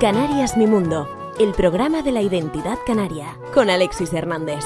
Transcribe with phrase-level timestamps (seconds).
[0.00, 4.64] Canarias Mi Mundo, el programa de la identidad canaria, con Alexis Hernández.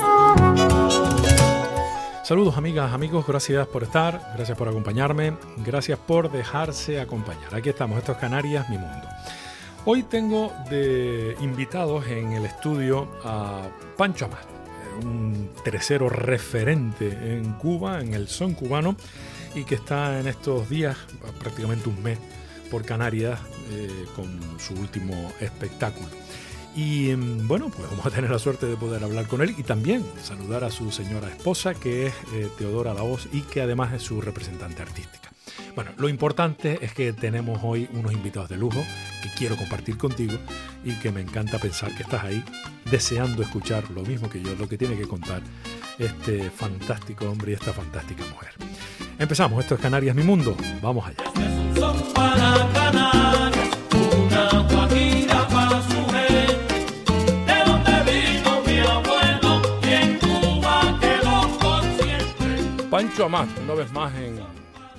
[2.23, 7.55] Saludos amigas, amigos, gracias por estar, gracias por acompañarme, gracias por dejarse acompañar.
[7.55, 9.07] Aquí estamos, esto es Canarias Mi Mundo.
[9.85, 13.63] Hoy tengo de invitados en el estudio a
[13.99, 14.54] Pancho Amat,
[15.03, 18.97] un tercero referente en Cuba, en el son cubano,
[19.55, 20.97] y que está en estos días,
[21.39, 22.19] prácticamente un mes,
[22.71, 23.39] por Canarias
[23.71, 24.27] eh, con
[24.59, 26.09] su último espectáculo.
[26.75, 29.63] Y mm, bueno, pues vamos a tener la suerte de poder hablar con él y
[29.63, 33.93] también saludar a su señora esposa, que es eh, Teodora La Voz y que además
[33.93, 35.34] es su representante artística.
[35.75, 38.85] Bueno, lo importante es que tenemos hoy unos invitados de lujo
[39.23, 40.35] que quiero compartir contigo
[40.85, 42.45] y que me encanta pensar que estás ahí
[42.91, 45.43] deseando escuchar lo mismo que yo, lo que tiene que contar
[45.99, 48.53] este fantástico hombre y esta fantástica mujer.
[49.19, 51.25] Empezamos, esto es Canarias Mi Mundo, vamos allá.
[62.91, 64.39] Pancho Amat, una vez más en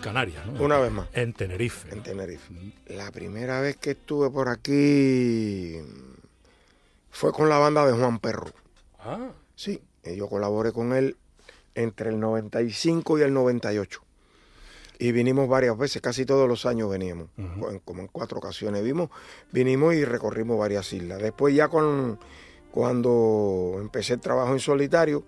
[0.05, 0.63] Canarias, ¿no?
[0.63, 1.07] Una vez más.
[1.13, 1.91] En Tenerife.
[1.91, 2.53] En Tenerife.
[2.85, 5.77] La primera vez que estuve por aquí
[7.09, 8.51] fue con la banda de Juan Perro.
[8.99, 9.31] Ah.
[9.55, 11.17] Sí, yo colaboré con él
[11.73, 14.03] entre el 95 y el 98.
[14.99, 17.29] Y vinimos varias veces, casi todos los años veníamos,
[17.83, 19.09] como en cuatro ocasiones vimos,
[19.51, 21.19] vinimos y recorrimos varias islas.
[21.19, 22.19] Después ya con,
[22.69, 25.23] cuando empecé el trabajo en solitario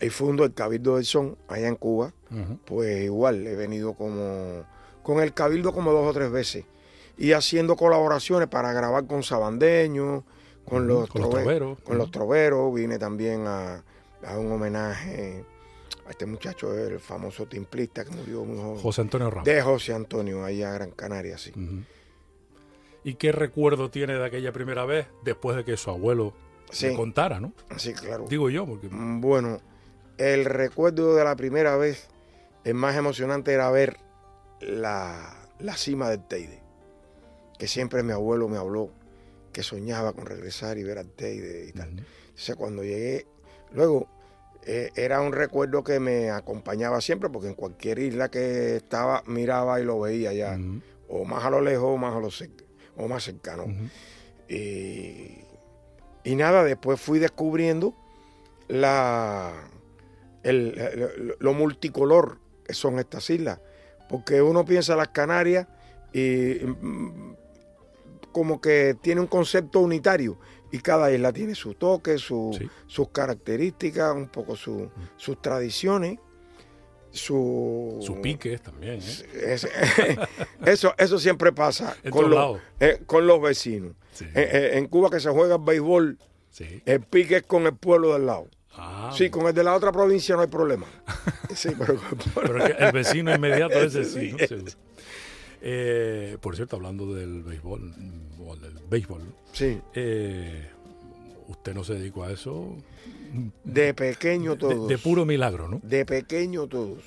[0.00, 2.12] y fundo el Cabildo del Son allá en Cuba,
[2.64, 4.64] pues igual he venido como
[5.02, 6.64] con el Cabildo como dos o tres veces
[7.18, 10.24] y haciendo colaboraciones para grabar con sabandeños,
[10.64, 11.78] con, los, troveros.
[11.80, 13.82] Con los troveros, vine también a,
[14.24, 15.44] a un homenaje
[16.06, 18.78] a este muchacho, el famoso timplista que murió muy joven.
[18.78, 19.44] José Antonio Ramos.
[19.44, 21.52] De José Antonio, ahí a Gran Canaria, sí.
[23.04, 26.34] ¿Y qué recuerdo tiene de aquella primera vez después de que su abuelo
[26.70, 27.52] se contara, no?
[27.76, 28.26] Sí, claro.
[28.28, 28.88] Digo yo, porque...
[28.90, 29.58] Mm, bueno,
[30.18, 32.08] el recuerdo de la primera vez,
[32.64, 33.98] el más emocionante era ver
[34.60, 35.36] la,
[35.76, 36.60] cima del Teide,
[37.58, 38.90] que siempre mi abuelo me habló
[39.52, 42.00] que soñaba con regresar y ver al Teide y tal.
[42.00, 43.26] O sea, cuando llegué,
[43.72, 44.08] luego
[44.66, 49.80] eh, era un recuerdo que me acompañaba siempre, porque en cualquier isla que estaba miraba
[49.80, 50.58] y lo veía ya,
[51.08, 52.28] o más a lo lejos o más a lo
[52.96, 53.66] o más cercano.
[54.48, 57.94] y, nada, después fui descubriendo
[58.68, 59.52] la,
[60.52, 63.60] lo multicolor que son estas islas,
[64.08, 65.66] porque uno piensa en las Canarias
[66.12, 67.34] y mm,
[68.32, 70.38] como que tiene un concepto unitario,
[70.72, 72.58] y cada isla tiene su toque, sus
[73.12, 76.18] características, un poco sus tradiciones.
[77.10, 79.00] Su, Sus piques también.
[79.00, 79.56] ¿eh?
[80.66, 83.94] eso, eso siempre pasa con los, eh, con los vecinos.
[84.34, 86.18] Eh, en Cuba que se juega el béisbol,
[86.84, 88.48] el pique es con el pueblo del lado.
[88.76, 90.86] Ah, sí, con el de la otra provincia no hay problema.
[91.54, 94.34] Sí, pero, el vecino inmediato ese sí.
[96.38, 97.94] por cierto, hablando del béisbol,
[98.60, 99.22] del béisbol.
[99.52, 99.80] Sí.
[99.94, 100.68] Eh,
[101.48, 102.76] ¿Usted no se dedicó a eso?
[103.64, 104.88] De pequeño todos.
[104.88, 105.80] De, puro milagro, ¿no?
[105.82, 107.04] De pequeño todos.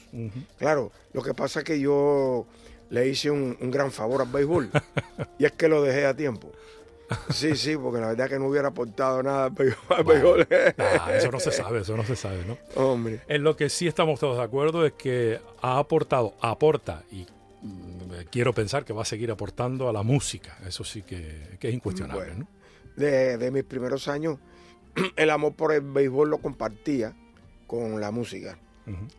[0.58, 2.46] Claro, lo que pasa es que yo
[2.90, 4.70] le hice un, gran favor al béisbol
[5.40, 6.52] y es que lo dejé a tiempo.
[7.30, 10.48] Sí, sí, porque la verdad es que no hubiera aportado nada al béisbol.
[11.14, 12.58] eso no se sabe, eso no se sabe, ¿no?
[12.76, 13.22] Hombre.
[13.28, 17.26] En lo que sí estamos todos de acuerdo es que ha aportado, aporta y
[18.32, 20.58] quiero pensar que va a seguir aportando a la música.
[20.68, 22.36] Eso sí que, es incuestionable.
[22.36, 22.48] ¿no?
[23.00, 24.38] de, mis primeros años,
[25.16, 27.16] el amor por el béisbol lo compartía
[27.68, 28.58] con la música.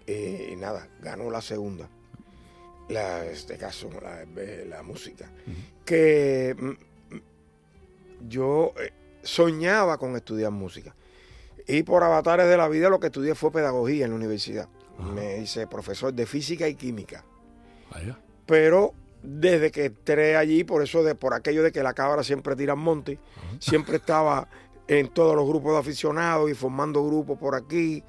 [0.09, 1.89] Eh, y nada, ganó la segunda.
[2.89, 3.89] La, este caso,
[4.69, 5.31] la, música.
[5.84, 6.71] Que mm,
[8.28, 8.92] yo eh,
[9.22, 10.94] soñaba con estudiar música.
[11.66, 14.69] Y por avatares de la vida lo que estudié fue pedagogía en la universidad.
[15.14, 17.25] Me hice profesor de física y química.
[18.46, 22.56] Pero desde que entré allí, por eso de por aquello de que la cabra siempre
[22.56, 23.19] tira monte,
[23.58, 24.49] siempre estaba
[24.88, 28.02] en todos los grupos de aficionados y formando grupos por aquí.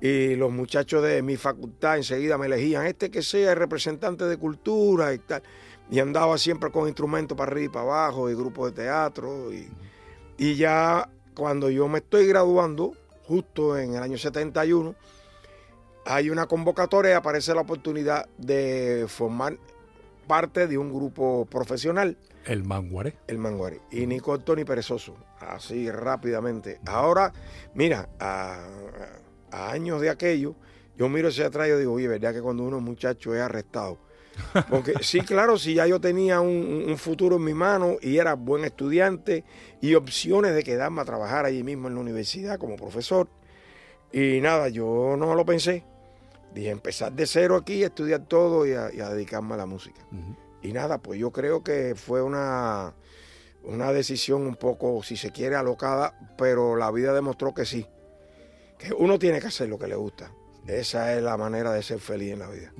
[0.00, 4.36] Y los muchachos de mi facultad enseguida me elegían, este que sea el representante de
[4.36, 5.42] cultura y tal.
[5.90, 9.52] Y andaba siempre con instrumentos para arriba y para abajo, y grupos de teatro.
[9.52, 9.68] Y,
[10.38, 12.94] y ya cuando yo me estoy graduando,
[13.26, 14.94] justo en el año 71,
[16.04, 19.58] hay una convocatoria y aparece la oportunidad de formar
[20.26, 22.16] parte de un grupo profesional.
[22.44, 23.16] El Manguaré.
[23.26, 23.80] El Manguaré.
[23.90, 25.16] Y ni corto ni perezoso.
[25.40, 26.80] Así rápidamente.
[26.86, 27.32] Ahora,
[27.74, 28.66] mira, a
[29.50, 30.54] años de aquello,
[30.96, 33.98] yo miro ese atrás y digo, oye, ¿verdad que cuando uno es muchacho es arrestado?
[34.68, 38.64] Porque sí, claro, si ya yo tenía un, futuro en mi mano y era buen
[38.64, 39.44] estudiante
[39.80, 43.28] y opciones de quedarme a trabajar allí mismo en la universidad como profesor.
[44.12, 45.84] Y nada, yo no lo pensé.
[46.54, 50.00] Dije, empezar de cero aquí, estudiar todo y a, dedicarme a la música.
[50.62, 52.94] Y nada, pues yo creo que fue una,
[53.64, 57.86] una decisión un poco, si se quiere, alocada, pero la vida demostró que sí.
[58.78, 60.30] Que uno tiene que hacer lo que le gusta.
[60.66, 62.72] Esa es la manera de ser feliz en la vida.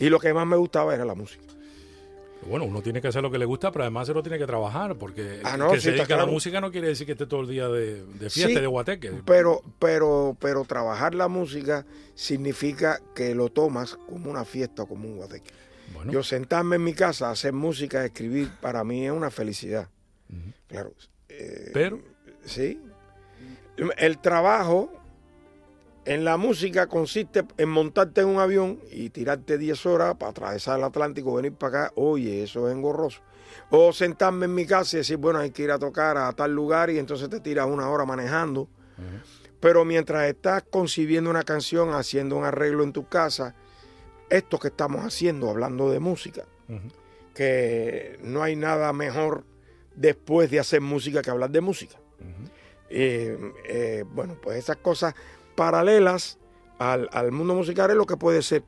[0.00, 1.44] Y lo que más me gustaba era la música.
[2.46, 4.46] Bueno, uno tiene que hacer lo que le gusta, pero además se lo tiene que
[4.46, 7.40] trabajar, porque ah, que se dedica a la música no quiere decir que esté todo
[7.40, 9.12] el día de, fiesta de guateque.
[9.24, 15.08] Pero, pero, pero trabajar la música significa que lo tomas como una fiesta o como
[15.08, 15.52] un guateque.
[16.10, 19.88] Yo sentarme en mi casa hacer música, escribir, para mí es una felicidad.
[20.68, 20.92] Claro.
[21.28, 22.00] Eh, pero.
[22.44, 22.80] Sí.
[23.96, 24.92] El trabajo
[26.04, 30.78] en la música consiste en montarte en un avión y tirarte 10 horas para atravesar
[30.78, 31.92] el Atlántico, venir para acá.
[31.96, 33.20] Oye, eso es engorroso.
[33.70, 36.54] O sentarme en mi casa y decir, bueno, hay que ir a tocar a tal
[36.54, 38.68] lugar y entonces te tiras una hora manejando.
[39.60, 43.54] Pero mientras estás concibiendo una canción, haciendo un arreglo en tu casa,
[44.28, 46.44] esto que estamos haciendo, hablando de música,
[47.34, 49.44] que no hay nada mejor
[49.94, 51.96] después de hacer música que hablar de música.
[52.90, 53.36] Eh,
[53.66, 55.14] eh, bueno, pues esas cosas
[55.54, 56.38] paralelas
[56.78, 58.64] al, mundo musical es lo que puede ser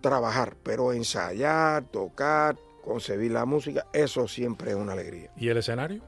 [0.00, 5.30] trabajar, pero ensayar, tocar, concebir la música, eso siempre es una alegría.
[5.36, 6.02] ¿Y el escenario?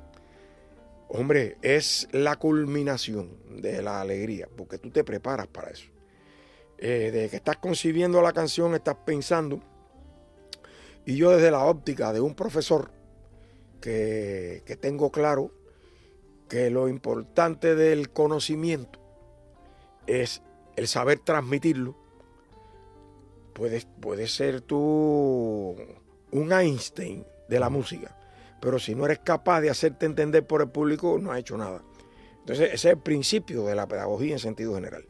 [1.09, 5.87] Hombre, es la culminación de la alegría, porque tú te preparas para eso.
[6.79, 9.61] Eh, desde que estás concibiendo la canción, estás pensando.
[11.07, 12.91] Y yo desde la óptica de un profesor
[13.81, 15.53] que, que tengo claro
[16.49, 19.04] que lo importante del conocimiento
[20.07, 20.43] es
[20.77, 21.95] el saber transmitirlo.
[23.53, 25.77] Puedes, puede ser tú
[26.33, 28.17] un Einstein de la música,
[28.61, 31.83] pero si no eres capaz de hacerte entender por el público, no has hecho nada.
[32.41, 35.07] Entonces, ese es el principio de la pedagogía en sentido general.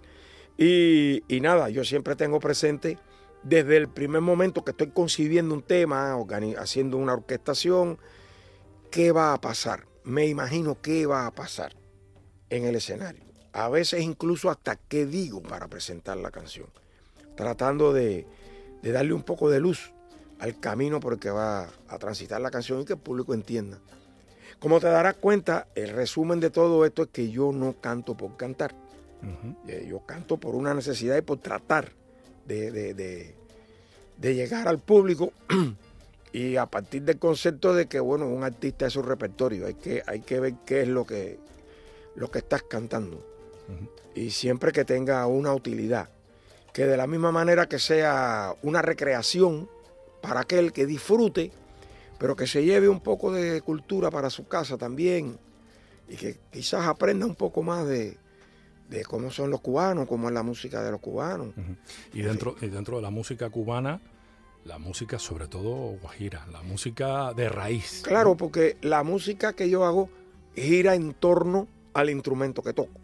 [0.57, 2.99] Y, nada, yo siempre tengo presente
[3.43, 6.17] desde el primer momento que estoy concibiendo un tema,
[6.59, 7.99] haciendo una orquestación,
[8.91, 9.87] qué va a pasar.
[10.05, 11.75] Me imagino qué va a pasar
[12.51, 16.67] en el escenario a veces incluso hasta qué digo para presentar la canción,
[17.37, 18.27] tratando de,
[18.83, 19.93] darle un poco de luz
[20.41, 23.79] al camino por el que va a transitar la canción y que el público entienda.
[24.59, 28.37] Como te darás cuenta, el resumen de todo esto es que yo no canto por
[28.37, 28.75] cantar.
[29.69, 31.93] Eh, yo canto por una necesidad y por tratar
[32.47, 35.33] de, de llegar al público
[36.33, 40.03] y a partir del concepto de que, bueno, un artista es su repertorio, hay que,
[40.07, 41.39] hay que ver qué es lo que,
[42.17, 43.34] lo que estás cantando
[44.15, 46.09] y siempre que tenga una utilidad.
[46.73, 49.69] Que de la misma manera que sea una recreación
[50.21, 51.53] para aquel que disfrute,
[52.19, 55.39] pero que se lleve un poco de cultura para su casa también
[56.09, 58.19] y que quizás aprenda un poco más de,
[59.07, 61.55] cómo son los cubanos, cómo es la música de los cubanos.
[62.13, 64.01] y, dentro, y dentro de la música cubana,
[64.65, 68.03] la música sobre todo guajira, la música de raíz.
[68.05, 70.09] Claro, porque la música que yo hago
[70.55, 73.04] gira en torno al instrumento que toco.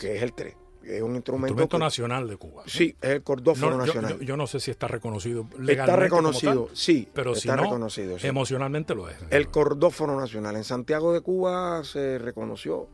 [0.00, 0.56] Que es el 3.
[0.82, 2.62] Es un instrumento, nacional de Cuba.
[2.66, 4.18] Sí, es el cordófono nacional.
[4.20, 5.72] Yo, no sé si está reconocido legalmente.
[5.72, 7.06] Está reconocido, sí.
[7.12, 9.16] Pero está si reconocido, emocionalmente lo es.
[9.28, 10.56] El cordófono nacional.
[10.56, 12.88] En Santiago de Cuba se reconoció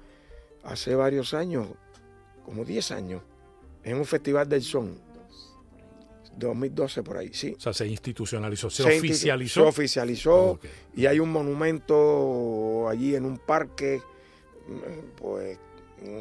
[0.64, 1.68] hace varios años,
[2.44, 3.22] como 10 años,
[3.84, 5.06] en un festival del son.
[6.38, 7.54] 2012 por ahí, sí.
[7.56, 9.62] O sea, se institucionalizó, se, oficializó.
[9.62, 10.60] Se oficializó
[10.94, 14.02] y hay un monumento allí en un parque,
[15.16, 15.58] pues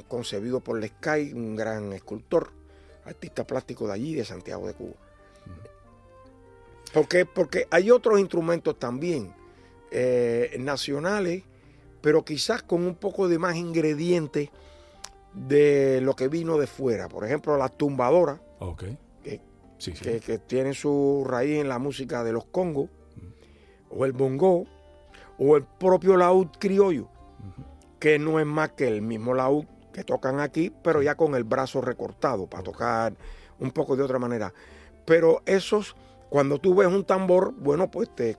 [0.08, 2.52] concebido por Lescay, un gran escultor,
[3.06, 4.96] artista plástico de allí, de Santiago de Cuba.
[6.94, 9.34] Porque, porque hay otros instrumentos también
[9.92, 11.44] eh, nacionales,
[12.02, 14.50] pero quizás con un poco de más ingredientes
[15.34, 17.10] de lo que vino de fuera.
[17.10, 18.40] Por ejemplo, la tumbadora,
[19.24, 22.90] que, que, tiene su raíz en la música de los congos,
[23.90, 24.66] o el bongo,
[25.38, 27.10] o el propio laúd criollo
[28.06, 31.44] que no es más que el mismo laúd que tocan aquí, pero ya con el
[31.44, 33.16] brazo recortado para tocar
[33.58, 34.54] un poco de otra manera.
[35.06, 35.96] Pero esos,
[36.30, 38.38] cuando tú ves un tambor, bueno, pues te,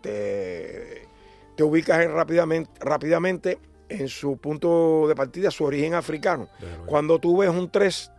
[0.00, 1.08] te,
[1.56, 3.58] te ubicas rápidamente, rápidamente
[3.88, 6.48] en su punto de partida, su origen africano.
[6.86, 8.12] Cuando tú ves un tres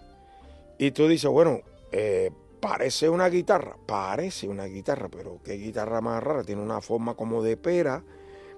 [0.78, 1.62] y tú dices, bueno,
[1.94, 7.14] eh, parece una guitarra, parece una guitarra, pero qué guitarra más rara, tiene una forma
[7.14, 8.04] como de pera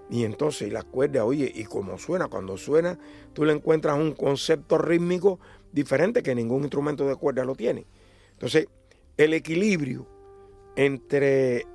[0.09, 2.97] y entonces, y las cuerdas, oye, y como suena, cuando suena,
[3.33, 5.39] tú le encuentras un concepto rítmico
[5.71, 7.85] diferente que ningún instrumento de cuerda lo tiene.
[8.31, 8.67] Entonces,
[9.17, 10.07] el equilibrio
[10.75, 11.65] entre,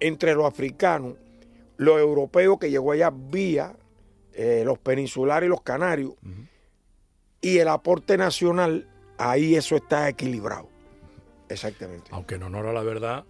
[0.00, 1.14] entre los africanos,
[1.76, 3.74] los europeos que llegó allá vía
[4.32, 6.14] eh, los peninsulares y los canarios,
[7.40, 10.68] y el aporte nacional, ahí eso está equilibrado.
[11.48, 12.08] Exactamente.
[12.12, 13.24] Aunque en honor a la verdad,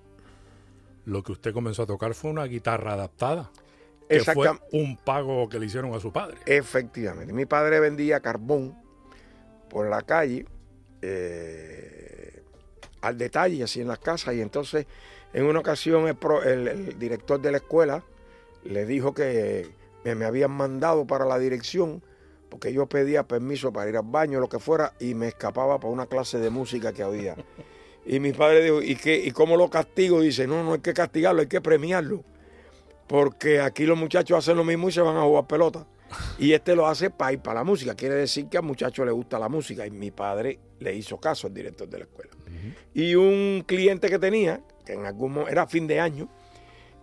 [1.07, 3.51] lo que usted comenzó a tocar fue una guitarra adaptada.
[4.09, 6.39] Que fue un pago que le hicieron a su padre.
[6.47, 7.33] Efectivamente.
[7.33, 8.75] Mi padre vendía carbón
[9.69, 10.47] por la calle
[11.03, 12.43] eh,
[13.01, 14.35] al detalle, así en las casas.
[14.35, 14.87] Y entonces,
[15.33, 16.09] en una ocasión,
[16.45, 18.03] el, director de la escuela
[18.65, 19.69] le dijo que
[20.05, 22.03] me, habían mandado para la dirección
[22.49, 25.93] porque yo pedía permiso para ir al baño, lo que fuera, y me escapaba para
[25.93, 27.37] una clase de música que había.
[28.07, 30.23] Y mi padre dijo, ¿y, qué, ¿y cómo lo castigo?
[30.23, 32.25] Dice, no, no hay que castigarlo, hay que premiarlo.
[33.09, 35.87] Porque aquí los muchachos hacen lo mismo y se van a jugar pelota.
[36.39, 37.95] Y este lo hace para ir para la música.
[37.95, 39.87] Quiere decir que al muchacho le gusta la música.
[39.87, 42.31] Y mi padre le hizo caso al director de la escuela.
[42.95, 46.29] Y un cliente que tenía, que en algún momento era fin de año,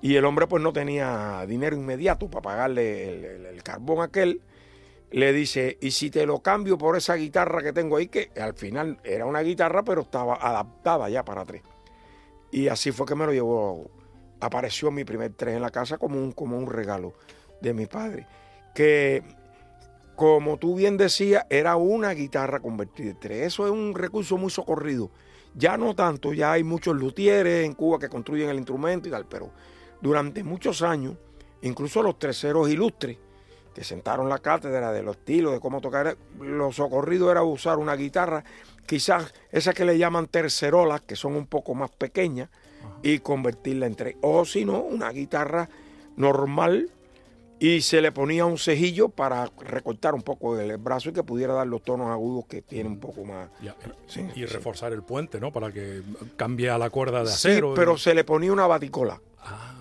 [0.02, 4.42] y el hombre pues no tenía dinero inmediato para pagarle el carbón aquel,
[5.12, 8.08] le dice, ¿y si te lo cambio por esa guitarra que tengo ahí?
[8.08, 11.62] Que al final era una guitarra, pero estaba adaptada ya para tres.
[12.52, 13.90] Y así fue que me lo llevó.
[14.40, 17.14] Apareció mi primer tres en la casa como un, como un regalo
[17.62, 18.28] de mi padre.
[18.74, 19.24] Que,
[20.16, 23.48] como tú bien decías, era una guitarra convertida en tres.
[23.48, 25.10] Eso es un recurso muy socorrido.
[25.54, 29.26] Ya no tanto, ya hay muchos luthieres en Cuba que construyen el instrumento y tal,
[29.26, 29.52] pero
[30.02, 31.16] durante muchos años,
[31.62, 33.18] incluso los terceros ilustres,
[33.74, 36.18] que sentaron la cátedra de los estilos, de cómo tocar.
[36.40, 38.44] Lo socorrido era usar una guitarra,
[38.86, 42.50] quizás esa que le llaman tercerolas, que son un poco más pequeñas,
[43.04, 44.16] y convertirla en tres.
[44.22, 45.70] O si no, una guitarra
[46.16, 46.90] normal
[47.60, 51.54] y se le ponía un cejillo para recortar un poco el brazo y que pudiera
[51.54, 53.50] dar los tonos agudos que tiene un poco más.
[54.36, 55.52] y reforzar el puente, ¿no?
[55.52, 56.02] Para que
[56.36, 57.70] cambie a la cuerda de acero.
[57.70, 59.22] Sí, pero se le ponía una baticola.
[59.40, 59.76] Ah.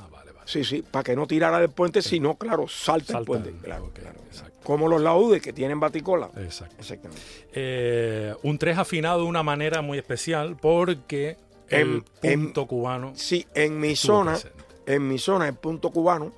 [0.44, 3.52] Sí, sí, para que no tirara del puente, si no, claro, salta, el puente.
[3.62, 4.18] Claro, claro.
[4.62, 6.30] Como los laudes que tienen baticola.
[6.36, 6.76] Exacto.
[6.78, 7.22] Exactamente.
[7.52, 11.36] Eh, un tres afinado de una manera muy especial porque
[11.68, 13.12] el punto cubano.
[13.14, 14.38] Sí, en mi zona,
[14.86, 16.32] en mi zona, el punto cubano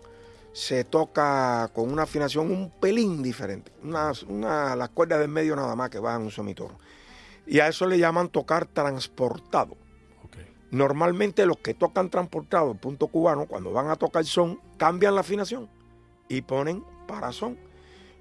[0.53, 3.73] se toca con una afinación un pelín diferente.
[3.83, 6.79] Una, una, las cuerdas del medio nada más que van un semitono.
[7.47, 9.77] Y a eso le llaman tocar transportado.
[10.71, 15.21] Normalmente los que tocan transportado el punto cubano, cuando van a tocar son, cambian la
[15.21, 15.69] afinación
[16.29, 17.57] y ponen para son.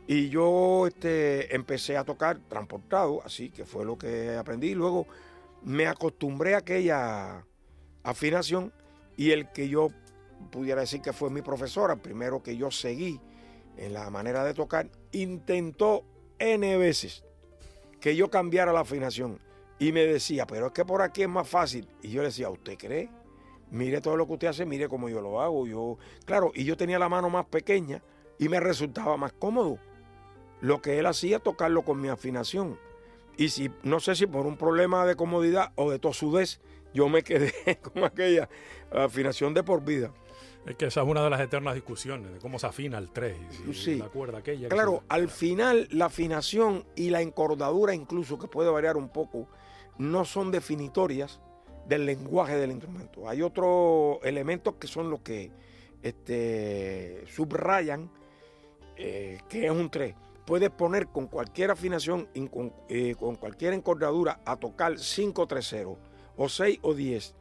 [0.08, 4.76] Y yo este, empecé a tocar transportado, así que fue lo que aprendí.
[4.76, 5.08] Luego
[5.66, 7.46] me acostumbré a aquella
[8.04, 8.72] afinación
[9.18, 9.90] y el que yo
[10.52, 13.20] pudiera decir que fue mi profesora, primero que yo seguí
[13.78, 16.06] en la manera de tocar, intentó
[16.38, 17.24] N veces
[18.00, 19.40] que yo cambiara la afinación.
[19.80, 21.90] Y me decía, pero es que por aquí es más fácil.
[22.02, 23.10] Y yo le decía, ¿usted cree?
[23.72, 25.68] Mire todo lo que usted hace, mire cómo yo lo hago.
[25.68, 28.02] Yo, claro, y yo tenía la mano más pequeña
[28.38, 29.80] y me resultaba más cómodo.
[30.62, 32.80] Lo que él hacía, tocarlo con mi afinación.
[33.38, 36.60] Y si, no sé si por un problema de comodidad o de tosudez,
[36.94, 38.50] yo me quedé con aquella
[38.92, 40.12] afinación de por vida.
[40.66, 43.38] Es que esa es una de las eternas discusiones de cómo se afina el 3
[43.68, 44.68] y la cuerda aquella.
[44.68, 49.48] Claro, al final la afinación y la encordadura incluso, que puede variar un poco,
[50.00, 51.40] no son definitorias
[51.88, 53.30] del lenguaje del instrumento.
[53.30, 55.52] Hay otros elementos que son los que
[56.02, 58.10] este, subrayan
[58.98, 60.16] eh, que es un 3.
[60.46, 65.98] Puedes poner con cualquier afinación, con, eh, con cualquier encordadura a tocar 5 3 0
[66.38, 67.34] o 6 o 10.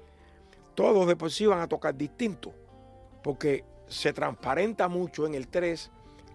[0.74, 2.52] Todos después sí van a tocar distinto,
[3.22, 5.90] porque se transparenta mucho en el 3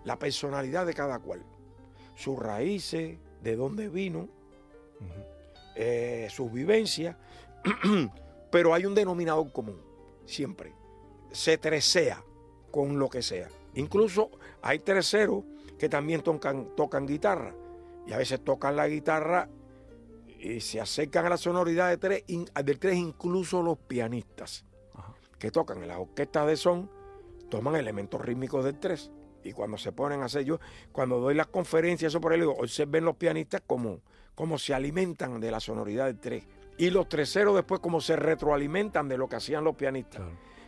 [0.05, 1.43] la personalidad de cada cual,
[2.15, 4.27] sus raíces, de dónde vino.
[5.75, 7.15] Eh, sus vivencias,
[8.51, 9.79] pero hay un denominador común,
[10.25, 10.73] siempre.
[11.31, 12.21] Se tresea
[12.69, 13.47] con lo que sea.
[13.75, 14.29] Incluso
[14.61, 15.45] hay terceros
[15.79, 17.55] que también tocan, tocan guitarra
[18.05, 19.49] y a veces tocan la guitarra
[20.39, 24.65] y se acercan a la sonoridad de tres, del tres incluso los pianistas
[25.39, 26.91] que tocan en las orquestas de son
[27.49, 29.09] toman elementos rítmicos del tres
[29.43, 30.59] y cuando se ponen a hacer yo,
[30.91, 34.01] cuando doy las conferencias, eso por ahí, observen los pianistas como
[34.35, 36.45] cómo se alimentan de la sonoridad del tres.
[36.77, 40.21] Y los treseros después cómo se retroalimentan de lo que hacían los pianistas,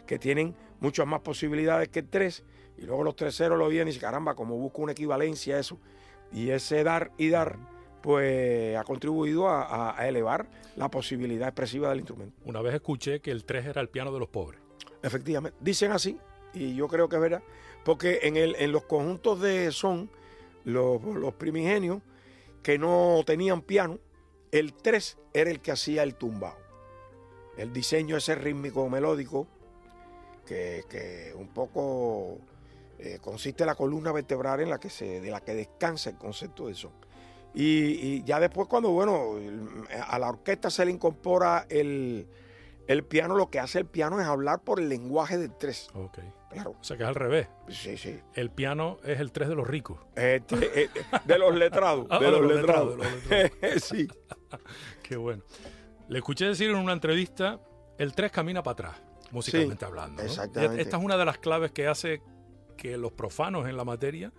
[0.06, 2.44] que tienen muchas más posibilidades que el tres.
[2.82, 5.78] Y luego los treseros lo vienen y dicen, caramba, como busco una equivalencia a eso.
[6.34, 7.58] Y ese dar y dar,
[8.02, 12.36] pues ha contribuido a, elevar la posibilidad expresiva del instrumento.
[12.44, 14.60] Una vez escuché que el tres era el piano de los pobres.
[15.04, 16.18] Efectivamente, dicen así,
[16.56, 17.44] y yo creo que es verdad,
[17.86, 20.10] porque en, el, en los conjuntos de son,
[20.64, 22.02] los, los primigenios,
[22.64, 24.00] que no tenían piano,
[24.52, 26.58] el 3 era el que hacía el tumbao.
[27.58, 29.46] El diseño ese rítmico melódico
[30.48, 32.40] que, que un poco
[33.02, 36.68] eh, consiste la columna vertebral en la que se, de la que descansa el concepto
[36.68, 36.92] de son.
[37.54, 39.36] Y, y ya después cuando, bueno,
[40.08, 42.28] a la orquesta se le incorpora el,
[42.88, 45.90] el piano, lo que hace el piano es hablar por el lenguaje del 3.
[45.96, 46.20] Ok.
[46.52, 46.76] Claro.
[46.80, 47.48] O sea que es al revés.
[47.70, 48.20] Sí, sí.
[48.34, 49.98] El piano es el 3 de los ricos.
[50.16, 50.90] Este, eh,
[51.26, 52.06] de los letrados.
[52.10, 52.98] Ah, de, de los los letrados.
[52.98, 53.84] letrados, de los letrados.
[53.84, 54.08] sí.
[55.04, 55.44] Qué bueno.
[56.10, 57.60] Le escuché decir en una entrevista,
[57.98, 60.22] el 3 camina para atrás, musicalmente Sí, hablando.
[60.22, 60.28] ¿no?
[60.28, 60.82] exactamente.
[60.82, 62.22] Esta es una de las claves que hace
[62.82, 64.32] que los profanos en la materia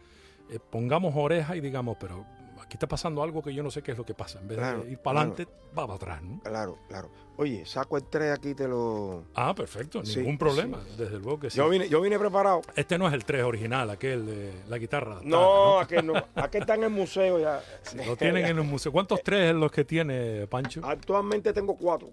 [0.51, 2.27] eh, pongamos oreja y digamos, pero
[2.61, 4.41] aquí está pasando algo que yo no sé qué es lo que pasa.
[4.41, 5.47] En vez Claro, de ir para adelante,
[5.79, 6.23] va para atrás.
[6.23, 6.41] ¿no?
[6.41, 7.09] Claro, claro.
[7.37, 9.25] Oye, saco el 3 aquí, te lo.
[9.35, 11.57] Ah, perfecto, Sí, ningún problema, desde luego que sí.
[11.57, 12.63] Yo vine, yo vine preparado.
[12.75, 15.13] Este no es el 3 original, aquel de la guitarra.
[15.13, 16.15] adaptada, No, aquel no.
[16.35, 17.63] Aquel está en el museo ya.
[18.05, 18.91] Lo tienen en el museo.
[18.91, 20.81] ¿Cuántos tres es los que tiene Pancho?
[20.85, 22.11] Actualmente tengo cuatro.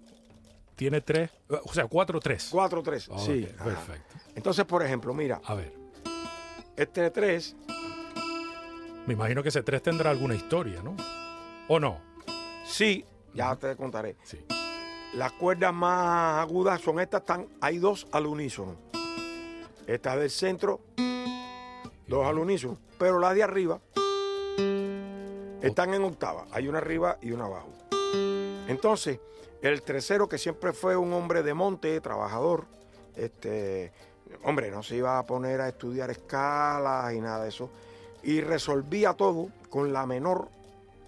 [0.76, 2.48] Tiene tres, o sea, cuatro tres.
[2.50, 3.08] Cuatro, tres.
[3.08, 3.48] Ok, sí.
[3.56, 3.64] ajá.
[3.64, 4.14] perfecto.
[4.34, 5.74] Entonces, por ejemplo, mira, A ver,
[6.82, 7.56] este 3,
[9.06, 10.96] me imagino que ese tres tendrá alguna historia, ¿no?
[11.68, 12.00] ¿O no?
[12.64, 14.16] sí, ya te contaré.
[14.22, 14.38] Sí.
[15.14, 18.76] Las cuerdas más agudas son estas, están, hay dos al unísono.
[19.86, 20.80] Esta del centro,
[22.06, 22.78] dos al unísono.
[22.98, 23.80] Pero las de arriba
[25.60, 26.46] están en octava.
[26.52, 27.72] Hay una arriba y una abajo.
[28.68, 29.18] Entonces,
[29.60, 32.66] el tercero, que siempre fue un hombre de monte, trabajador,
[33.16, 33.92] este,
[34.42, 37.70] hombre, no se iba a poner a estudiar escalas y nada de eso.
[38.22, 40.48] Y resolvía todo con la menor,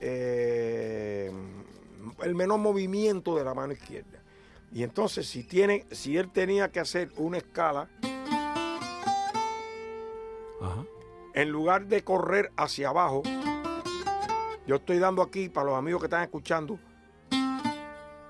[0.01, 1.31] eh,
[2.23, 4.21] el menor movimiento de la mano izquierda.
[4.73, 7.89] Y entonces, si, tiene, si él tenía que hacer una escala,
[10.61, 10.85] Ajá.
[11.35, 13.23] en lugar de correr hacia abajo,
[14.67, 16.79] yo estoy dando aquí para los amigos que están escuchando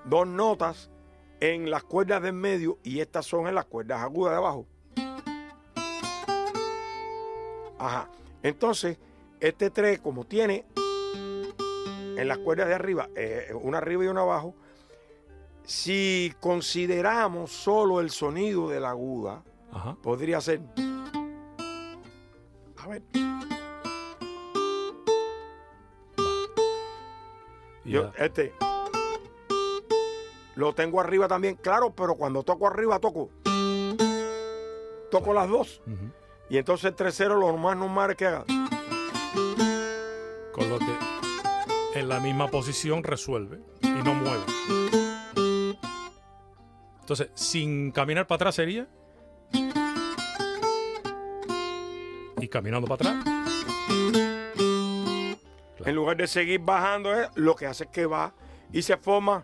[0.05, 0.91] dos notas
[1.41, 4.67] en las cuerdas del medio y estas son en las cuerdas agudas de abajo.
[7.83, 8.09] Ajá.
[8.45, 8.97] Entonces,
[9.41, 10.65] este 3, como tiene
[12.17, 14.55] en las cuerdas de arriba, eh, una arriba y una abajo,
[15.65, 19.43] si consideramos solo el sonido de la aguda,
[19.73, 19.97] Ajá.
[20.01, 20.61] podría ser.
[22.77, 23.03] A ver.
[27.85, 28.55] Yo, este.
[30.55, 33.31] Lo tengo arriba también, claro, pero cuando toco arriba toco.
[35.11, 35.83] Toco las dos.
[35.87, 36.22] Ujú.
[36.53, 38.45] Y entonces el tercero lo más normal es que haga.
[40.53, 44.43] Con lo que en la misma posición resuelve y no mueve.
[47.01, 48.87] Entonces, sin caminar para atrás sería.
[52.39, 53.25] Y caminando para atrás.
[55.87, 58.35] En lugar de seguir bajando, eh, lo que hace es que va
[58.71, 59.43] y se forma.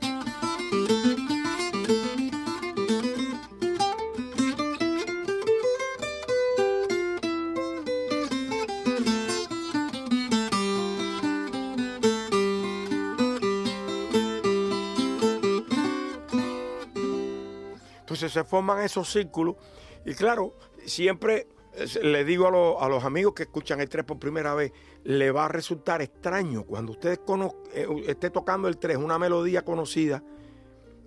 [18.39, 19.57] Se forman esos círculos.
[20.05, 20.55] Y claro,
[20.87, 24.55] siempre eh, le digo a, los- a los amigos que escuchan el 3 por primera
[24.55, 24.73] vez,
[25.05, 30.23] le va a resultar extraño cuando cono- eh, esté tocando el 3, una melodía conocida,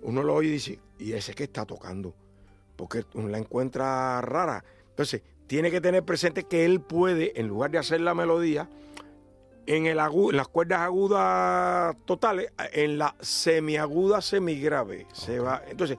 [0.02, 2.14] uno lo oye y dice, ¿y ese que está tocando?
[2.76, 4.64] Porque uno la encuentra rara.
[4.90, 8.68] Entonces, tiene que tener presente que él puede, en lugar de hacer la melodía,
[9.66, 15.06] en, el agu- en las cuerdas agudas totales, en la semiaguda semigrave.
[15.12, 15.62] Se va.
[15.68, 15.98] Entonces,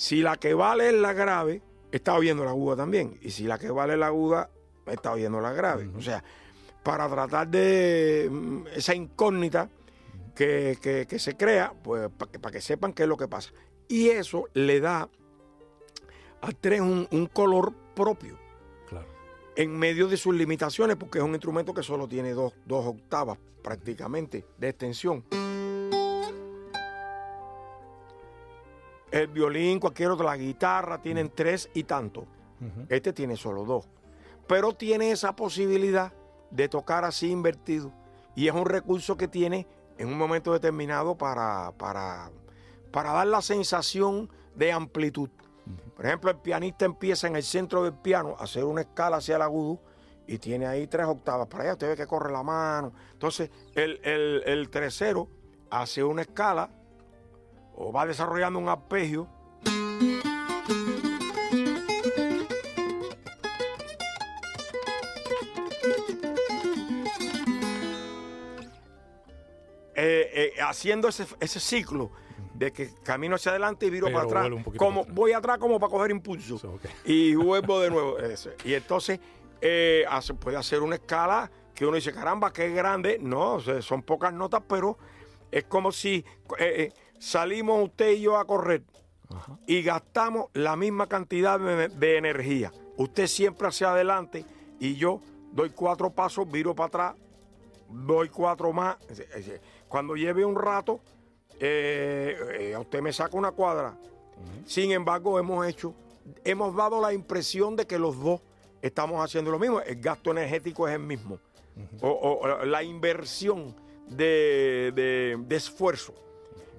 [0.00, 1.60] si la que vale es la grave,
[1.92, 3.18] está oyendo la aguda también.
[3.20, 4.48] Y si la que vale la aguda,
[4.86, 5.90] está oyendo la grave.
[5.94, 6.24] O sea,
[6.82, 9.68] para tratar de mm, esa incógnita
[10.34, 13.28] que, que- que se crea, pues para que, para que sepan qué es lo que
[13.28, 13.50] pasa.
[13.88, 15.06] Y eso le da
[16.40, 18.38] al tres un, un color propio
[18.88, 19.06] Claro.
[19.56, 23.36] en medio de sus limitaciones, porque es un instrumento que solo tiene dos, dos octavas
[23.62, 25.24] prácticamente de extensión.
[29.10, 32.26] El violín, cualquier otra, la guitarra, tienen tres y tanto.
[32.88, 33.88] Este tiene solo dos.
[34.46, 36.12] Pero tiene esa posibilidad
[36.50, 37.92] de tocar así invertido.
[38.34, 39.66] Y es un recurso que tiene
[39.98, 42.30] en un momento determinado para, para,
[42.90, 45.30] para dar la sensación de amplitud.
[45.96, 49.36] Por ejemplo, el pianista empieza en el centro del piano a hacer una escala hacia
[49.36, 49.80] el agudo
[50.26, 51.48] y tiene ahí tres octavas.
[51.48, 52.92] Para allá usted ve que corre la mano.
[53.12, 55.28] Entonces, el, el, el tercero
[55.70, 56.70] hace una escala
[57.82, 59.26] o va desarrollando un arpegio.
[69.94, 72.10] Eh, eh, haciendo ese, ese ciclo
[72.54, 74.64] de que camino hacia adelante y viro Pero para atrás.
[74.76, 76.58] Como, para voy atrás como para coger impulso.
[76.58, 76.78] So.
[77.04, 78.16] Y vuelvo de nuevo.
[78.64, 79.20] Y entonces
[79.60, 83.18] eh, hace- puede hacer una escala que uno dice, caramba, qué grande.
[83.20, 84.96] No, son pocas notas, pero
[85.50, 86.24] es como si
[86.58, 88.82] eh, salimos usted y yo a correr
[89.28, 89.56] Ajá.
[89.66, 92.72] y gastamos la misma cantidad de, de energía.
[92.96, 94.44] Usted siempre hacia adelante
[94.80, 95.20] y yo
[95.52, 97.14] doy cuatro pasos, viro para atrás,
[97.88, 98.96] doy cuatro más.
[99.88, 101.00] Cuando lleve un rato,
[101.60, 102.36] eh,
[102.72, 103.96] eh, usted me saca una cuadra.
[104.64, 105.94] Sin embargo, hemos hecho,
[106.44, 108.40] hemos dado la impresión de que los dos
[108.80, 109.80] estamos haciendo lo mismo.
[109.82, 111.38] El gasto energético es el mismo.
[112.00, 113.74] o, o- o la inversión
[114.08, 116.14] de, de- de esfuerzo.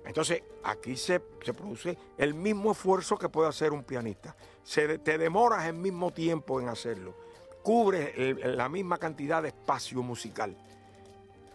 [0.05, 4.35] Entonces, aquí se, se produce el mismo esfuerzo que puede hacer un pianista.
[4.63, 7.15] Se te demoras el mismo tiempo en hacerlo.
[7.63, 10.55] Cubres el- la misma cantidad de espacio musical.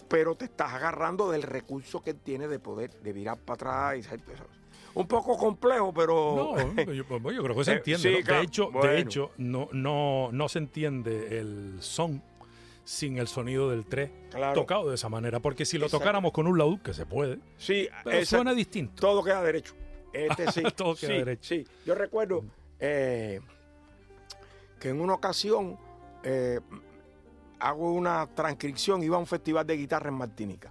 [0.08, 3.96] Pero te estás agarrando del recurso que tiene de poder, de virar para atrás.
[3.96, 4.00] y
[4.32, 4.44] eso.
[4.94, 6.54] Un poco complejo, pero...
[6.56, 8.16] No, yo, pues, yo creo que se Eh, entiende.
[8.16, 8.34] sí, ¿no?
[8.34, 8.90] De hecho, Bueno.
[8.92, 12.22] de hecho no, no, no se entiende el son
[12.86, 14.54] sin el sonido del 3 Claro.
[14.54, 15.40] tocado de esa manera.
[15.40, 16.02] Porque si lo Exacto.
[16.04, 19.00] tocáramos con un laúd, que se puede, Sí, pero suena distinto.
[19.00, 19.74] todo queda derecho.
[20.12, 20.62] Este sí.
[20.74, 21.42] Todo queda sí, derecho.
[21.48, 22.44] Sí, yo recuerdo
[22.78, 23.40] eh,
[24.78, 25.76] que en una ocasión
[26.22, 26.60] eh,
[27.58, 30.70] hago una transcripción, iba a un festival de guitarra en Martinica.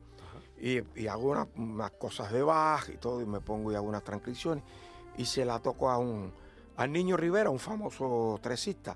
[0.61, 3.87] Y, y hago una- unas cosas de baja y todo, y me pongo y hago
[3.87, 4.63] unas transcripciones.
[5.17, 6.31] Y se la toco a un,
[6.77, 8.95] al niño Rivera, un famoso tresista.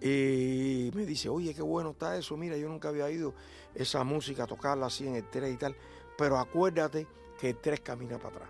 [0.00, 3.34] Y me dice, oye, qué bueno está eso, mira, yo nunca había ido
[3.74, 5.76] esa música, tocarla así en el 3 y tal,
[6.16, 7.06] pero acuérdate
[7.38, 8.48] que el 3 camina para atrás.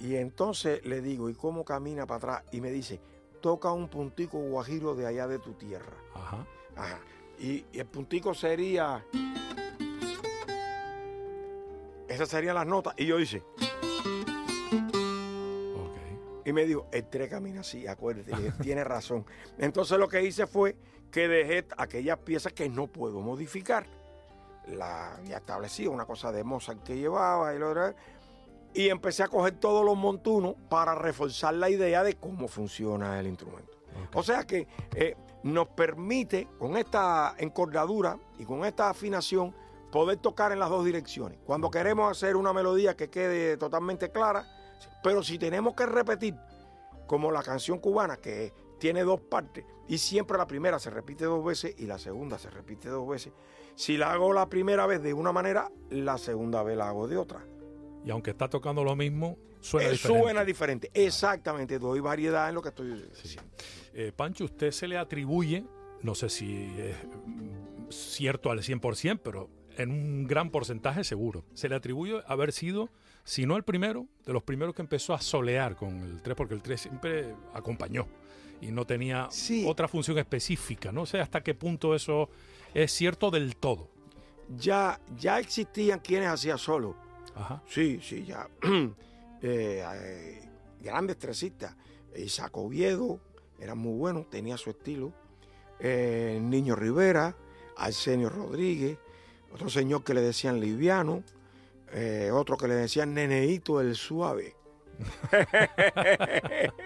[0.00, 2.42] Y entonces le digo, ¿y cómo camina para atrás?
[2.52, 3.00] Y me dice,
[3.40, 5.96] toca un puntico guajiro de allá de tu tierra.
[6.14, 6.46] Ajá.
[6.74, 7.00] Ajá.
[7.38, 9.04] Y, y el puntico sería...
[12.08, 12.94] Esas serían las notas.
[12.98, 13.42] Y yo hice.
[16.44, 19.24] Y me dijo, el 3 camina así, acuérdate, tiene razón.
[19.58, 20.76] Entonces lo que hice fue
[21.10, 23.86] que dejé aquellas piezas que no puedo modificar.
[24.66, 27.94] La, ya establecí una cosa de Mozart que llevaba y lo otro,
[28.74, 33.26] y empecé a coger todos los montunos para reforzar la idea de cómo funciona el
[33.26, 33.72] instrumento.
[34.14, 39.54] O sea que eh, nos permite, con esta encordadura y con esta afinación,
[39.90, 41.38] poder tocar en las dos direcciones.
[41.44, 44.46] Cuando queremos hacer una melodía que quede totalmente clara,
[45.02, 46.34] pero si tenemos que repetir,
[47.06, 51.44] como la canción cubana, que tiene dos partes, y siempre la primera se repite dos
[51.44, 53.32] veces y la segunda se repite dos veces,
[53.74, 57.16] si la hago la primera vez de una manera, la segunda vez la hago de
[57.16, 57.44] otra.
[58.04, 60.22] Y aunque está tocando lo mismo, suena Eh, diferente.
[60.22, 60.90] Suena diferente.
[60.94, 62.92] Exactamente, doy variedad en lo que estoy
[63.22, 63.50] diciendo.
[63.94, 65.64] Eh, Pancho, usted se le atribuye,
[66.02, 66.96] no sé si es
[67.90, 72.88] cierto al 100%, pero en un gran porcentaje seguro, se le atribuye haber sido,
[73.24, 76.54] si no el primero, de los primeros que empezó a solear con el 3, porque
[76.54, 78.06] el 3 siempre acompañó
[78.60, 79.64] y no tenía Sí.
[79.66, 80.92] otra función específica.
[80.92, 82.28] No sé hasta qué punto eso
[82.74, 83.88] es cierto del todo.
[84.56, 86.94] Ya, ya existían quienes hacían solo.
[87.34, 87.62] Ajá.
[87.66, 88.48] Sí, sí, ya.
[89.44, 90.48] Eh, eh,
[90.80, 91.74] grandes tresistas.
[92.16, 93.18] Isaac Oviedo
[93.58, 95.12] era muy bueno, tenía su estilo.
[95.80, 97.34] Eh, Niño Rivera,
[97.76, 98.98] Arsenio Rodríguez,
[99.54, 101.22] otro señor que le decían Liviano,
[101.92, 104.54] eh, otro que le decían Neneito el Suave.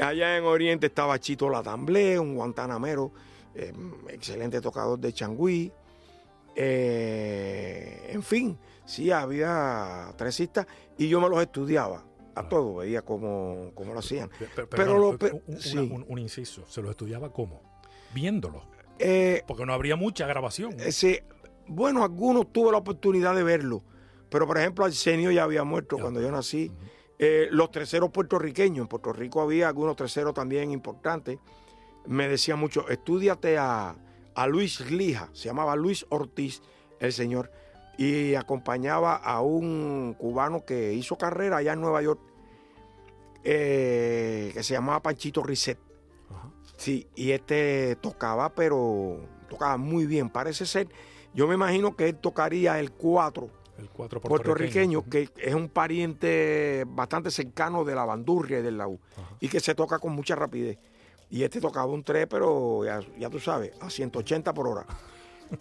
[0.00, 3.12] Allá en Oriente estaba Chito Latamblé, un guantanamero,
[3.54, 3.72] eh,
[4.08, 5.72] excelente tocador de changüí.
[6.56, 10.66] Eh, en fin, sí, había tresistas
[10.98, 14.28] y yo me los estudiaba a todos, veía cómo, cómo lo hacían.
[14.30, 15.78] Pe- pe- Pero lo un, una- sí.
[15.78, 17.60] un- un inciso, se lo estudiaba cómo?
[18.12, 18.62] Viéndolo,
[18.98, 20.74] Eh, porque no habría mucha grabación.
[20.78, 21.24] ese-
[21.66, 23.82] bueno, algunos tuve la oportunidad de verlo,
[24.30, 26.70] pero por ejemplo Arsenio ya había muerto cuando yo nací.
[27.18, 31.38] Eh, los terceros puertorriqueños, en Puerto Rico había algunos terceros también importantes.
[32.06, 33.96] Me decían mucho, estudiate a,
[34.34, 36.60] a Luis Lija, se llamaba Luis Ortiz,
[37.00, 37.50] el señor,
[37.96, 42.20] y acompañaba a un cubano que hizo carrera allá en Nueva York,
[43.44, 45.78] eh, que se llamaba Panchito Risset.
[46.76, 50.28] Sí, y este tocaba, pero tocaba muy bien.
[50.28, 50.88] Parece ser,
[51.34, 56.84] yo me imagino que él tocaría el 4 El 4 puertorriqueño, que es un pariente
[56.86, 59.36] bastante cercano de la bandurria y del laúd, Ajá.
[59.40, 60.78] y que se toca con mucha rapidez.
[61.30, 64.86] Y este tocaba un 3, pero ya, ya tú sabes, a 180 por hora.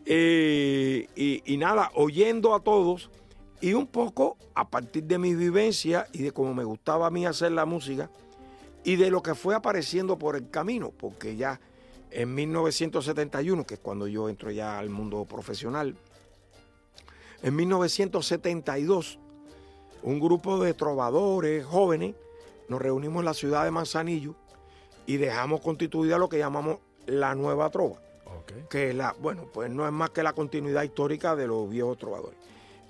[0.05, 3.11] Eh, y, y nada, oyendo a todos,
[3.59, 7.25] y un poco a partir de mi vivencia y de cómo me gustaba a mí
[7.25, 8.09] hacer la música,
[8.83, 11.59] y de lo que fue apareciendo por el camino, porque ya
[12.13, 15.95] en 1971, que es cuando yo entro ya al mundo profesional,
[17.41, 19.19] en 1972,
[20.03, 22.15] un grupo de trovadores jóvenes
[22.69, 24.35] nos reunimos en la ciudad de Manzanillo
[25.05, 27.99] y dejamos constituida lo que llamamos la nueva trova.
[28.69, 32.37] Que la, bueno, pues no es más que la continuidad histórica de los viejos trovadores.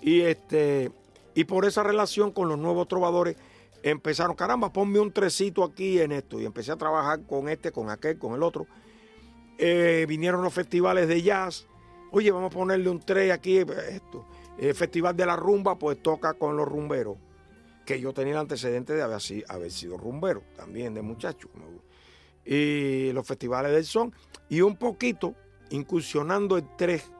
[0.02, 0.92] Y este,
[1.36, 3.36] y por esa relación con los nuevos trovadores,
[3.82, 6.40] empezaron, caramba, ponme un trecito aquí en esto.
[6.40, 8.68] Y empecé a trabajar con este, con aquel, con el otro.
[9.58, 11.68] Eh, vinieron los festivales de jazz.
[12.12, 14.26] Oye, vamos a ponerle un tres aquí, esto.
[14.58, 17.18] El Festival de la Rumba, pues toca con los rumberos.
[17.86, 21.50] Que yo tenía el antecedente de haber, haber sido rumbero también, de muchacho.
[22.46, 24.14] Y los festivales del son.
[24.50, 25.36] Y un poquito
[25.72, 27.12] incursionando en tres,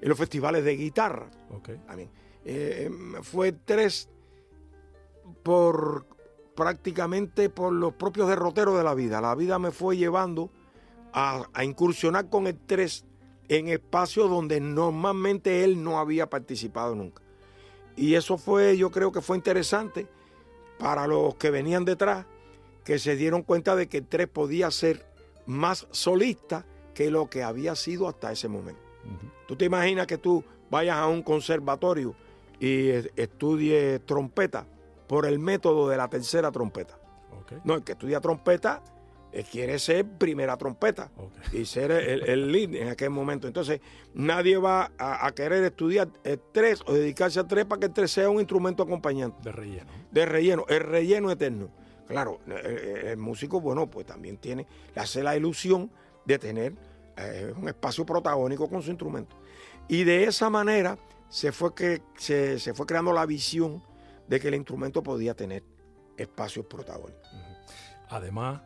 [0.00, 1.30] en los festivales de guitarra.
[1.50, 1.80] Okay.
[2.44, 2.90] Eh,
[3.22, 4.08] fue tres
[5.42, 6.06] por
[6.54, 9.20] prácticamente por los propios derroteros de la vida.
[9.20, 10.50] La vida me fue llevando
[11.14, 13.04] a, incursionar con el tres
[13.48, 17.22] en espacios donde normalmente él no había participado nunca.
[17.96, 20.08] Y eso fue, yo creo que fue interesante
[20.78, 22.26] para los que venían detrás,
[22.84, 25.06] que se dieron cuenta de que el tres podía ser
[25.46, 28.82] más solista que lo que había sido hasta ese momento.
[29.46, 32.16] Tú te imaginas que tú vayas a un conservatorio
[32.58, 34.66] y estudie trompeta
[35.06, 36.98] por el método de la tercera trompeta.
[37.62, 38.82] No, el que estudia trompeta
[39.36, 41.10] eh, quiere ser primera trompeta
[41.52, 43.48] y ser el, lead en aquel momento.
[43.48, 43.80] Entonces,
[44.14, 48.12] nadie va a, querer estudiar el tres o dedicarse al tres para que el tres
[48.12, 49.36] sea un instrumento acompañante.
[49.42, 49.90] De relleno.
[50.12, 51.68] De relleno, el relleno eterno.
[52.06, 55.90] Claro, el, músico, bueno, pues también tiene, le hace la ilusión
[56.24, 56.74] de tener
[57.16, 59.34] eh, un espacio protagónico con su instrumento.
[59.88, 60.96] Y de esa manera
[61.28, 63.82] se fue, que, se, fue creando la visión
[64.28, 65.64] de que el instrumento podía tener
[66.16, 67.28] espacios protagónicos.
[68.10, 68.60] Además,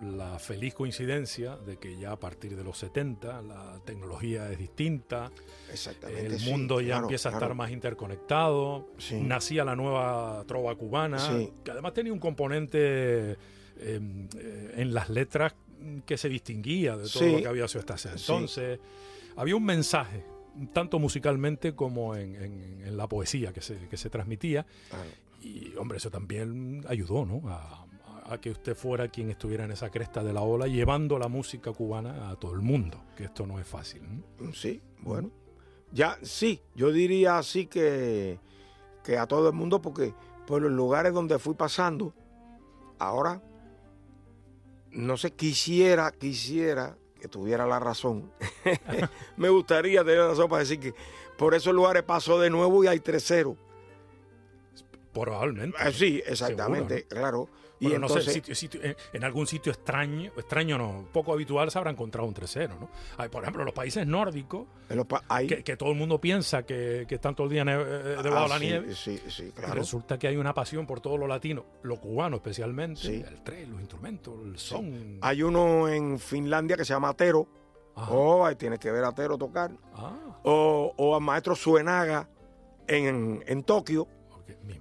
[0.00, 5.30] la feliz coincidencia de que ya a partir de los 70 la tecnología es distinta,
[5.70, 11.18] Exactamente, el mundo ya empieza a estar más interconectado, nacía la nueva trova cubana,
[11.62, 13.32] que además tenía un componente
[13.78, 15.54] em, eh, en las letras
[16.06, 18.80] que se distinguía de todo lo que había sido hasta ese entonces.
[19.36, 20.24] Había un mensaje
[20.72, 24.64] tanto musicalmente como en, la poesía que se, que se transmitía.
[25.42, 27.42] Y, hombre, eso también ayudó, ¿no?
[27.50, 27.83] A,
[28.40, 32.30] que usted fuera quien estuviera en esa cresta de la ola, llevando la música cubana
[32.30, 34.02] a todo el mundo, que esto no es fácil.
[34.52, 35.30] Sí, bueno.
[35.92, 38.40] Ya, sí, yo diría así que,
[39.04, 40.14] que a todo el mundo, porque
[40.46, 42.14] por los lugares donde fui pasando,
[42.98, 43.42] ahora,
[44.90, 48.32] no sé, quisiera, quisiera que tuviera la razón.
[49.36, 50.94] Me gustaría tener la razón para decir que
[51.36, 53.56] por esos lugares pasó de nuevo y hay 3-0.
[55.12, 55.76] Probablemente.
[55.80, 57.48] Ah, sí, exactamente, claro.
[57.84, 58.42] Y no sé,
[59.12, 62.90] en algún sitio extraño, extraño no, poco habitual se habrá encontrado un 3-0, ¿no?
[63.18, 67.52] Hay, por ejemplo, los países nórdicos, que, todo el mundo piensa que, están todo el
[67.52, 68.94] día eh, debajo de la ah, nieve.
[68.94, 69.74] Sí, sí, claro.
[69.74, 73.80] Resulta que hay una pasión por todo lo latino, lo cubano especialmente, el tres, los
[73.80, 75.18] instrumentos, el son.
[75.20, 77.46] Hay uno en Finlandia que se llama Atero.
[77.96, 79.70] Oh, ahí tienes que ver a Atero tocar.
[79.94, 80.40] Ah.
[80.42, 82.28] O, o al maestro Suenaga
[82.86, 84.08] en, en Tokio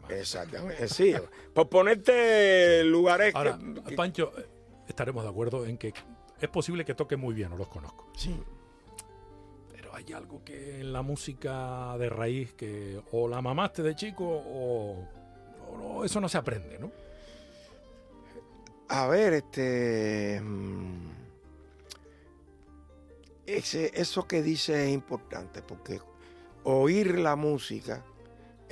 [0.10, 1.14] Exactamente, sí.
[1.54, 3.58] Por ponerte lugares Ahora,
[3.96, 4.46] Pancho, eh,
[4.88, 5.94] estaremos de acuerdo en que
[6.40, 8.12] es posible que toque muy bien, no los conozco.
[8.16, 8.38] Sí.
[9.72, 14.26] Pero hay algo que en la música de raíz que o la mamaste de chico
[14.26, 16.92] o, eso no se aprende, ¿no?
[18.90, 20.40] A ver, este...
[20.42, 21.12] Mm,
[23.46, 26.00] ese, eso que dice es importante porque
[26.64, 28.06] oír la música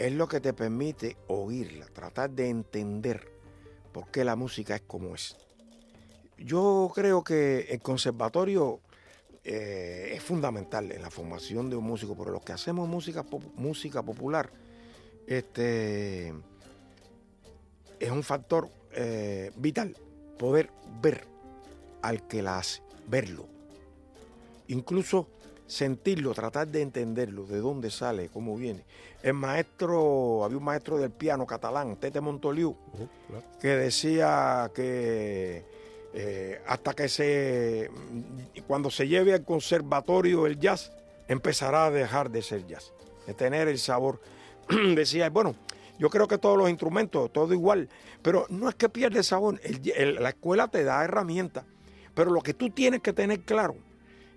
[0.07, 3.31] es lo que te permite oírla, tratar de entender
[3.91, 5.37] por qué la música es como es.
[6.39, 8.79] Yo creo que el conservatorio
[9.43, 13.23] eh, es fundamental en la formación de un músico, pero los que hacemos música,
[13.55, 14.51] música popular,
[15.27, 16.33] este,
[17.99, 19.95] es un factor eh, vital
[20.39, 21.27] poder ver
[22.01, 23.45] al que la hace, verlo.
[24.67, 25.27] Incluso
[25.71, 28.84] sentirlo, tratar de entenderlo, de dónde sale, cómo viene.
[29.23, 32.75] El maestro, había un maestro del piano catalán, Tete Montoliu,
[33.62, 35.63] que decía que
[36.13, 37.89] eh, hasta que se,
[38.67, 40.91] cuando se lleve al conservatorio el jazz,
[41.29, 42.91] empezará a dejar de ser jazz,
[43.25, 44.19] de tener el sabor.
[44.95, 45.55] decía, bueno,
[45.97, 47.88] yo creo que todos los instrumentos, todo igual,
[48.21, 51.63] pero no es que pierde sabor, la escuela te da herramientas,
[52.13, 53.77] pero lo que tú tienes que tener claro,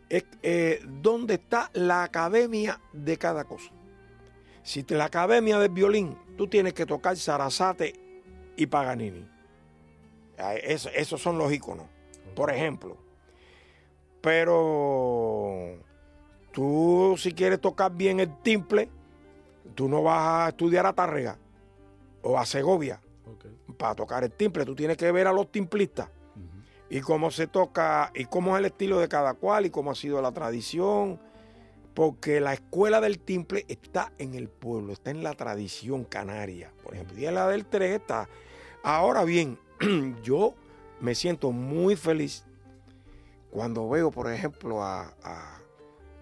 [0.08, 3.70] es eh, dónde está la academia de cada cosa.
[4.62, 7.94] Si la academia del violín, tú tienes que tocar Sarasate
[8.56, 9.28] y Paganini.
[10.62, 11.86] esos son los iconos,
[12.34, 12.96] por ejemplo.
[14.20, 15.78] Pero
[16.52, 18.88] tú si quieres tocar bien el timple,
[19.74, 21.38] Tú no vas a estudiar a Tárrega
[22.22, 23.00] o a Segovia
[23.78, 24.64] para tocar el timple.
[24.64, 26.08] Tú tienes que ver a los timplistas
[26.90, 29.94] y cómo se toca y cómo es el estilo de cada cual y cómo ha
[29.94, 31.20] sido la tradición.
[31.94, 36.72] Porque la escuela del timple está en el pueblo, está en la tradición canaria.
[36.82, 38.28] Por ejemplo, y en la del 3 está.
[38.82, 39.58] Ahora bien,
[40.22, 40.54] yo
[41.00, 42.44] me siento muy feliz
[43.50, 45.14] cuando veo, por ejemplo, a,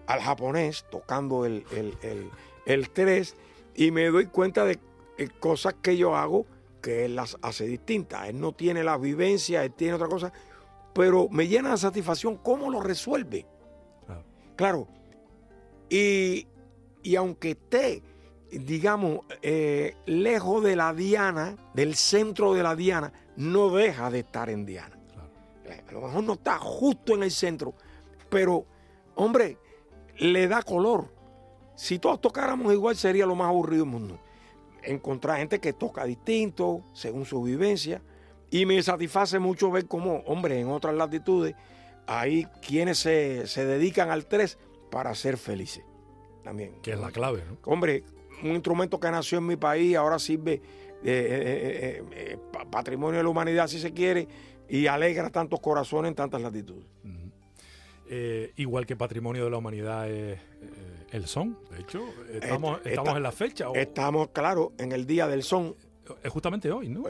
[0.05, 2.29] al japonés tocando el, el,
[2.67, 3.35] el, 3
[3.73, 4.79] y me doy cuenta de
[5.17, 6.45] eh, cosas que yo hago
[6.83, 8.27] que él las hace distintas.
[8.29, 10.31] Él no tiene la vivencia, él tiene otra cosa,
[10.93, 13.45] pero me llena de satisfacción cómo lo resuelve.
[14.55, 14.87] Claro.
[15.89, 16.47] Y,
[17.17, 18.03] aunque esté,
[18.51, 24.49] digamos, eh, lejos de la diana, del centro de la diana, no deja de estar
[24.49, 24.97] en diana.
[25.87, 27.73] A lo mejor no está justo en el centro,
[28.29, 28.65] pero,
[29.15, 29.57] hombre,
[30.17, 31.11] le da color.
[31.75, 34.19] Si todos tocáramos igual sería lo más aburrido del mundo.
[34.83, 38.01] Encontrar gente que toca distinto, según su vivencia,
[38.53, 41.55] y me satisface mucho ver cómo, hombre, en otras latitudes,
[42.05, 44.59] hay quienes se, dedican al tres
[44.91, 45.83] para ser felices.
[46.43, 46.75] También.
[46.83, 47.57] Que es la clave, ¿no?
[47.65, 48.03] Hombre,
[48.43, 50.61] un instrumento que nació en mi país ahora sirve eh,
[51.03, 52.37] eh, eh,
[52.69, 54.27] patrimonio de la humanidad, si se quiere,
[54.69, 56.85] y alegra tantos corazones en tantas latitudes.
[58.55, 60.39] igual que patrimonio de la humanidad es
[61.11, 63.65] el son, de hecho, estamos, estamos en la fecha.
[63.73, 65.75] Estamos, claro, en el día del son.
[66.21, 67.05] Es justamente hoy, ¿no?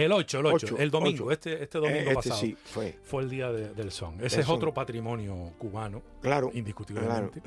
[0.00, 2.40] El 8, el 8, el domingo, este, este domingo este pasado.
[2.40, 2.98] Sí, fue.
[3.02, 4.22] fue el día del son.
[4.24, 7.42] Ese es otro patrimonio cubano, claro, indiscutiblemente.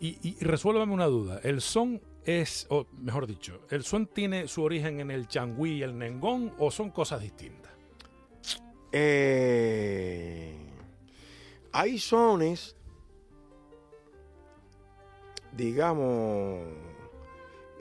[0.00, 1.40] Y, y, resuélvame una duda.
[1.44, 5.82] ¿El son es, o mejor dicho, el son tiene su origen en el changüí y
[5.82, 7.72] el nengón o son cosas distintas?
[8.90, 10.54] Eh,
[11.72, 12.76] hay sones,
[15.52, 16.60] digamos,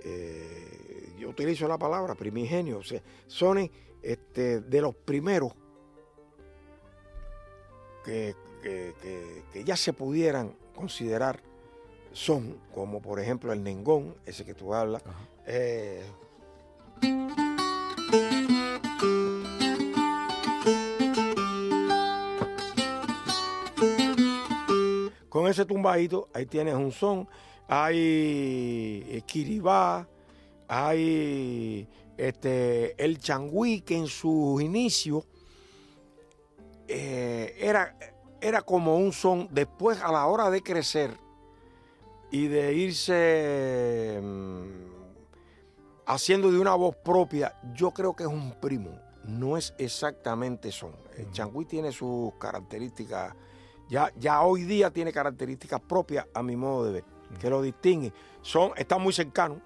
[0.05, 3.69] eh, yo utilizo la palabra primigenio, o sea, sones
[4.01, 5.53] este, de los primeros
[8.03, 11.39] que, que ya se pudieran considerar
[12.13, 15.01] son, como por ejemplo el nengón, ese que tú hablas.
[15.45, 16.03] Eh,
[25.29, 27.27] con ese tumbadito, ahí tienes un son.
[27.67, 30.05] Hay kiribá,
[30.67, 31.87] hay
[32.21, 35.25] este, el changüí, que en sus inicios
[36.87, 37.97] eh, era,
[38.39, 39.47] era como un son.
[39.51, 41.17] Después, a la hora de crecer,
[42.29, 44.65] y de irse mm,
[46.05, 50.93] haciendo de una voz propia, yo creo que es un primo, no es exactamente son.
[51.17, 53.33] El changüí tiene sus características,
[53.89, 57.03] ya, ya hoy día tiene características propias a mi modo de ver,
[57.39, 58.13] que lo distinguen.
[58.43, 59.57] Son, están muy cercanos.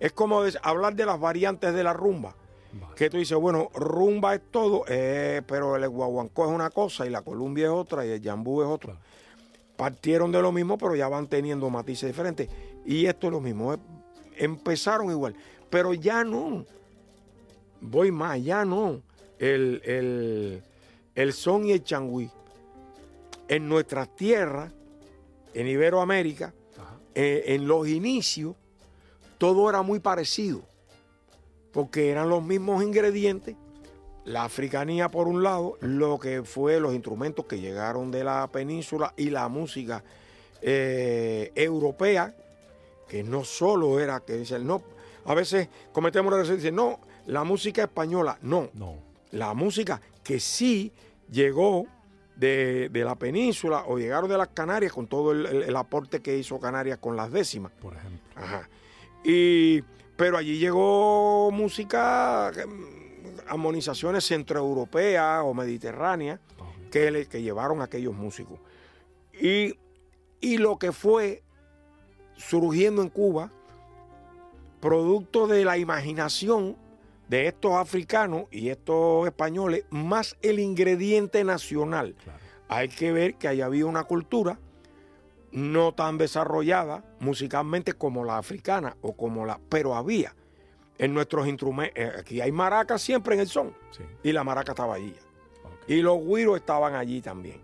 [0.00, 2.34] Es como hablar de las variantes de la rumba.
[2.94, 7.10] Que tú dices, bueno, rumba es todo, eh, pero el guaguancó es una cosa y
[7.10, 8.98] la columbia es otra y el jambú es otra
[9.76, 12.48] partieron de lo mismo, pero ya van teniendo matices diferentes.
[12.84, 13.78] Y esto es lo mismo, eh,
[14.36, 15.34] empezaron igual,
[15.70, 16.64] pero ya no.
[17.80, 19.02] Voy más, ya no.
[19.38, 20.62] El,
[21.32, 22.30] son y el changüí.
[23.48, 24.72] En nuestras tierras,
[25.54, 26.52] en Iberoamérica,
[27.14, 28.56] eh, en los inicios,
[29.38, 30.62] todo era muy parecido,
[31.72, 33.56] porque eran los mismos ingredientes,
[34.24, 39.14] la africanía por un lado, lo que fue los instrumentos que llegaron de la península
[39.16, 40.02] y la música
[40.62, 42.34] eh, europea,
[43.08, 44.82] que no solo era que dicen, no,
[45.24, 48.96] a veces cometemos la dicen, no, la música española, no, no,
[49.30, 50.92] la música que sí
[51.30, 51.86] llegó
[52.36, 56.98] de, la península o llegaron de las Canarias con todo el, aporte que hizo Canarias
[56.98, 57.72] con las décimas.
[57.72, 58.20] Por ejemplo.
[58.34, 58.68] Ajá.
[59.28, 59.82] Y,
[60.16, 62.52] pero allí llegó música
[63.48, 66.38] armonizaciones centroeuropeas o mediterráneas
[66.92, 68.60] que, que llevaron a aquellos músicos.
[69.32, 69.74] Y,
[70.40, 71.42] y lo que fue
[72.36, 73.50] surgiendo en Cuba,
[74.80, 76.76] producto de la imaginación
[77.28, 82.14] de estos africanos y estos españoles, más el ingrediente nacional.
[82.68, 84.60] Hay que ver que ahí había una cultura
[85.52, 90.34] no tan desarrollada musicalmente como la africana o como la, pero había
[90.98, 91.96] en nuestros instrumentos.
[91.96, 93.74] Eh, aquí hay maracas siempre en el son.
[94.22, 95.14] Y la maraca estaba allí.
[95.86, 97.60] Y los guiros estaban allí también.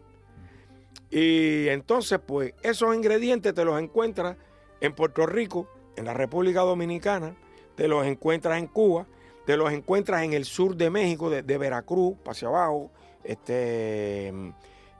[1.10, 4.36] Y entonces, pues, esos ingredientes te los encuentras
[4.80, 7.36] en Puerto Rico, en la República Dominicana,
[7.74, 9.06] te los encuentras en Cuba,
[9.44, 12.90] te los encuentras en el sur de México, de, Veracruz, hacia abajo,
[13.24, 14.28] este,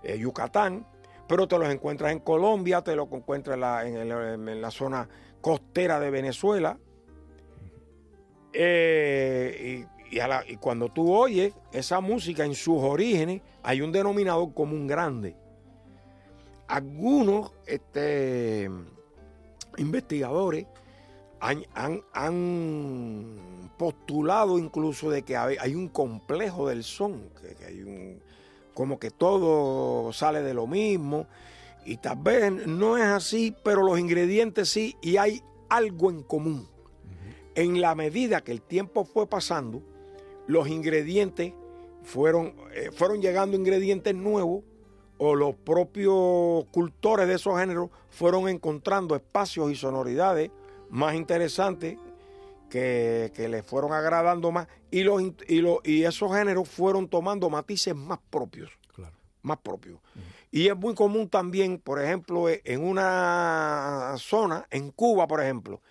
[0.02, 0.86] eh, Yucatán,
[1.32, 3.56] pero te los encuentras en Colombia, te los encuentras
[3.86, 5.08] en la, zona
[5.40, 6.78] costera de Venezuela.
[8.52, 10.18] Eh, y,
[10.52, 15.34] y cuando tú oyes esa música en sus orígenes, hay un denominador común grande.
[16.68, 18.68] Algunos este,
[19.78, 20.66] investigadores
[21.40, 21.64] han,
[23.78, 28.20] postulado incluso de que hay, un complejo del son, que, hay un,
[28.74, 31.26] como que todo sale de lo mismo,
[31.84, 36.68] y tal vez no es así, pero los ingredientes sí, y hay algo en común.
[37.54, 39.82] En la medida que el tiempo fue pasando,
[40.46, 41.52] los ingredientes
[42.02, 44.64] fueron, eh, fueron llegando ingredientes nuevos
[45.18, 50.50] o los propios cultores de esos géneros fueron encontrando espacios y sonoridades
[50.90, 51.96] más interesantes
[52.72, 57.94] que, que les fueron agradando más y, los, y, y esos géneros fueron tomando matices
[57.94, 58.70] más propios.
[59.42, 59.98] Más propios.
[60.50, 65.82] Y es muy común también, por ejemplo, en una zona, en Cuba, por ejemplo,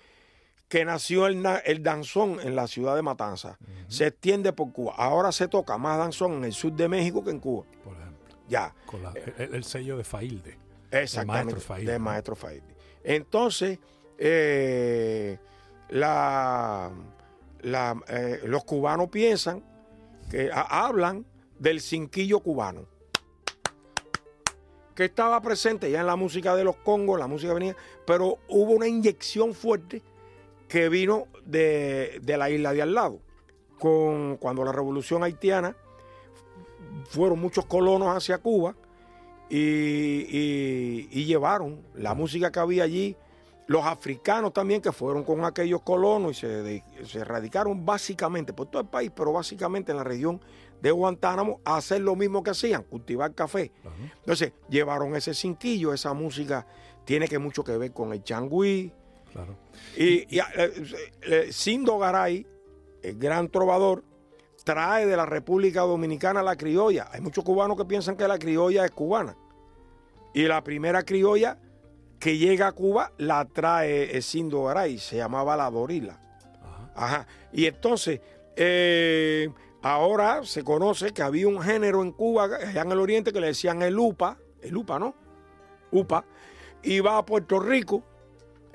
[0.70, 3.60] que nació el, el danzón en la ciudad de Matanza.
[3.88, 4.96] Se extiende por Cuba.
[4.98, 7.66] Ahora se toca más danzón en el sur de México que en Cuba.
[7.84, 8.36] Por ejemplo.
[8.48, 8.74] Ya.
[8.86, 9.02] Con
[9.38, 10.58] el, sello de Failde.
[10.90, 11.20] Exactamente.
[11.20, 11.92] De Maestro Failde.
[11.92, 12.76] De Maestro Failde.
[13.04, 13.80] Entonces,
[14.18, 15.38] eh,
[15.92, 16.92] la,
[17.64, 19.64] eh, los cubanos piensan
[20.30, 21.26] que hablan
[21.60, 22.88] del cinquillo cubano
[24.96, 27.76] que estaba presente ya en la música de los congos, la música venía,
[28.06, 30.02] pero hubo una inyección fuerte
[30.68, 33.20] que vino de, la isla de al lado.
[33.80, 35.76] Con, cuando la revolución haitiana
[37.10, 38.76] fueron muchos colonos hacia Cuba
[39.50, 43.16] y, llevaron la música que había allí.
[43.72, 48.82] Los africanos también que fueron con aquellos colonos y se, se radicaron básicamente por todo
[48.82, 50.42] el país, pero básicamente en la región
[50.82, 53.72] de Guantánamo a hacer lo mismo que hacían, cultivar café.
[54.18, 56.68] Entonces, llevaron ese cinquillo, esa música
[57.06, 58.92] tiene que mucho que ver con el changüí,
[59.96, 60.84] y, eh,
[61.22, 62.46] eh, Sindo Garay,
[63.02, 64.04] el gran trovador,
[64.66, 67.08] trae de la República Dominicana la criolla.
[67.14, 69.38] Hay muchos cubanos que piensan que la criolla es cubana.
[70.34, 71.58] Y la primera criolla
[72.22, 76.20] que llega a Cuba la trae Sindo Garay, se llamaba la Dorila.
[76.96, 77.26] Ajá.
[77.52, 78.22] Y entonces,
[78.56, 79.50] eh,
[79.82, 83.48] ahora se conoce que había un género en Cuba, allá en el oriente, que le
[83.48, 85.16] decían el UPA, el UPA, ¿no?
[85.92, 86.24] UPA,
[86.84, 88.04] y va a Puerto Rico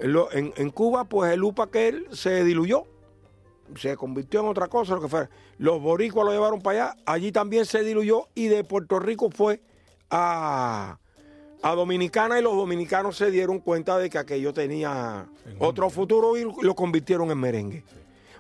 [0.01, 2.83] en, Cuba, pues el UPA él se diluyó,
[3.77, 5.31] se convirtió en otra cosa, lo que fuera.
[5.59, 9.63] Los boricuas lo llevaron para allá, allí también se diluyó y de Puerto Rico fue
[10.11, 10.99] a,
[11.71, 15.27] a Dominicana y los dominicanos se dieron cuenta de que aquello tenía
[15.59, 17.83] otro futuro y lo convirtieron en merengue.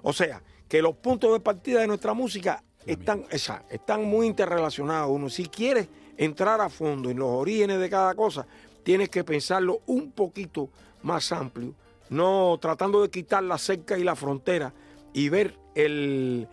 [0.03, 3.25] O sea, que los puntos de partida de nuestra música están,
[3.69, 5.11] están muy interrelacionados.
[5.11, 8.47] Uno, si quiere entrar a fondo en los orígenes de cada cosa,
[8.85, 10.71] tienes que pensarlo un poquito
[11.03, 11.75] más amplio,
[12.11, 14.73] no tratando de quitar la cerca y la frontera
[15.13, 16.47] y ver el,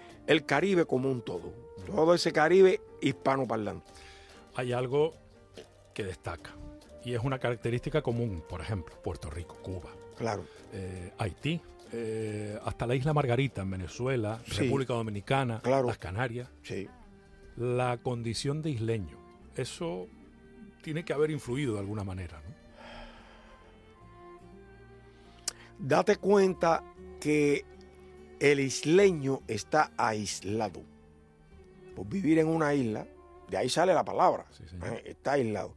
[0.47, 1.53] Caribe como un todo,
[1.85, 3.91] todo ese Caribe hispanoparlante.
[4.55, 5.13] Hay algo
[5.93, 6.62] que destaca
[7.05, 11.59] y es una característica común, por ejemplo, Puerto Rico, Cuba, claro, eh, Haití,
[11.91, 16.87] eh, hasta la isla Margarita en Venezuela, República Dominicana, las Canarias, sí.
[17.57, 19.17] la condición de isleño,
[19.55, 20.07] eso
[20.81, 22.63] tiene que haber influido de alguna manera, ¿no?
[25.79, 26.83] date cuenta
[27.19, 27.65] que
[28.39, 30.81] el isleño está aislado.
[31.95, 33.05] Por vivir en una isla,
[33.49, 34.45] de ahí sale la palabra,
[34.85, 35.03] ¿eh?
[35.05, 35.75] está aislado.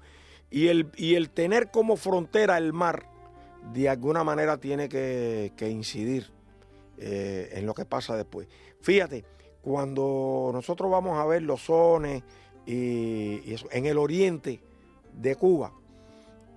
[0.50, 3.08] Y el, y el tener como frontera el mar,
[3.72, 6.30] de alguna manera tiene que, incidir
[6.98, 8.48] eh, en lo que pasa después.
[8.80, 9.24] Fíjate,
[9.60, 12.22] cuando nosotros vamos a ver los sones
[12.64, 14.60] y, eso, en el oriente
[15.12, 15.72] de Cuba,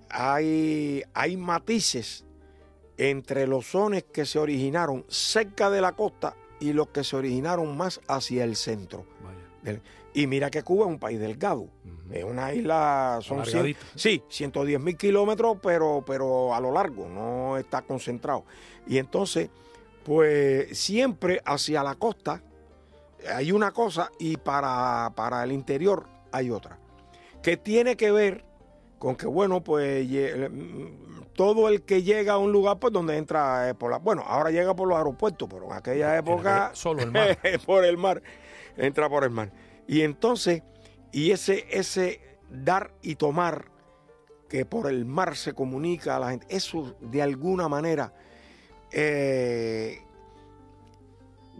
[0.08, 2.24] hay, hay matices
[2.96, 7.76] entre los sones que se originaron cerca de la costa y los que se originaron
[7.76, 9.06] más hacia el centro.
[10.12, 11.68] Y mira que Cuba es un país delgado.
[12.10, 13.44] Es una isla, son
[13.94, 18.44] sí, 110 mil kilómetros, pero, pero a lo largo, no está concentrado.
[18.88, 19.48] Y entonces,
[20.04, 22.42] pues siempre hacia la costa
[23.28, 26.78] hay una cosa y para, para el interior hay otra.
[27.42, 28.44] Que tiene que ver
[28.98, 30.08] con que, bueno, pues
[31.34, 34.74] todo el que llega a un lugar pues donde entra por la bueno ahora llega
[34.74, 38.20] por los aeropuertos pero en aquella época solo el mar por el mar
[38.76, 39.50] entra por el mar
[39.90, 40.62] y entonces
[41.10, 43.72] y ese ese dar y tomar
[44.48, 48.14] que por el mar se comunica a la gente eso de alguna manera
[48.92, 49.98] eh,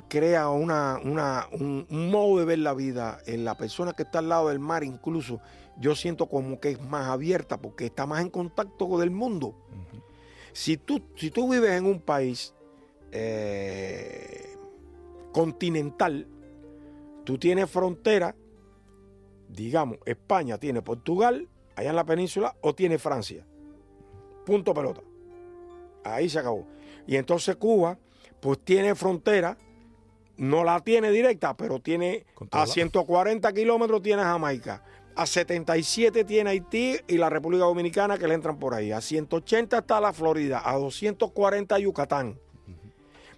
[0.08, 4.28] crea una, una un, modo de ver la vida en la persona que está al
[4.28, 5.40] lado del mar incluso
[5.80, 9.54] yo siento como que es más abierta porque está más en contacto con el mundo.
[10.52, 12.52] Si tú, si tú vives en un país
[13.12, 14.56] eh,
[15.32, 16.26] continental,
[17.24, 18.34] tú tienes frontera,
[19.48, 23.46] digamos, España tiene Portugal, allá en la península, o tiene Francia.
[24.44, 25.02] Punto pelota.
[26.04, 26.66] Ahí se acabó.
[27.06, 27.98] Y entonces Cuba,
[28.40, 29.58] pues tiene frontera,
[30.36, 34.82] no la tiene directa, pero tiene a 140 kilómetros tiene Jamaica.
[35.14, 38.90] A 77 tiene Haití y la República Dominicana que le entran por ahí.
[38.92, 40.62] A 180 está la Florida.
[40.64, 42.38] A 240 Yucatán.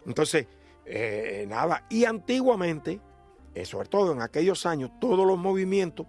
[0.07, 0.47] Entonces,
[0.85, 1.87] eh, nada.
[1.91, 3.01] Y antiguamente,
[3.55, 6.07] eh, sobre todo en aquellos años, todos los movimientos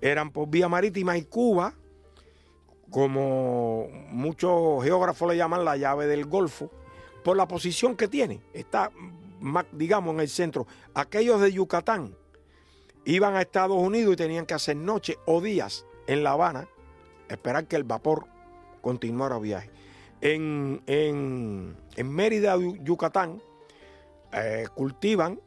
[0.00, 1.74] eran por vía marítima y Cuba,
[2.90, 6.70] como muchos geógrafos le llaman la llave del Golfo,
[7.22, 8.40] por la posición que tiene.
[8.52, 8.90] Está,
[9.72, 10.66] digamos, en el centro.
[10.94, 12.16] Aquellos de Yucatán
[13.04, 16.68] iban a Estados Unidos y tenían que hacer noche o días en La Habana,
[17.28, 18.26] esperar que el vapor
[18.80, 19.70] continuara viaje.
[20.20, 23.42] En, en, Mérida, Yucatán,
[24.32, 25.40] eh, cultivan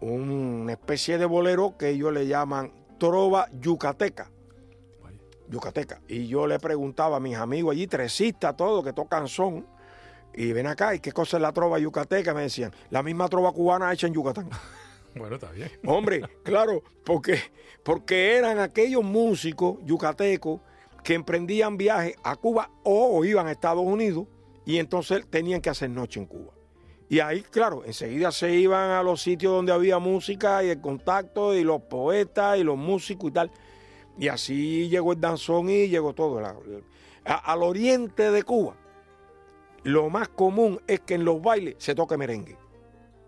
[0.00, 4.30] una especie de bolero que ellos le llaman trova yucateca.
[5.48, 6.00] Yucateca.
[6.06, 9.66] Y yo le preguntaba a mis amigos allí, tresistas, todos, que tocan son,
[10.32, 12.32] y ven acá, ¿y qué cosa es la trova yucateca?
[12.34, 14.48] Me decían, la misma trova cubana hecha en Yucatán.
[15.12, 15.68] Bueno, está bien.
[15.84, 17.40] Hombre, claro, porque,
[17.82, 20.60] porque eran aquellos músicos yucatecos
[21.02, 24.28] que emprendían viajes a Cuba o iban a Estados Unidos
[24.64, 26.52] y entonces tenían que hacer noche en Cuba.
[27.10, 31.56] Y ahí, claro, enseguida se iban a los sitios donde había música y el contacto
[31.56, 33.50] y los poetas y los músicos y tal.
[34.16, 36.40] Y así llegó el danzón y llegó todo.
[37.24, 38.76] al oriente de Cuba,
[39.82, 42.56] lo más común es que en los bailes se toque merengue.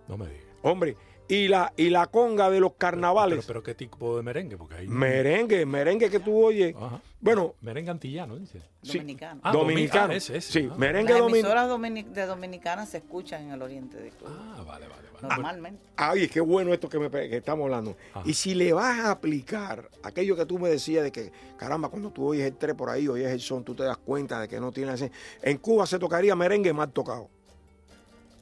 [0.06, 0.46] No me digas.
[0.62, 0.96] Hombre,
[1.32, 3.46] y la, y la conga de los carnavales.
[3.46, 4.58] Pero, ¿qué tipo de merengue?
[4.58, 4.86] Porque hay...
[4.86, 6.74] Merengue, merengue que tú oyes.
[7.20, 7.54] Bueno.
[7.62, 8.60] Merengue antillano, dice.
[8.82, 9.40] Dominicano.
[9.42, 10.12] Ah, dominicano.
[10.12, 11.54] ese, sí, merengue dominicano.
[11.54, 14.30] Las emisoras de dominicanas se escuchan en el oriente de Cuba.
[14.30, 15.04] Ah, vale, vale.
[15.10, 15.26] vale.
[15.26, 15.82] Normalmente.
[15.96, 17.96] Ay, qué bueno esto que, me, que estamos hablando.
[18.26, 22.10] Y si le vas a aplicar aquello que tú me decías de que, caramba, cuando
[22.10, 24.60] tú oyes el tres por ahí, oyes el son, tú te das cuenta de que
[24.60, 24.92] no tiene...
[25.40, 27.30] En Cuba se tocaría merengue mal tocado.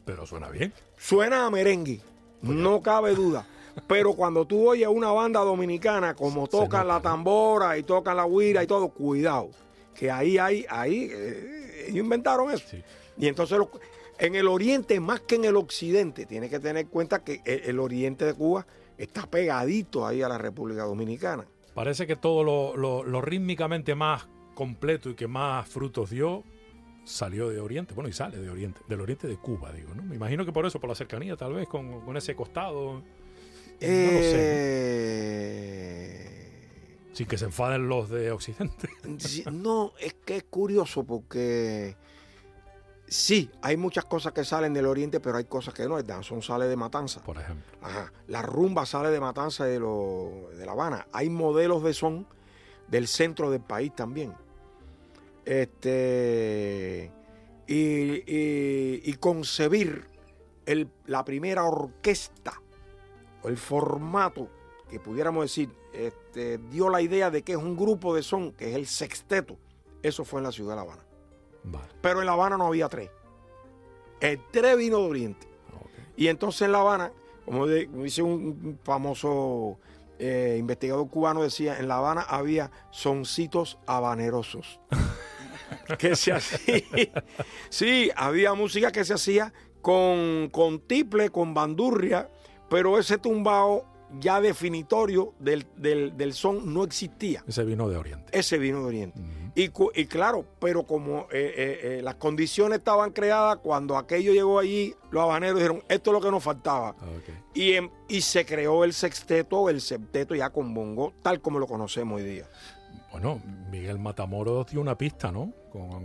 [0.05, 0.73] Pero suena bien.
[0.97, 2.01] Suena a merengue.
[2.43, 3.47] No cabe duda.
[3.87, 8.63] Pero cuando tú oyes una banda dominicana como tocan la tambora y tocan la huira
[8.63, 9.51] y todo, cuidado.
[9.95, 12.77] Que ahí hay, ahí, eh, ellos inventaron eso.
[13.17, 13.59] Y entonces
[14.19, 17.79] en el oriente, más que en el occidente, tiene que tener en cuenta que el,
[17.79, 18.67] oriente de Cuba
[18.99, 21.47] está pegadito ahí a la República Dominicana.
[21.75, 26.45] Parece que todo lo rítmicamente más completo y que más frutos dio
[27.05, 30.03] salió de Oriente, bueno, y sale de Oriente, del Oriente de Cuba, digo, ¿no?
[30.03, 33.03] Me imagino que por eso, por la cercanía, tal vez, con, ese costado.
[33.81, 34.07] Eh...
[34.07, 36.31] No lo sé.
[37.13, 38.89] Sin que se enfaden los de Occidente.
[39.53, 41.97] no, es que es curioso porque
[43.07, 45.99] sí, hay muchas cosas que salen del Oriente, pero hay cosas que no.
[45.99, 47.21] El danzón sale de Matanza.
[47.23, 47.65] Por ejemplo.
[47.83, 48.13] Ajá.
[48.29, 51.09] La rumba sale de Matanza de, de La Habana.
[51.13, 52.29] Hay modelos de son
[52.89, 54.33] del centro del país también.
[55.51, 57.11] Este,
[57.67, 60.07] y, concebir
[61.07, 62.53] la primera orquesta
[63.43, 64.49] o el formato
[64.89, 68.71] que pudiéramos decir este, dio la idea de que es un grupo de son, que
[68.71, 69.57] es el sexteto.
[70.05, 71.05] Eso fue en la ciudad de La Habana.
[72.01, 73.11] Pero en La Habana no había tres.
[74.21, 75.49] El tres vino de Oriente.
[76.17, 77.13] Y entonces en La Habana,
[77.45, 79.81] como dice un, famoso
[80.21, 84.79] eh, investigador cubano, decía, en La Habana había soncitos habanerosos.
[85.99, 86.83] que se hacía.
[87.69, 89.53] sí, había música que se hacía
[89.83, 92.29] con, con tiple, con bandurria,
[92.69, 97.45] pero ese tumbao ya definitorio del, son no existía.
[97.47, 98.39] Ese vino de Oriente.
[98.39, 99.21] Ese vino de Oriente.
[99.55, 104.59] y, y, claro, pero como eh, eh, eh, las condiciones estaban creadas, cuando aquello llegó
[104.59, 106.97] allí, los habaneros dijeron, esto es lo que nos faltaba.
[107.55, 107.75] Y,
[108.09, 112.29] y se creó el sexteto, el septeto ya con bongo, tal como lo conocemos hoy
[112.29, 112.49] día.
[113.13, 113.41] Bueno,
[113.71, 115.53] Miguel Matamoros dio una pista, ¿no?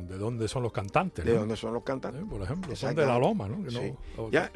[0.07, 1.25] de dónde son los cantantes.
[1.25, 2.23] De dónde son los cantantes.
[2.29, 3.63] por ejemplo, son de la Loma, ¿no?
[4.31, 4.51] ya,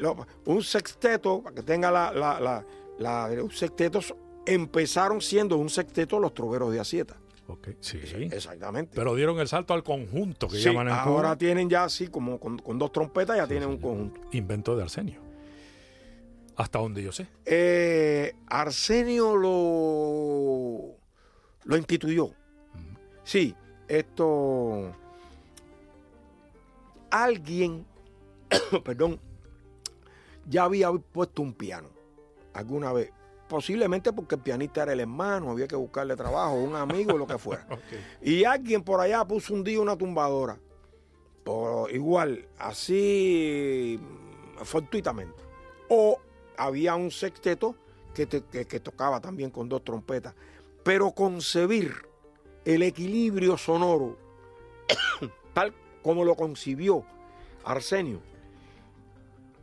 [0.46, 2.64] un sexteto, para que tenga la, la,
[2.98, 4.00] la, un sexteto,
[4.46, 7.16] empezaron siendo un sexteto los troveros de Asieta.
[7.46, 7.76] Okay.
[7.80, 7.98] Sí.
[8.30, 8.92] Exactamente.
[8.94, 12.78] Pero dieron el salto al conjunto que llaman en Ahora tienen ya así, como con,
[12.78, 14.20] dos trompetas, ya tienen un conjunto.
[14.32, 15.20] Invento de Arsenio.
[16.56, 17.26] Hasta donde yo sé.
[17.44, 20.94] Eh, Arsenio lo,
[21.64, 22.30] lo instituyó.
[23.30, 23.54] Sí,
[23.86, 24.92] esto.
[27.12, 27.86] Alguien,
[28.84, 29.20] perdón,
[30.48, 31.88] ya había puesto un piano
[32.52, 33.12] alguna vez.
[33.48, 37.38] Posiblemente porque el pianista era el hermano, había que buscarle trabajo, un amigo, lo que
[37.38, 37.64] fuera.
[38.20, 40.58] Y alguien por allá puso un día una tumbadora.
[41.44, 45.40] por igual, así mm, fortuitamente.
[45.88, 46.18] O
[46.56, 47.76] había un sexteto
[48.12, 50.34] que, te- que- que tocaba también con dos trompetas.
[50.82, 51.92] Pero concebir
[52.64, 54.16] el equilibrio sonoro,
[55.54, 57.04] tal como lo concibió
[57.64, 58.20] Arsenio,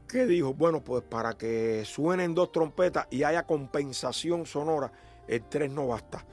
[0.08, 4.92] que dijo, bueno, pues para que suenen dos trompetas y haya compensación sonora,
[5.28, 6.26] el tres no basta.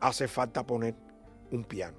[0.00, 0.94] Hace falta poner
[1.50, 1.96] un piano.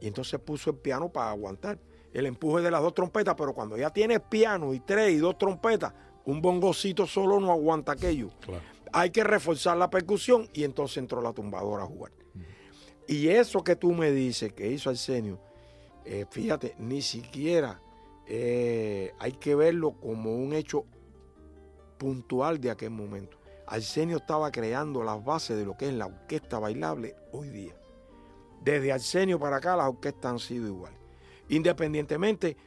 [0.00, 1.78] Y entonces puso el piano para aguantar
[2.12, 5.36] el empuje de las dos trompetas, pero cuando ya tienes piano y tres y dos
[5.36, 5.92] trompetas,
[6.24, 8.30] un bongocito solo no aguanta aquello.
[8.40, 8.62] Claro.
[8.92, 12.12] Hay que reforzar la percusión y entonces entró la tumbadora a jugar.
[13.08, 15.40] Y eso que tú me dices que hizo Arsenio,
[16.04, 17.80] eh, fíjate, ni siquiera
[18.26, 20.84] eh, hay que verlo como un hecho
[21.96, 23.38] puntual de aquel momento.
[23.66, 27.74] Arsenio estaba creando las bases de lo que es la orquesta bailable hoy día.
[28.62, 30.92] Desde Arsenio para acá las orquestas han sido igual.
[31.48, 32.58] Independientemente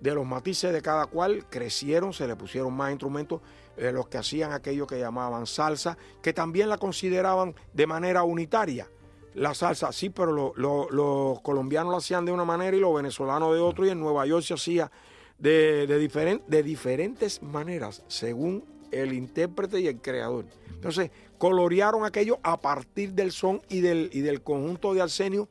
[0.00, 3.40] de los matices de cada cual, crecieron, se le pusieron más instrumentos,
[3.76, 8.88] eh, los que hacían aquello que llamaban salsa, que también la consideraban de manera unitaria.
[9.34, 12.94] La salsa, sí, pero lo- lo- los colombianos lo hacían de una manera y los
[12.94, 14.90] venezolanos de otro, y en Nueva York se hacía
[15.38, 20.44] de, de diferen- de diferentes maneras, según el intérprete y el creador.
[20.72, 25.48] Entonces, colorearon aquello a partir del son y del, y del conjunto de Arsenio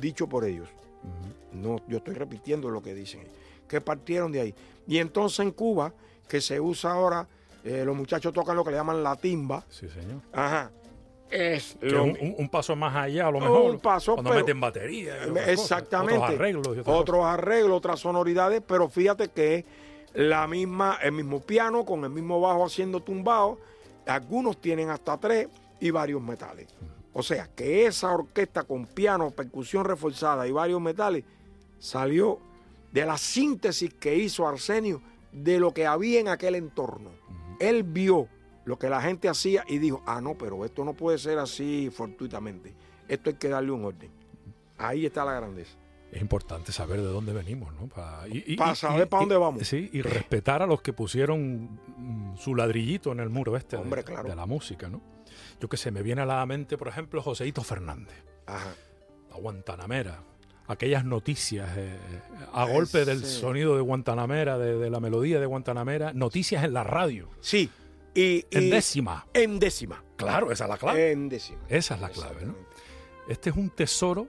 [0.00, 0.68] dicho por ellos.
[1.52, 3.32] No, yo estoy repitiendo lo que dicen, ellos,
[3.68, 4.54] que partieron de ahí.
[4.86, 5.92] Y entonces en Cuba,
[6.28, 7.28] que se usa ahora,
[7.64, 9.64] eh, los muchachos tocan lo que le llaman la timba.
[9.68, 10.20] Sí, señor.
[10.32, 10.70] Ajá.
[11.30, 13.70] Es lo un, paso más allá, a lo mejor.
[13.72, 15.26] Un paso, cuando pero- meten batería.
[15.28, 16.14] cosas, Exactamente.
[16.18, 16.66] otros arreglos.
[16.68, 19.64] y otras Otros arreglos, otras sonoridades, pero fíjate que es
[20.14, 23.58] la misma, el mismo piano con el mismo bajo haciendo tumbado.
[24.06, 25.48] Algunos tienen hasta tres
[25.80, 26.68] y varios metales.
[27.12, 31.24] O sea que esa orquesta con piano, percusión reforzada y varios metales
[31.78, 32.38] salió
[32.92, 35.02] de la síntesis que hizo Arsenio
[35.32, 37.10] de lo que había en aquel entorno.
[37.58, 38.28] Él vio
[38.66, 41.88] lo que la gente hacía y dijo, ah, no, pero esto no puede ser así
[41.90, 42.74] fortuitamente.
[43.08, 44.10] Esto hay que darle un orden.
[44.76, 45.78] Ahí está la grandeza.
[46.12, 47.88] Es importante saber de dónde venimos, ¿no?
[47.88, 49.66] Pa- y- y- Pa' y- saber y- pa' dónde vamos.
[49.66, 53.82] Sí, y respetar a los que pusieron mm, su ladrillito en el muro este de-
[53.82, 54.28] Hombre, claro.
[54.28, 55.00] de, la música, ¿no?
[55.60, 58.74] Yo que sé, me viene a la mente, por ejemplo, Joseito Fernández, Ajá.
[59.30, 60.22] la Guantanamera.
[60.68, 61.96] Aquellas noticias eh,
[62.52, 66.82] a golpe del sonido de Guantanamera, de, de la melodía de Guantanamera, noticias en la
[66.84, 67.70] radio, Sí.
[68.16, 69.26] Y, en décima.
[69.34, 70.02] En décima.
[70.16, 71.12] Claro, esa es la clave.
[71.12, 71.60] En décima.
[71.68, 72.54] Esa es la clave, ¿no?
[73.28, 74.28] Este es un tesoro,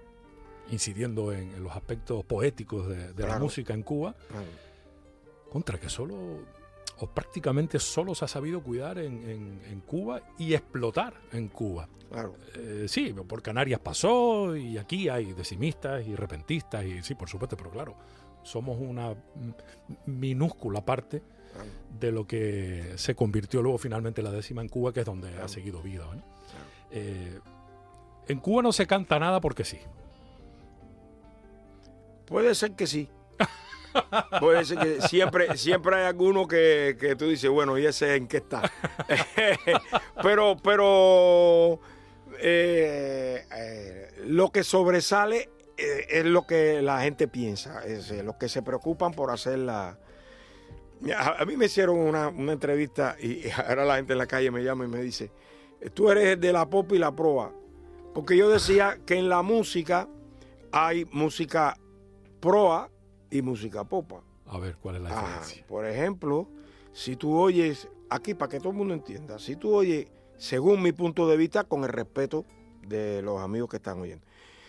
[0.70, 4.46] incidiendo en, en los aspectos poéticos de, de la música en Cuba, Claro.
[5.52, 6.16] contra que solo,
[7.00, 11.88] o prácticamente solo se ha sabido cuidar en, en- en Cuba y explotar en Cuba.
[12.12, 12.36] Claro.
[12.56, 17.56] Eh, sí, por Canarias pasó y aquí hay decimistas y repentistas y sí, por supuesto,
[17.56, 17.96] pero claro,
[18.44, 19.14] somos una
[20.06, 21.22] minúscula parte
[21.58, 21.70] claro.
[22.00, 25.46] de lo que se convirtió luego finalmente la décima en Cuba, que es donde Claro.
[25.46, 26.06] ha seguido vida.
[26.92, 27.40] Eh,
[28.28, 29.80] en Cuba no se canta nada porque sí.
[32.26, 33.10] Puede ser que sí.
[34.40, 38.28] Puede ser que siempre, siempre hay alguno que, que tú dices, bueno, ¿y ese en
[38.28, 38.62] qué está?
[40.22, 41.80] pero, pero
[42.40, 48.50] eh, eh, lo que sobresale es lo que la gente piensa, es eh, los que
[48.50, 49.98] se preocupan por hacer la...
[51.16, 54.52] A, a mí me hicieron una, una entrevista y ahora la gente en la calle
[54.52, 55.32] me llama y me dice,
[55.94, 57.54] tú eres de la pop y la proa.
[58.14, 60.08] Porque yo decía que en la música
[60.72, 61.78] hay música
[62.40, 62.90] proa
[63.30, 64.24] y música popa.
[64.48, 65.66] A ver, ¿cuál es la diferencia?
[65.68, 66.48] Por ejemplo,
[66.94, 70.94] si tú oyes, aquí para que todo el mundo entienda, si tú oyes, según mi
[70.94, 72.46] punto de vista, con el respeto
[72.88, 74.26] de los amigos que están oyendo,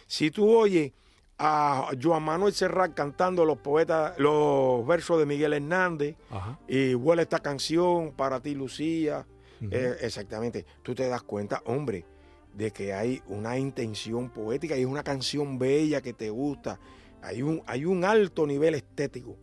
[0.07, 0.93] si tú oyes
[1.39, 6.59] a Joan Manuel Serrat cantando los poetas, los versos de Miguel Hernández, Ajá.
[6.67, 9.27] y huele esta canción para ti, Lucía,
[9.71, 12.05] eh, exactamente, tú te das cuenta, hombre,
[12.55, 16.81] de que hay una intención poética y es una canción bella que te gusta.
[17.23, 19.37] Hay un, hay un alto nivel estético.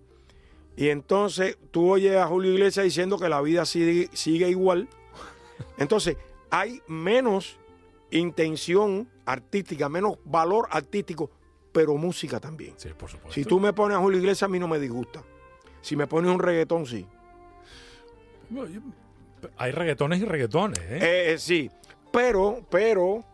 [0.76, 4.90] Y entonces tú oyes a Julio Iglesias diciendo que la vida sigue, sigue igual.
[5.78, 6.18] Entonces
[6.50, 7.58] hay menos
[8.12, 11.32] intención artística, menos valor artístico,
[11.76, 12.74] pero música también.
[12.78, 13.34] Sí, por supuesto.
[13.34, 15.22] Si tú me pones a Julio Iglesias, a mí no me disgusta.
[15.82, 17.06] Si me pones un reggaetón, sí.
[18.50, 21.00] Bueno, yo- Hay reggaetones y reggaetones, ¿eh?
[21.02, 21.70] Eh, eh, sí,
[22.14, 23.26] pero, pero,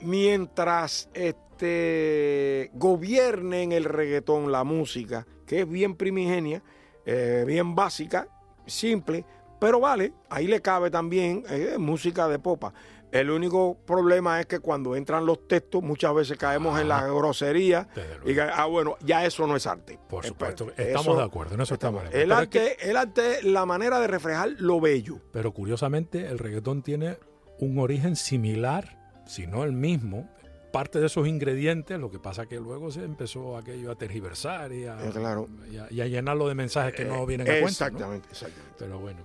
[0.00, 6.62] mientras este gobierne en el reggaetón la música, que es bien primigenia,
[7.04, 8.26] eh, bien básica,
[8.66, 9.24] simple,
[9.60, 12.72] pero vale, ahí le cabe también eh, música de popa.
[13.12, 17.86] El único problema es que cuando entran los textos, muchas veces caemos en la grosería.
[17.94, 19.98] Desde Y ah, bueno, ya eso no es arte.
[20.08, 22.22] Por supuesto, pues, estamos eso- de acuerdo, en eso estamos de acuerdo.
[22.22, 25.18] El Pero es que- arte, el arte es la manera de reflejar lo bello.
[25.30, 27.18] Pero curiosamente el reggaetón tiene
[27.58, 30.28] un origen similar, si no el mismo.
[30.72, 34.86] Parte de esos ingredientes, lo que pasa que luego se empezó aquello a tergiversar y
[34.86, 35.46] a, Eh, claro.
[35.70, 37.62] y a- y a llenarlo de mensajes que no Eh, vienen a cuento.
[37.64, 37.68] ¿no?
[37.68, 38.74] Exactamente, exactamente.
[38.78, 39.18] Pero bueno.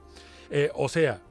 [0.50, 1.22] Eh, o sea,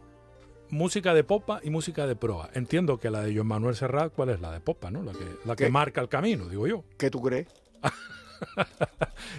[0.70, 2.50] música de popa y música de proa.
[2.54, 4.40] Entiendo que la de Joan Manuel Serrat, ¿cuál es?
[4.40, 5.02] La de popa, ¿no?
[5.02, 6.84] La que, la que marca el camino, digo yo.
[6.98, 7.46] ¿Qué tú crees?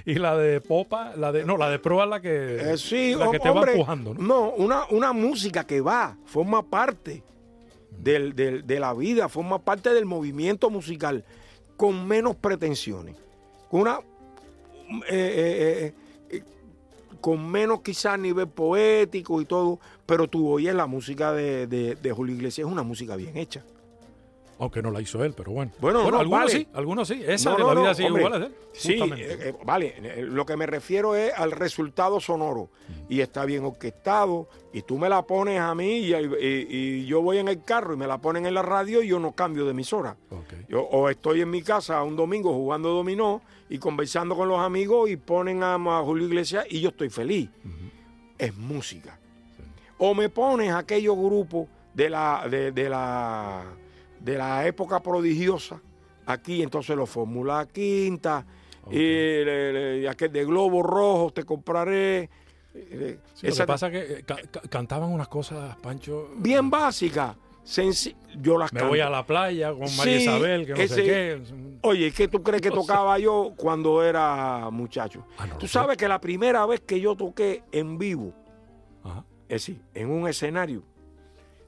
[0.05, 1.43] Y la de popa, la de.
[1.45, 2.73] No, la de proa es la que.
[2.73, 4.21] Eh, sí, la que te hombre, va empujando, ¿no?
[4.21, 7.21] No, una, una música que va, forma parte
[7.91, 11.23] del- del- de la vida, forma parte del movimiento musical,
[11.75, 13.15] con menos pretensiones,
[13.69, 15.93] con una eh, eh,
[16.31, 16.43] eh, eh,
[17.21, 22.11] con menos quizás nivel poético y todo, pero tú oyes la música de, de, de
[22.11, 23.63] Julio Iglesias, es una música bien hecha.
[24.59, 25.71] Aunque no la hizo él, pero bueno.
[25.79, 26.49] Bueno, no, algunos vale.
[26.51, 27.21] sí, algunos sí.
[27.27, 28.23] Esa No, de la no, vida sigue hombre.
[28.23, 28.61] igual es de él.
[28.73, 32.71] Sí, eh, eh, vale, eh, lo que me refiero es al resultado sonoro
[33.07, 37.21] y está bien orquestado y tú me la pones a mí y, y- y yo
[37.21, 39.63] voy en el carro y me la ponen en la radio y yo no cambio
[39.65, 40.17] de emisora.
[40.31, 40.67] Ok.
[40.69, 45.07] Yo, o estoy en mi casa un domingo jugando dominó y conversando con los amigos
[45.11, 47.47] y ponen a, a Julio Iglesias y yo estoy feliz.
[48.39, 49.16] Es música.
[49.99, 53.63] O me pones aquellos grupos de la, de, de la,
[54.19, 55.81] de la época prodigiosa,
[56.25, 58.45] aquí entonces los Fórmula Quinta,
[58.91, 62.29] y le- le- aquel de Globo Rojo te compraré.
[62.73, 66.29] eh, Sí, lo que pasa es que eh, ca- ca- cantaban unas cosas, Pancho.
[66.37, 67.35] bien básica.
[67.65, 68.91] senci- yo las Me canto.
[68.91, 71.41] voy a la playa con María Sí, Isabel, que no ese- sé qué.
[71.81, 72.71] Oye, ¿qué tú crees que
[73.01, 75.25] tocaba yo cuando era muchacho?
[75.37, 78.31] Ah, no Tú sabes que la primera vez que yo toqué en vivo.
[79.49, 80.83] Es decir, en un escenario,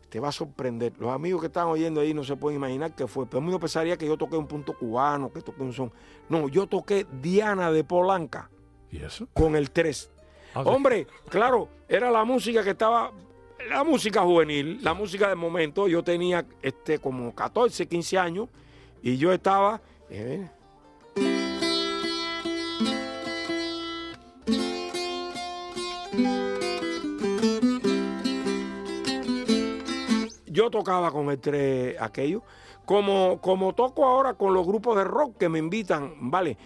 [0.10, 0.94] te va a sorprender.
[1.00, 3.26] Los amigos que están oyendo ahí no se pueden imaginar qué fue.
[3.28, 5.92] Pero uno pensaría que yo toqué un punto cubano, que toqué un son.
[6.30, 8.50] No, yo toqué Diana de Polanca
[8.92, 9.28] ¿Y eso?
[9.34, 10.10] con el 3.
[10.56, 13.12] Ah, Hombre, claro, era la música que estaba,
[13.70, 15.88] la música juvenil, la música del momento.
[15.88, 18.50] Yo tenía este como 14, 15 años
[19.04, 19.80] y yo estaba.
[20.10, 20.50] eh,
[30.60, 32.44] yo tocaba con el 3 aquello.
[32.86, 36.58] Como, como toco ahora con los grupos de rock que me invitan, ¿vale?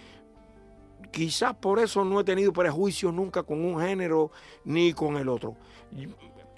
[1.11, 4.31] Quizás por eso no he tenido prejuicios nunca con un género
[4.63, 5.55] ni con el otro.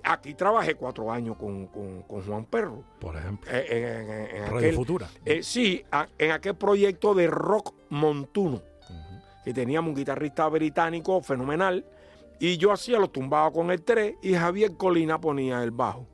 [0.04, 2.84] Aquí trabajé cuatro años con, con- con Juan Perro.
[3.00, 5.10] por ejemplo, eh, en- en- en Radio aquel- Futura.
[5.26, 5.84] eh, sí,
[6.20, 8.62] en aquel proyecto de rock montuno,
[9.44, 11.84] que teníamos un guitarrista británico fenomenal,
[12.40, 16.06] y yo hacía los tumbados con el 3 y Javier Colina ponía el bajo.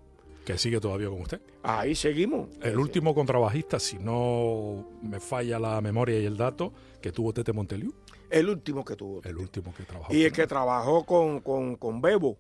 [0.45, 1.39] Que sigue todavía con usted.
[1.63, 2.49] Ahí seguimos.
[2.61, 7.53] El último contrabajista, si no me falla la memoria y el dato, que tuvo Tete
[7.53, 7.93] Monteliu.
[8.29, 9.21] El último que tuvo.
[9.23, 10.13] El último que trabajó.
[10.13, 10.47] Y el que él.
[10.47, 12.37] trabajó con, con, con Bebo.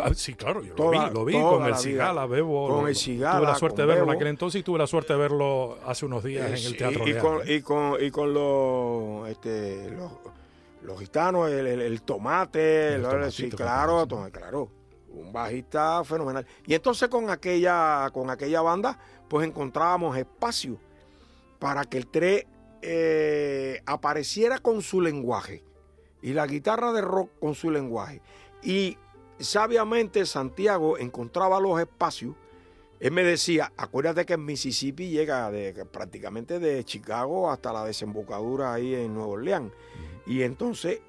[0.00, 1.74] Ah, Sí, claro, yo Toda- lo vi, lo vi con el.
[1.76, 2.68] Cigala, Bebo.
[2.68, 4.86] Con lo- el Cigala, Tuve la suerte de verlo en aquel entonces y tuve la
[4.86, 7.24] suerte de verlo hace unos días en Eh, el Teatro y, Real.
[7.24, 10.12] con, y, con, y con los, este, los,
[10.82, 14.68] los gitanos, el, el- el tomate, El sí, claro, tenemos, to- claro,
[15.20, 16.46] un bajista fenomenal.
[16.66, 18.98] Y entonces con aquella, con aquella banda,
[19.28, 20.78] pues encontrábamos espacio
[21.58, 22.46] para que el 3
[22.82, 25.64] eh, apareciera con su lenguaje
[26.22, 28.22] y la guitarra de rock con su lenguaje.
[28.62, 28.96] Y
[29.38, 32.34] sabiamente Santiago encontraba los espacios
[33.00, 38.74] él me decía, acuérdate que en Mississippi llega de, prácticamente de Chicago hasta la desembocadura
[38.74, 39.72] ahí en Nueva Orleans.
[40.26, 41.00] Y entonces,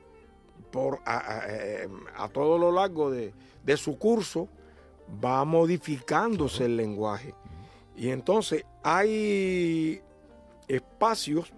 [0.71, 3.33] por a, eh, a todo lo largo de,
[3.69, 4.49] de su curso,
[5.23, 7.35] va modificándose el lenguaje.
[7.95, 10.01] Y entonces hay
[10.67, 11.53] espacios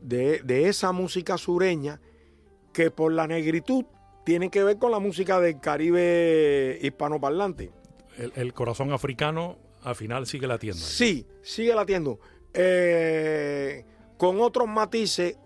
[0.00, 2.00] de, de esa música sureña
[2.72, 3.84] que por la negritud
[4.24, 7.70] tienen que ver con la música del Caribe hispanoparlante.
[8.18, 10.80] El, el corazón africano al final sigue latiendo.
[10.80, 12.18] Sí, sigue latiendo.
[12.52, 13.84] Eh,
[14.16, 15.38] con otros matices,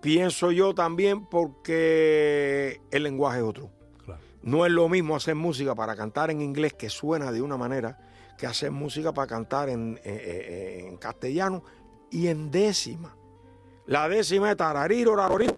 [0.00, 3.70] pienso yo también, porque el lenguaje es otro.
[4.04, 4.20] Claro.
[4.42, 7.98] No es lo mismo hacer música para cantar en inglés, que suena de una manera,
[8.36, 11.62] que hacer música para cantar en, eh, eh, en castellano
[12.10, 13.16] y en décima.
[13.86, 15.54] La décima es tarariro, raroriro.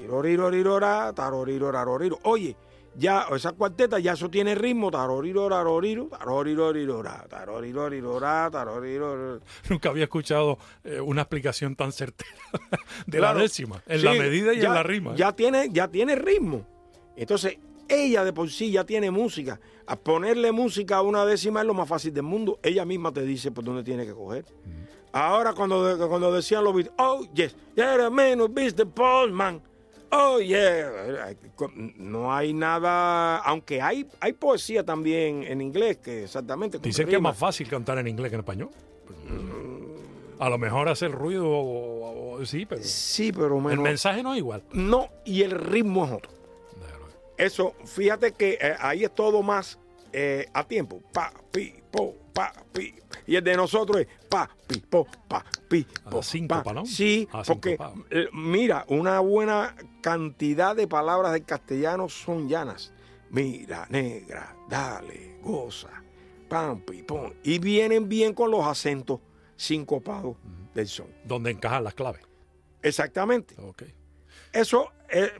[0.00, 2.18] Tiroriro, rirora, taroriro, raroriro.
[2.24, 2.56] Oye,
[2.96, 9.40] ya esa cuarteta ya eso tiene ritmo, taroriro, raroriro, taroriro, rirora, taroriro, rirora, taroriro.
[9.70, 12.30] Nunca había escuchado eh, una explicación tan certera
[13.06, 13.36] de Claro.
[13.38, 15.12] la décima, en Sí, la medida y ya- en la rima.
[15.12, 15.16] ¿eh?
[15.16, 16.66] Ya tiene, ya tiene ritmo.
[17.16, 19.60] Entonces, ella de por sí ya tiene música.
[19.86, 22.58] A ponerle música a una décima es lo más fácil del mundo.
[22.62, 24.44] Ella misma te dice por dónde tiene que coger.
[25.12, 28.86] Ahora cuando, cuando decían los Beatles, oh yes, yeah, who beats the
[29.30, 29.60] man.
[30.14, 31.34] Oh yeah.
[31.96, 36.78] No hay nada, aunque hay, hay poesía también en inglés que exactamente.
[36.78, 38.70] Dicen que es más fácil cantar en inglés que en español.
[40.38, 43.84] A lo mejor hacer ruido, o- o- sí, pero Sí, pero el menos.
[43.84, 44.62] mensaje no es igual.
[44.72, 46.30] No, y el ritmo es otro.
[47.38, 49.78] Eso, fíjate que eh, ahí es todo más
[50.12, 51.00] eh, a tiempo.
[51.12, 52.94] Pa, pi, po, pa, pi.
[53.26, 56.72] Y el de nosotros es pa, pi, po, pa, pi, A po, síncopa, pa.
[56.72, 56.86] ¿no?
[56.86, 57.76] Sí, A porque
[58.10, 62.92] eh, mira, una buena cantidad de palabras del castellano son llanas.
[63.30, 65.90] Mira, negra, dale, goza,
[66.48, 67.04] pam, pi.
[67.44, 69.20] Y vienen bien con los acentos
[69.56, 70.36] sincopados
[70.74, 71.06] del son.
[71.24, 72.22] Donde encajan las claves.
[72.82, 73.54] Exactamente.
[73.60, 73.82] Ok.
[74.52, 75.30] Eso, eh,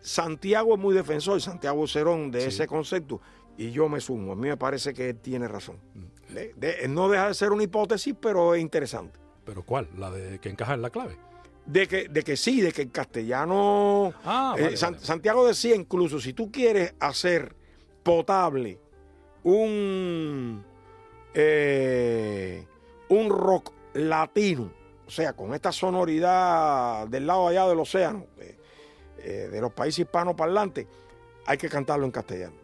[0.00, 2.48] Santiago es muy defensor, Santiago Cerón, de Sí.
[2.48, 3.20] ese concepto,
[3.56, 4.32] y yo me sumo.
[4.32, 5.78] A mí me parece que él tiene razón.
[6.34, 9.18] De- de- no deja de ser una hipótesis, pero es interesante.
[9.44, 9.88] ¿Pero cuál?
[9.96, 11.16] ¿La de que encaja en la clave?
[11.66, 14.12] De que, de que sí, de que el castellano.
[14.24, 15.04] Ah, eh, vale, San- vale.
[15.06, 17.54] Santiago decía incluso, si tú quieres hacer
[18.02, 18.78] potable
[19.44, 20.64] un,
[21.34, 22.66] eh,
[23.08, 24.72] un rock latino,
[25.06, 28.26] o sea, con esta sonoridad del lado allá del océano,
[29.18, 30.86] eh, de los países hispanoparlantes,
[31.46, 32.54] hay que cantarlo en castellano.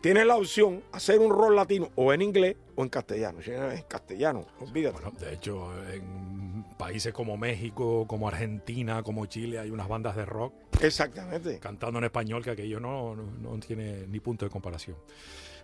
[0.00, 3.38] Tienes la opción hacer un rock latino o en inglés o en castellano.
[3.46, 5.00] En castellano, olvídate.
[5.02, 10.24] Bueno, de hecho, en países como México, como Argentina, como Chile, hay unas bandas de
[10.24, 11.58] rock Exactamente.
[11.58, 14.96] cantando en español que aquello no, no, no tiene ni punto de comparación.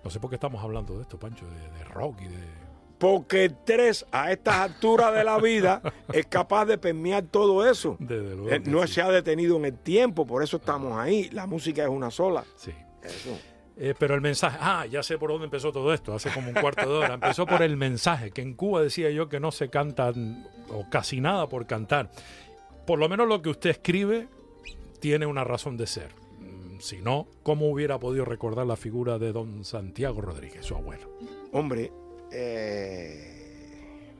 [0.05, 2.67] No sé por qué estamos hablando de esto, Pancho, de, de rock y de...
[2.99, 5.83] Porque el 3 a estas alturas de la vida
[6.13, 7.97] es capaz de permear todo eso.
[7.99, 8.95] Desde luego Eh, No sí.
[8.95, 11.29] se ha detenido en el tiempo, por eso estamos ahí.
[11.31, 12.45] La música es una sola.
[12.57, 12.73] Sí.
[13.03, 13.39] Eso.
[13.79, 16.55] Eh, pero el mensaje, ah, ya sé por dónde empezó todo esto, hace como un
[16.55, 17.15] cuarto de hora.
[17.15, 21.21] Empezó por el mensaje, que en Cuba decía yo que no se cantan, o casi
[21.21, 22.11] nada por cantar.
[22.87, 24.29] Por lo menos lo que usted escribe
[25.01, 26.11] tiene una razón de ser.
[26.41, 31.11] Mm, Si no, ¿cómo hubiera podido recordar la figura de don Santiago Rodríguez, su abuelo?
[31.53, 31.93] Hombre,
[32.33, 34.15] eh,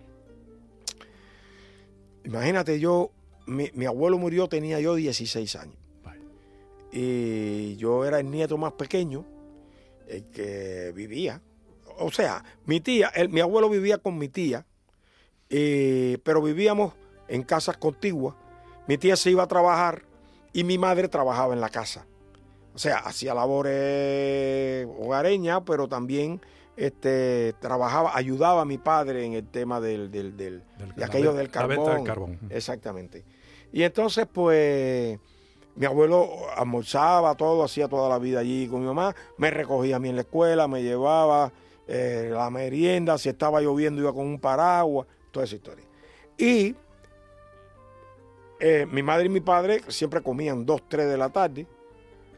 [2.25, 3.11] imagínate yo,
[3.47, 5.77] mi, mi abuelo murió, tenía yo 16 años.
[6.93, 9.25] Y yo era el nieto más pequeño,
[10.09, 11.41] el que vivía.
[11.99, 14.67] O sea, mi tía, el- mi abuelo vivía con mi tía,
[15.49, 16.95] eh, pero vivíamos
[17.29, 18.35] en casas contiguas.
[18.89, 20.03] Mi tía se iba a trabajar
[20.53, 22.07] y mi madre trabajaba en la casa.
[22.75, 26.41] O sea, hacía labores hogareñas, pero también
[26.77, 31.07] este, trabajaba, ayudaba a mi padre en el tema del, del, del- Del- de la
[31.07, 31.77] aquello del la carbón.
[31.77, 32.39] venta del carbón.
[32.51, 33.25] Exactamente.
[33.73, 35.19] Y entonces, pues,
[35.77, 39.99] mi abuelo almorzaba todo, hacía toda la vida allí con mi mamá, me recogía a
[39.99, 41.53] mí en la escuela, me llevaba
[41.87, 45.85] eh, la merienda, si estaba lloviendo iba con un paraguas, toda esa historia.
[46.39, 46.75] Y
[48.59, 51.67] eh, mi madre y mi padre siempre comían 2, 3 de la tarde,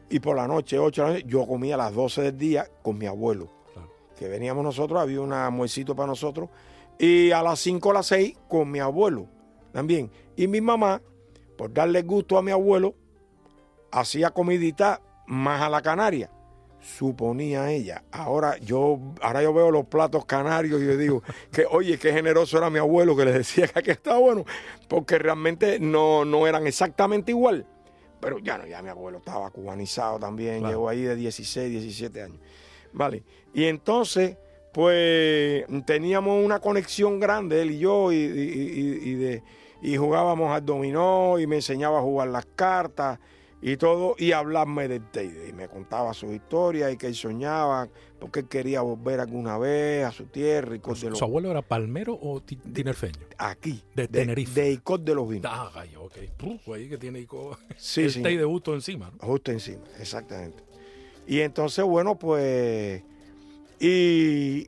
[0.09, 2.67] y por la noche, 8 de la noche, yo comía a las 12 del día
[2.81, 3.89] con mi abuelo Claro.
[4.17, 6.49] que veníamos nosotros, había un almuercito para nosotros,
[6.97, 9.27] y a las 5 o las 6 con mi abuelo
[9.71, 10.11] también.
[10.35, 11.01] Y mi mamá,
[11.57, 12.95] por darle gusto a mi abuelo,
[13.91, 16.29] hacía comidita más a la canaria,
[16.79, 18.03] suponía ella.
[18.11, 22.57] Ahora yo, ahora yo veo los platos canarios y yo digo que, oye, qué generoso
[22.57, 24.45] era mi abuelo que le decía que aquí estaba bueno,
[24.87, 27.65] porque realmente no, no eran exactamente igual.
[28.19, 30.69] Pero ya no, ya mi abuelo estaba cubanizado también, Claro.
[30.73, 32.39] llegó ahí de 16, 17 años.
[32.91, 33.23] Vale.
[33.53, 34.35] Y entonces,
[34.73, 39.43] pues teníamos una conexión grande, él y yo, y, y- y- y de,
[39.81, 43.19] y jugábamos al dominó, y me enseñaba a jugar las cartas
[43.61, 45.49] y todo, y hablarme del Teide.
[45.49, 47.89] Y me contaba su historia y que él soñaba,
[48.19, 51.61] porque él quería volver alguna vez a su tierra y ¿Su, los, su abuelo era
[51.61, 53.19] palmero o ti- tinerfeño?
[53.37, 54.61] aquí, de Tenerife.
[54.61, 55.51] de Icod de los Vinos.
[55.53, 56.17] Ah, ok.
[56.43, 58.21] Uf, ahí que tiene ico- Sí, el sí.
[58.23, 59.27] té de gusto encima, ¿no?
[59.27, 60.63] Justo encima, exactamente.
[61.27, 63.03] Y entonces, bueno, pues.
[63.79, 64.67] Y,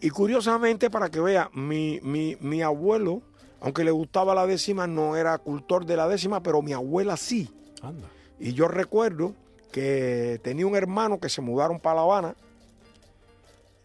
[0.00, 3.22] y curiosamente, para que vea, mi, mi, mi abuelo,
[3.60, 7.48] aunque le gustaba la décima, no era cultor de la décima, pero mi abuela sí.
[7.80, 8.08] Anda.
[8.42, 9.36] Y yo recuerdo
[9.70, 12.34] que tenía un hermano que se mudaron para La Habana.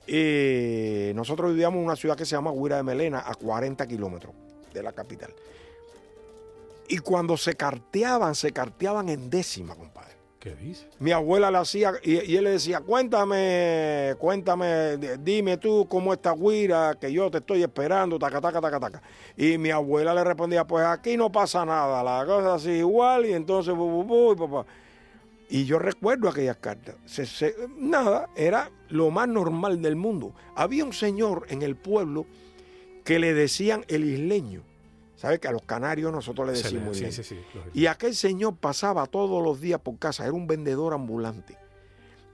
[0.08, 4.34] Y nosotros vivíamos en una ciudad que se llama Huira de Melena, a 40 kilómetros
[4.74, 5.32] de la capital.
[6.88, 9.76] Y cuando se carteaban, se carteaban en décima.
[10.40, 10.88] ¿Qué dice?
[11.00, 16.96] Mi abuela le hacía, y, él le decía, cuéntame, cuéntame, dime tú cómo está Guira,
[17.02, 19.02] que yo te estoy esperando, taca, taca, taca, taca.
[19.36, 23.34] Y mi abuela le respondía, pues aquí no pasa nada, la cosa así igual, y
[23.34, 24.66] entonces, bu, bu, bu, y papá.
[25.50, 26.96] Y yo recuerdo aquellas cartas.
[27.06, 30.34] Se- nada, era lo más normal del mundo.
[30.56, 32.26] Había un señor en el pueblo
[33.04, 34.62] que le decían el isleño.
[35.18, 37.40] ¿Sabes que a los canarios nosotros le decimos sí, sí, sí.
[37.74, 41.58] Y aquel señor pasaba todos los días por casa, era un vendedor ambulante.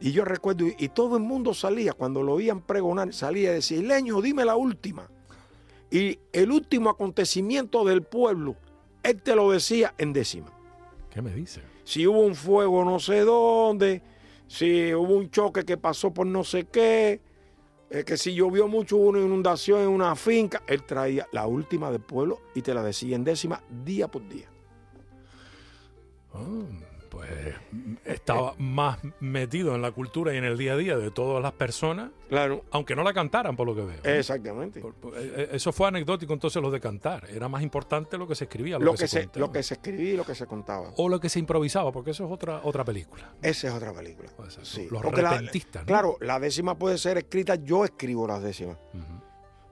[0.01, 3.55] Y yo recuerdo, y, y todo el mundo salía, cuando lo oían pregonar, salía y
[3.55, 5.09] decía, Isleño, dime la última.
[5.89, 8.57] Y el último acontecimiento del pueblo,
[9.01, 10.51] él te lo decía en décima.
[11.09, 11.61] ¿Qué me dice?
[11.85, 14.01] Si hubo un fuego no sé dónde,
[14.47, 17.21] si hubo un choque que pasó por no sé qué,
[17.93, 22.01] eh, que si llovió mucho una inundación en una finca, él traía la última del
[22.01, 24.47] pueblo y te la decía en décima día por día.
[26.33, 26.63] Ah,
[27.13, 27.29] pues
[28.05, 31.51] estaba más metido en la cultura y en el día a día de todas las
[31.51, 33.99] personas, Claro, aunque no la cantaran, por lo que veo.
[34.17, 34.79] exactamente.
[34.81, 37.29] Por- por- eh, eso fue anecdótico entonces lo de cantar.
[37.29, 39.45] Era más importante lo que se escribía, lo, lo que, que, se, contaba.
[39.45, 40.89] lo que se escribía y lo que se contaba.
[40.97, 43.31] O lo que se improvisaba, porque eso es otra, otra película.
[43.43, 44.29] Esa es otra película.
[44.47, 45.87] Eso, Sí, los porque la- repentistas, ¿no?
[45.87, 48.77] Claro, la décima puede ser escrita, yo escribo las décimas.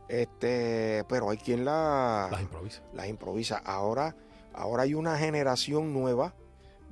[0.08, 2.84] Este, pero hay quien la, Las improvisa.
[2.94, 3.58] las improvisa.
[3.58, 4.16] Ahora,
[4.54, 6.36] ahora hay una generación nueva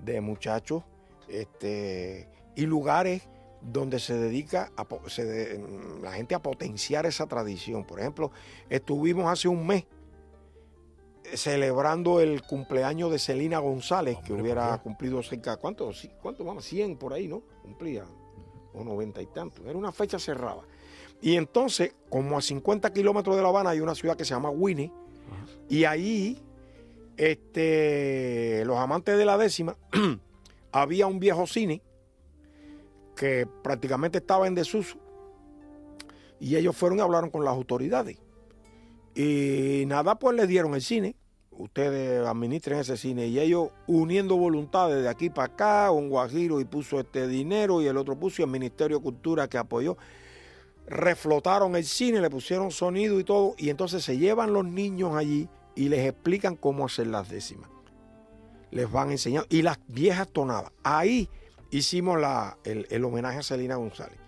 [0.04, 0.84] de muchachos
[1.28, 3.24] este, y lugares
[3.62, 7.84] donde se dedica a, se de- la gente a potenciar esa tradición.
[7.86, 8.32] Por ejemplo,
[8.70, 9.86] estuvimos hace un mes
[11.34, 15.92] celebrando el cumpleaños de Celina González, que Hombre, hubiera cumplido cerca, ¿cuánto?
[16.22, 16.66] ¿Cuánto vamos?
[16.66, 17.42] 100 por ahí, ¿no?
[17.62, 18.06] Cumplía,
[18.74, 19.68] o 90 y tanto.
[19.70, 20.62] Era una fecha cerrada.
[21.22, 24.50] Y entonces, como a 50 kilómetros de La Habana hay una ciudad que se llama
[24.50, 24.92] Winnie,
[25.32, 25.46] Ajá.
[25.68, 26.42] y ahí,
[27.20, 29.76] este, los amantes de la décima,
[30.72, 31.82] había un viejo cine
[33.18, 34.98] que prácticamente estaba en desuso.
[36.40, 38.18] Y ellos fueron y hablaron con las autoridades.
[39.16, 41.18] Y nada, pues le dieron el cine.
[41.52, 43.28] Ustedes administren ese cine.
[43.28, 47.88] Y ellos uniendo voluntades de aquí para acá, un guajiro y puso este dinero y
[47.88, 49.98] el otro puso y el Ministerio de Cultura que apoyó.
[50.88, 53.56] Reflotaron el cine, le pusieron sonido y todo.
[53.58, 55.50] Y entonces se llevan los niños allí
[55.80, 57.70] y les explican cómo hacer las décimas.
[58.70, 59.48] Les van enseñando.
[59.50, 60.74] Y las viejas tonadas.
[60.84, 61.30] Ahí
[61.72, 64.20] hicimos la, el, homenaje a Celina González.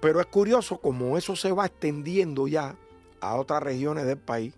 [0.00, 2.74] Pero es curioso como eso se va extendiendo ya
[3.20, 4.52] a otras regiones del país.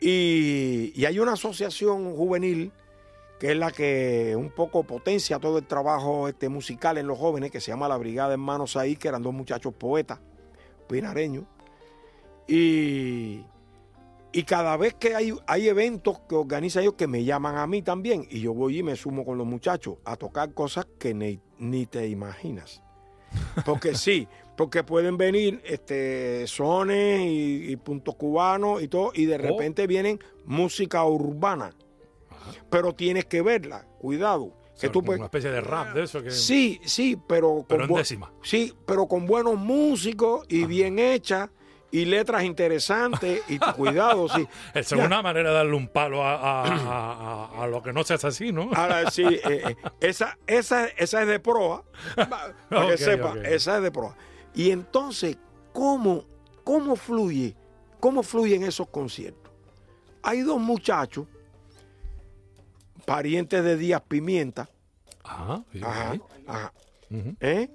[0.00, 2.72] Y, y hay una asociación juvenil
[3.38, 7.52] que es la que un poco potencia todo el trabajo este, musical en los jóvenes,
[7.52, 10.18] que se llama la Brigada Hermanos ahí, que eran dos muchachos poetas,
[10.88, 11.44] pinareños.
[12.48, 13.44] Y,
[14.38, 17.82] y cada vez que hay, hay eventos que organizan ellos que me llaman a mí
[17.82, 21.40] también, y yo voy y me sumo con los muchachos a tocar cosas que ni,
[21.58, 22.82] ni te imaginas.
[23.64, 29.36] Porque sí, porque pueden venir este, sones y, y puntos cubanos y todo, y de
[29.38, 31.74] repente vienen música urbana.
[32.70, 34.52] Pero tienes que verla, cuidado.
[34.80, 36.30] Que tú puedes- una especie de rap de eso que...
[36.30, 38.30] Sí, sí, pero Pero en bu- décima.
[38.42, 41.48] Sí, pero con buenos músicos y bien hechas
[42.00, 44.46] y letras interesantes y cuidado, sí.
[44.74, 48.14] Esa es una manera de darle un palo a, a- a- lo que no se
[48.14, 48.70] hace así, ¿no?
[48.74, 51.84] Ahora sí, eh, eh, esa, esa, esa es de proa,
[52.16, 54.16] pa- para que sepa, esa es de proa.
[54.54, 55.36] Y entonces,
[55.72, 56.24] ¿cómo,
[56.64, 57.56] cómo fluye?
[58.00, 59.50] ¿Cómo fluyen esos conciertos?
[60.22, 61.26] Hay dos muchachos,
[63.04, 64.68] parientes de Díaz Pimienta,
[65.22, 65.62] Ajá.
[65.72, 66.20] sí, ajá, sí.
[66.46, 66.72] ajá.
[67.40, 67.70] ¿eh?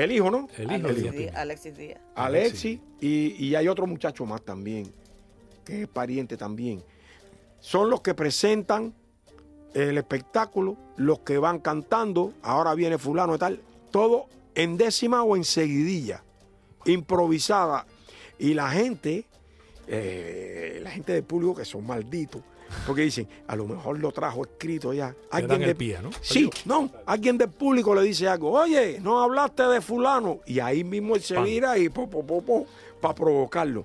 [0.00, 0.28] El hijo.
[0.28, 0.48] El hijo, ¿no?
[0.56, 2.00] El hijo de Alexis Díaz.
[2.14, 4.92] Alexis y, y hay otro muchacho más también,
[5.64, 6.82] que es pariente también.
[7.60, 8.94] Son los que presentan
[9.74, 15.36] el espectáculo, los que van cantando, ahora viene fulano y tal, todo en décima o
[15.36, 16.24] en seguidilla,
[16.86, 17.86] improvisada.
[18.38, 19.26] Y la gente,
[19.86, 22.42] eh, la gente del público que son malditos,
[22.86, 25.14] porque dicen, a lo mejor lo trajo escrito ya.
[25.30, 26.10] Dan el pie, ¿no?
[26.20, 30.84] Sí, no, alguien del público le dice algo, oye, no hablaste de fulano, y ahí
[30.84, 31.44] mismo él se Pan.
[31.44, 32.66] vira y po, po, po, po,
[33.00, 33.84] para provocarlo.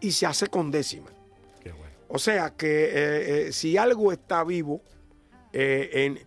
[0.00, 1.08] Y se hace con décima.
[1.62, 1.92] Qué bueno.
[2.08, 4.80] O sea que eh, eh, si algo está vivo,
[5.52, 6.18] eh, en,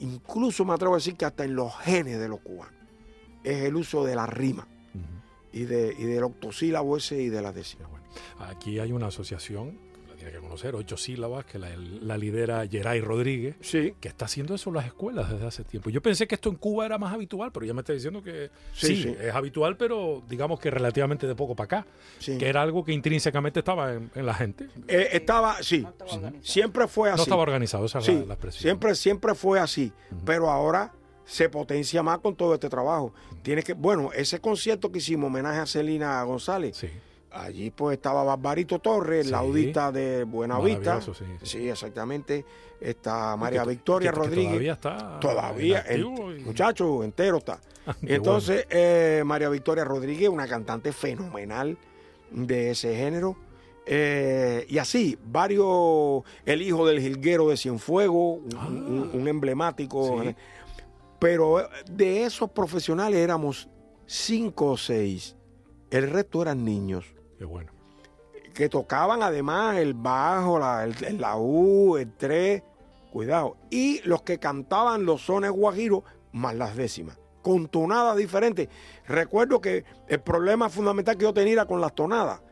[0.00, 2.74] incluso me atrevo a decir que hasta en los genes de los cubanos,
[3.44, 4.66] es el uso de la rima
[5.52, 7.86] y, de, y del octosílabo ese y de la décima.
[7.88, 8.04] bueno.
[8.40, 9.78] Aquí hay una asociación,
[10.18, 11.68] tiene que conocer, ocho sílabas, que la,
[12.02, 15.90] la lidera Geray Rodríguez, Sí, que está haciendo eso en las escuelas desde hace tiempo.
[15.90, 18.50] Yo pensé que esto en Cuba era más habitual, pero ya me está diciendo que
[18.74, 19.16] Sí, sí, sí.
[19.20, 21.86] es habitual, pero digamos que relativamente de poco para acá,
[22.18, 22.36] sí.
[22.36, 24.66] que era algo que intrínsecamente estaba en, en la gente.
[24.88, 26.44] Eh, estaba, sí, No estaba organizado.
[26.44, 27.16] siempre fue así.
[27.18, 28.62] No estaba organizado, esa es Sí, la, la expresión.
[28.62, 29.92] siempre, siempre fue así,
[30.24, 30.92] pero ahora
[31.24, 33.12] se potencia más con todo este trabajo.
[33.42, 36.88] Tiene que, bueno, ese concierto que hicimos, homenaje a Celina González, Sí.
[37.30, 39.30] Allí pues estaba Barbarito Torres, Sí.
[39.32, 41.00] la audita de Buenavista.
[41.00, 41.24] Sí, sí.
[41.42, 42.44] Sí, exactamente.
[42.80, 44.48] Está María Que to- Victoria que- que Rodríguez.
[44.50, 45.20] Todavía está.
[45.20, 47.60] Todavía, el y- muchacho entero está.
[48.00, 51.76] Qué Entonces, eh, María Victoria Rodríguez, una cantante fenomenal
[52.30, 53.36] de ese género.
[53.90, 58.66] Eh, y así, varios, el hijo del jilguero de Cienfuegos, un, Ah.
[58.68, 60.22] un- un emblemático.
[60.22, 60.34] Sí.
[61.18, 63.68] Pero eh, de esos profesionales éramos
[64.06, 65.34] cinco o seis.
[65.90, 67.06] El resto eran niños
[67.38, 67.70] Qué bueno.
[68.52, 72.62] que tocaban además el bajo, la, el, el laúd, el tres,
[73.12, 78.68] cuidado, y los que cantaban los sones guajiros más las décimas, con tonadas diferentes.
[79.06, 82.42] Recuerdo que el problema fundamental que yo tenía era con las tonadas,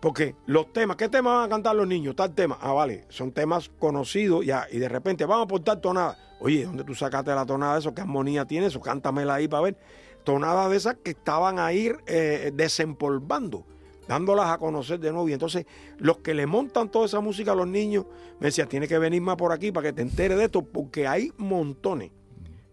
[0.00, 2.14] porque los temas, ¿qué temas van a cantar los niños?
[2.14, 6.16] Tal tema, ah, vale, son temas conocidos ya, y de repente vamos a portar tonadas.
[6.38, 7.92] Oye, ¿dónde tú sacaste la tonada de eso?
[7.92, 8.80] ¿Qué armonía tiene eso?
[8.80, 9.76] Cántamela ahí para ver.
[10.22, 13.66] Tonadas de esas que estaban ahí eh, desempolvando
[14.08, 15.28] dándolas a conocer de nuevo.
[15.28, 15.66] Y entonces
[15.98, 18.06] los que le montan toda esa música a los niños
[18.40, 21.06] me decían, tienes que venir más por aquí para que te enteres de esto, porque
[21.06, 22.10] hay montones.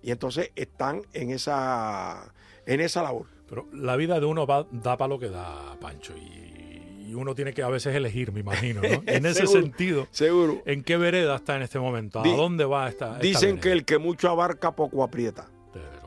[0.02, 2.34] Y entonces están en esa,
[2.66, 3.26] en esa labor.
[3.48, 6.14] Pero la vida de uno va, da para lo que da, Pancho.
[6.18, 8.88] Y, y uno tiene que a veces elegir, me imagino, ¿no?
[9.06, 9.62] En ese Seguro.
[9.62, 10.62] sentido, Seguro.
[10.66, 12.20] ¿en qué vereda está en este momento?
[12.20, 15.48] ¿A Di- dónde va esta, esta Dicen que el que mucho abarca, poco aprieta.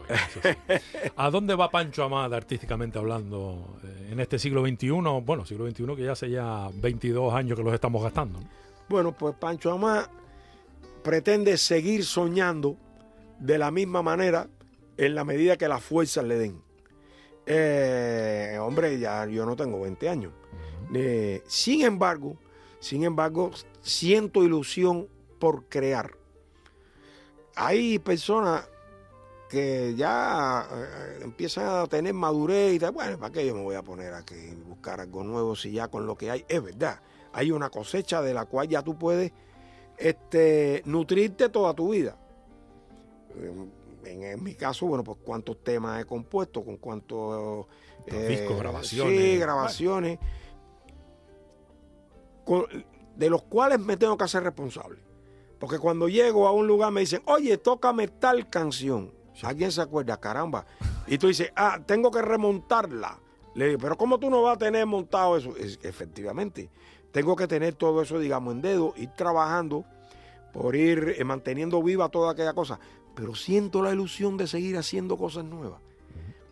[0.08, 1.10] Eso sí.
[1.16, 4.90] ¿A dónde va Pancho Amada artísticamente hablando eh, en este siglo XXI?
[5.24, 8.40] Bueno, siglo XXI que ya hace ya 22 años que los estamos gastando.
[8.40, 8.48] ¿no?
[8.88, 10.08] Bueno, pues Pancho Amá
[11.02, 12.76] pretende seguir soñando
[13.38, 14.48] de la misma manera
[14.96, 16.62] en la medida que las fuerzas le den.
[17.46, 20.32] Eh, hombre, ya yo no tengo 20 años.
[20.94, 22.36] Eh, sin embargo,
[22.80, 23.50] sin embargo,
[23.80, 26.12] siento ilusión por crear.
[27.54, 28.68] Hay personas
[29.48, 33.76] que ya eh, empiezan a tener madurez y tal, bueno, ¿para qué yo me voy
[33.76, 37.00] a poner a que buscar algo nuevo si ya con lo que hay es verdad?
[37.32, 39.32] Hay una cosecha de la cual ya tú puedes
[39.96, 42.16] este, nutrirte toda tu vida.
[44.04, 47.66] En, en mi caso, bueno, pues cuántos temas he compuesto, con cuántos
[48.06, 49.18] Los discos, grabaciones.
[49.20, 50.18] Sí, grabaciones.
[52.44, 52.66] con-
[53.16, 54.98] de los cuales me tengo que hacer responsable.
[55.58, 59.12] Porque cuando llego a un lugar me dicen, oye, tócame tal canción.
[59.44, 60.18] ¿Alguien se acuerda?
[60.18, 60.64] Caramba.
[61.06, 63.18] Y tú dices, ah, tengo que remontarla.
[63.54, 65.56] Le digo, pero ¿cómo tú no vas a tener montado eso?
[65.56, 66.70] Es- efectivamente,
[67.12, 69.84] tengo que tener todo eso, digamos, en dedo, ir trabajando
[70.52, 72.78] por ir eh, manteniendo viva toda aquella cosa.
[73.14, 75.80] Pero siento la ilusión de seguir haciendo cosas nuevas.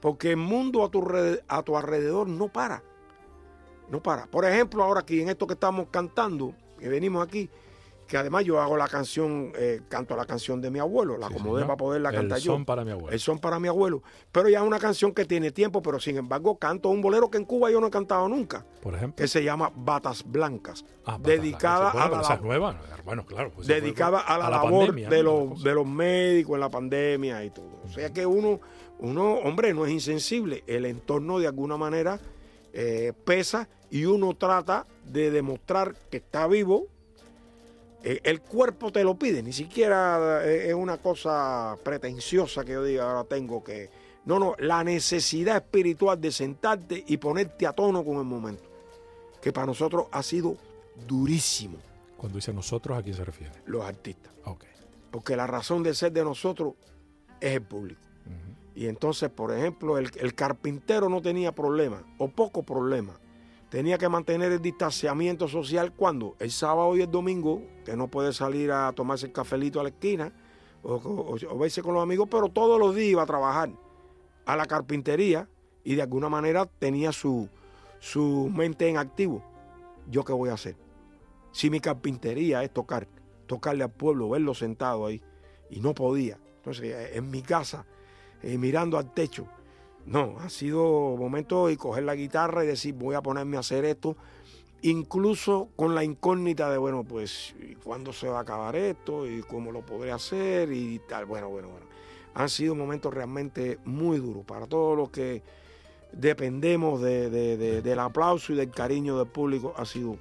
[0.00, 1.04] Porque el mundo a tu,
[1.48, 2.82] a tu alrededor no para.
[3.88, 4.26] No para.
[4.26, 7.48] Por ejemplo, ahora aquí en esto que estamos cantando, que venimos aquí,
[8.06, 11.34] que además yo hago la canción, eh, canto la canción de mi abuelo, la Sí,
[11.34, 12.52] acomodé para poderla cantar El yo.
[12.52, 13.10] son para mi abuelo.
[13.10, 14.02] El son para mi abuelo.
[14.32, 17.38] Pero ya es una canción que tiene tiempo, pero sin embargo canto un bolero que
[17.38, 19.16] en Cuba yo no he cantado nunca, Por ejemplo.
[19.22, 21.94] que se llama Batas Blancas, Ah, dedicada Blancas.
[21.94, 22.80] Bueno, a la esa nueva.
[23.04, 23.52] Bueno, claro.
[23.54, 27.50] pues dedicada a la, labor pandemia, de, los, de los médicos en la pandemia y
[27.50, 27.80] todo.
[27.84, 28.60] O sea que uno,
[28.98, 30.64] uno, hombre, no es insensible.
[30.66, 32.18] El entorno de alguna manera
[32.72, 36.86] eh, pesa y uno trata de demostrar que está vivo.
[38.08, 42.84] Eh, el cuerpo te lo pide, ni siquiera eh, es una cosa pretenciosa que yo
[42.84, 43.90] diga ahora tengo que...
[44.26, 48.62] No, no, la necesidad espiritual de sentarte y ponerte a tono con el momento,
[49.42, 50.56] que para nosotros ha sido
[51.06, 51.78] durísimo,
[52.16, 53.52] Cuando dice nosotros, ¿a quién se refiere?
[53.66, 54.64] los artistas Ok.
[55.10, 56.74] porque la razón de ser de nosotros
[57.40, 58.00] es el público.
[58.76, 63.18] Y entonces, por ejemplo, el, el carpintero no tenía problema, o poco problema.
[63.68, 68.32] Tenía que mantener el distanciamiento social cuando el sábado y el domingo, que no puede
[68.32, 70.32] salir a tomarse el cafelito a la esquina
[70.82, 73.70] o, verse con los amigos, pero todos los días iba a trabajar
[74.44, 75.48] a la carpintería
[75.82, 77.48] y de alguna manera tenía su,
[77.98, 79.42] su mente en activo.
[80.08, 80.76] ¿Yo qué voy a hacer?
[81.50, 83.08] Si mi carpintería es tocar,
[83.46, 85.20] tocarle al pueblo, verlo sentado ahí,
[85.70, 86.38] y no podía.
[86.58, 87.84] Entonces, eh, en mi casa,
[88.42, 89.48] eh, mirando al techo,
[90.06, 93.84] no, ha sido momento de coger la guitarra y decir, voy a ponerme a hacer
[93.84, 94.16] esto,
[94.82, 99.26] incluso con la incógnita de, bueno, pues, ¿y ¿cuándo se va a acabar esto?
[99.26, 100.72] ¿Y cómo lo podré hacer?
[100.72, 101.86] Y tal, bueno, bueno, bueno.
[102.34, 105.42] Han sido momentos realmente muy duros para todos los que
[106.12, 110.16] dependemos de- de- de- del aplauso y del cariño del público, ha sido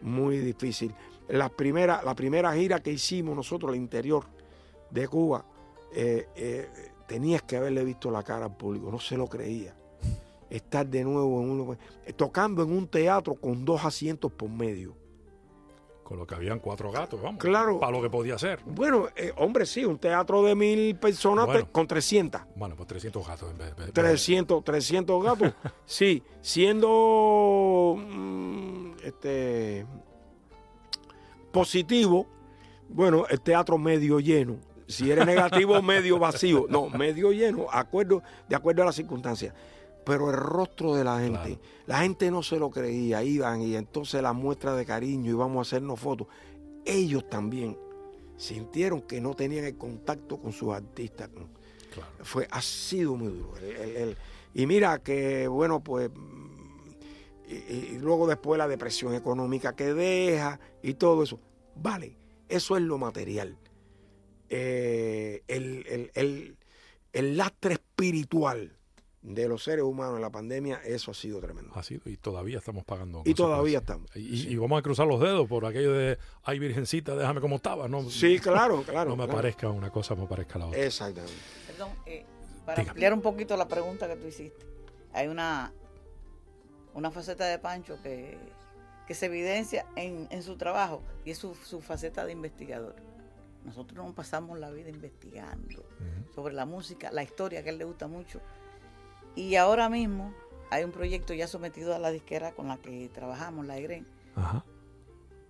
[0.00, 0.94] muy difícil.
[1.28, 4.24] La primera, la primera gira que hicimos nosotros al interior
[4.90, 5.44] de Cuba,
[5.94, 6.68] eh, eh,
[7.12, 9.74] tenías que haberle visto la cara al público, no se lo creía.
[10.48, 14.48] Estar de nuevo en un, lugar- eh, tocando en un teatro con dos asientos por
[14.48, 14.96] medio.
[16.02, 17.38] Con lo que habían cuatro gatos, vamos.
[17.38, 17.78] Claro.
[17.80, 18.60] Para lo que podía ser.
[18.66, 21.64] Bueno, eh, hombre, sí, un teatro de mil personas Bueno.
[21.66, 22.40] te- con 300.
[22.56, 23.92] Bueno, pues 300 gatos en vez de...
[23.92, 25.52] 300, 300 gatos.
[25.84, 29.86] Sí, siendo mm, este
[31.50, 32.26] positivo,
[32.88, 34.56] bueno, el teatro medio lleno.
[34.92, 36.66] Si eres negativo, medio vacío.
[36.68, 39.54] No, medio lleno, acuerdo, de acuerdo a las circunstancias.
[40.04, 41.58] Pero el rostro de la gente, Claro.
[41.86, 45.58] la gente no se lo creía, iban y entonces la muestra de cariño y vamos
[45.58, 46.26] a hacernos fotos.
[46.84, 47.76] Ellos también
[48.36, 51.28] sintieron que no tenían el contacto con sus artistas.
[51.94, 52.08] Claro.
[52.22, 53.56] fue ha sido muy duro.
[53.58, 54.16] El- el- el-
[54.54, 56.10] y mira que, bueno, pues,
[57.48, 61.38] y, y luego después la depresión económica que deja y todo eso.
[61.76, 62.16] Vale,
[62.48, 63.56] eso es lo material.
[64.54, 66.56] Eh, el, el- el-
[67.14, 68.76] el lastre espiritual
[69.22, 71.72] de los seres humanos en la pandemia, eso ha sido tremendo.
[71.74, 73.22] Ha sido, y todavía estamos pagando.
[73.24, 74.14] Y todavía estamos.
[74.14, 77.88] Y, y vamos a cruzar los dedos por aquello de, ay, virgencita, déjame como estaba.
[77.88, 79.08] No, Sí, claro, claro.
[79.10, 79.38] no me claro.
[79.38, 80.84] parezca una cosa, me parezca la otra.
[80.84, 81.34] Exactamente.
[81.66, 82.26] Perdón, eh,
[82.66, 82.90] para Dígame.
[82.90, 84.66] ampliar un poquito la pregunta que tú hiciste.
[85.14, 85.72] Hay una,
[86.94, 88.36] una faceta de Pancho que,
[89.06, 92.96] que se evidencia en, en su trabajo y es su, su faceta de investigador.
[93.64, 95.84] Nosotros nos pasamos la vida investigando
[96.34, 98.40] sobre la música, la historia que a él le gusta mucho.
[99.36, 100.32] Y ahora mismo
[100.70, 104.64] hay un proyecto ya sometido a la disquera con la que trabajamos, la EGREN, Ajá.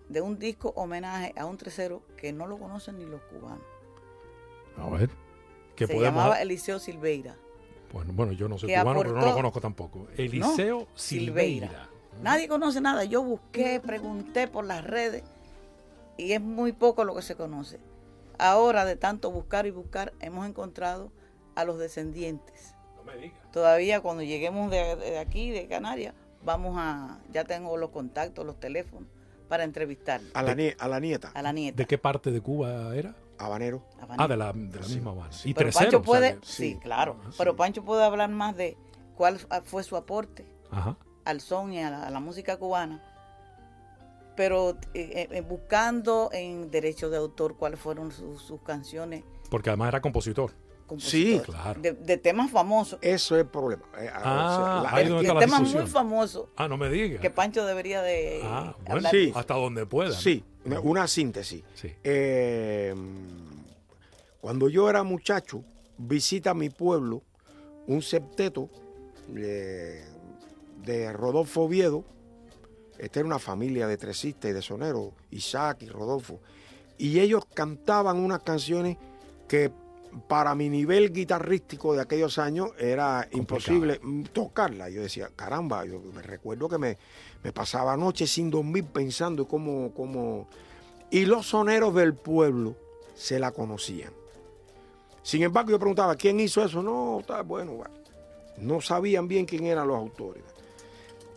[0.09, 3.65] de un disco homenaje a un tercero que no lo conocen ni los cubanos.
[4.77, 5.09] A ver.
[5.75, 7.35] ¿Qué Se podemos llamaba Eliseo Silveira.
[7.91, 10.07] Bueno, bueno, yo no soy cubano, pero no lo conozco tampoco.
[10.17, 11.67] Eliseo Silveira.
[11.67, 11.89] Silveira.
[12.21, 13.03] Nadie conoce nada.
[13.05, 15.23] Yo busqué, pregunté por las redes
[16.17, 17.79] y es muy poco lo que se conoce.
[18.43, 21.11] Ahora, de tanto buscar y buscar, hemos encontrado
[21.55, 22.75] a los descendientes.
[22.97, 23.39] No me digas.
[23.51, 26.13] Todavía cuando lleguemos de, de aquí, de Canarias,
[26.43, 29.07] vamos a, ya tengo los contactos, los teléfonos
[29.47, 31.77] para entrevistar A la, nie- a la nieta, a la nieta.
[31.77, 33.15] ¿De qué parte de Cuba era?
[33.37, 33.81] habanero.
[34.01, 34.23] Habanera.
[34.23, 35.31] Ah, de la, de la Sí, misma Habana.
[35.31, 35.49] sí.
[35.49, 35.85] Y Pero tercero.
[35.85, 36.79] Pancho o sea puede, que- sí, sí.
[36.81, 37.57] claro, Ah, pero sí.
[37.57, 38.77] Pancho puede hablar más de
[39.15, 40.97] cuál fue su aporte Ajá.
[41.23, 43.01] al son y a la, a la música cubana,
[44.35, 49.89] pero eh, eh, buscando en derechos de autor cuáles fueron sus, sus canciones Porque además
[49.89, 50.51] era compositor.
[50.99, 51.81] Sí, claro.
[51.81, 52.99] de, de temas famosos.
[53.01, 53.83] Eso es el problema.
[53.99, 55.83] Eh, Ah, la- ahí El, donde el está la tema discusión.
[55.83, 57.19] muy famoso Ah, no me digas.
[57.19, 59.09] que Pancho debería de Ah, bueno.
[59.09, 59.31] Sí.
[59.33, 60.11] hasta donde pueda.
[60.11, 61.63] Sí, una- una síntesis.
[61.73, 61.91] Sí.
[62.03, 62.93] Eh,
[64.41, 65.63] cuando yo era muchacho,
[65.97, 67.23] visita a mi pueblo
[67.87, 68.69] un septeto
[69.35, 70.03] eh,
[70.83, 72.03] de Rodolfo Oviedo.
[72.97, 76.39] Esta era una familia de tresistas y de soneros, Isaac y Rodolfo.
[76.97, 78.97] Y ellos cantaban unas canciones
[79.47, 79.71] que
[80.27, 83.99] para mi nivel guitarrístico de aquellos años era imposible
[84.31, 84.89] tocarla.
[84.89, 86.97] Yo decía, caramba, yo me recuerdo que me,
[87.43, 90.47] me pasaba noches sin dormir pensando cómo, cómo...
[91.09, 92.75] Y los soneros del pueblo
[93.15, 94.13] se la conocían.
[95.23, 96.83] Sin embargo, yo preguntaba, ¿quién hizo eso?
[96.83, 97.93] No, está bueno, bueno.
[98.57, 100.43] No sabían bien quién eran los autores.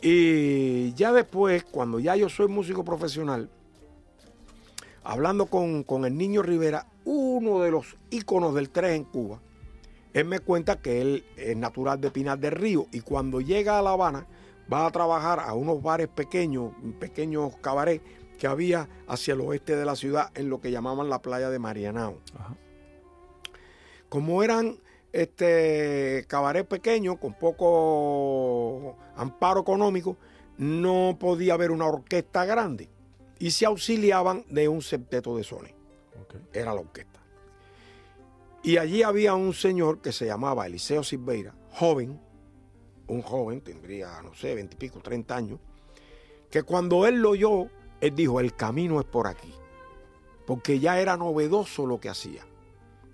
[0.02, 3.50] Y ya después, cuando ya yo soy músico profesional,
[5.02, 9.40] hablando con, con el niño Rivera, uno de los íconos del tres en Cuba,
[10.12, 13.82] él me cuenta que él es natural de Pinar del Río y cuando llega a
[13.82, 14.26] La Habana
[14.72, 18.02] va a trabajar a unos bares pequeños, pequeños cabarets
[18.38, 21.58] que había hacia el oeste de la ciudad en lo que llamaban la playa de
[21.58, 22.18] Marianao.
[22.34, 22.56] Ajá.
[24.08, 24.78] Como eran
[25.12, 30.16] este cabaret pequeños con poco amparo económico,
[30.58, 32.88] no podía haber una orquesta grande
[33.38, 35.76] y se auxiliaban de un septeto de sones
[36.52, 37.20] era la orquesta.
[38.62, 42.20] Y allí había un señor que se llamaba Eliseo Silveira, joven,
[43.06, 45.60] un joven, tendría, no sé, veintipico, treinta años,
[46.50, 47.68] que cuando él lo oyó,
[48.00, 49.54] él dijo, el camino es por aquí.
[50.46, 52.44] Porque ya era novedoso lo que hacía.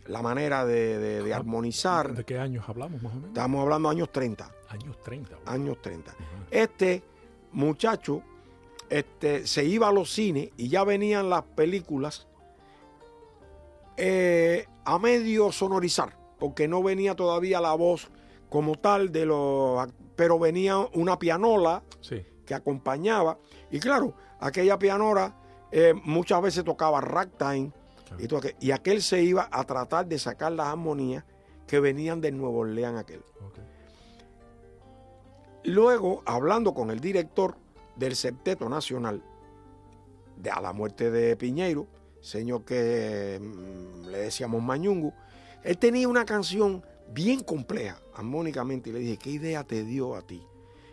[0.07, 1.41] La manera de, de- de Ajá.
[1.41, 2.13] armonizar.
[2.15, 3.29] ¿De qué años hablamos más o menos?
[3.31, 4.51] Estamos hablando de años 30.
[4.69, 5.37] Años 30.
[5.37, 5.51] bueno.
[5.51, 6.11] Años 30.
[6.11, 6.21] Ajá.
[6.51, 7.03] Este
[7.53, 8.23] muchacho
[8.91, 12.27] este, se iba a los cines y ya venían las películas
[13.97, 18.09] eh, a medio sonorizar, porque no venía todavía la voz
[18.49, 19.87] como tal de los...
[20.17, 22.23] Pero venía una pianola Sí.
[22.45, 23.39] que acompañaba.
[23.71, 25.35] Y claro, aquella pianola
[25.71, 27.71] eh, muchas veces tocaba ragtime.
[28.19, 31.25] Y, todo aquel- y aquel se iba a tratar de sacar las armonías
[31.67, 33.23] que venían de Nuevo Orleans aquel.
[35.65, 37.57] Luego, hablando con el director
[37.97, 39.23] del Septeto Nacional,
[40.37, 41.87] de a la muerte de Piñeiro,
[42.21, 45.13] señor que mm, le decíamos Mañungo,
[45.63, 50.23] él tenía una canción bien compleja, armónicamente, y le dije, ¿qué idea te dio a
[50.23, 50.45] ti?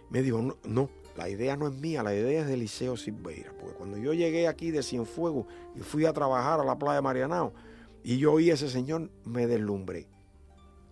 [0.10, 0.90] Me dijo, no, no,
[1.20, 3.52] la idea no es mía, la idea es de Liceo Silveira.
[3.60, 7.02] Porque cuando yo llegué aquí de Cienfuegos y fui a trabajar a la playa de
[7.02, 7.54] Marianao
[8.06, 10.08] y yo oí a ese señor, me deslumbré.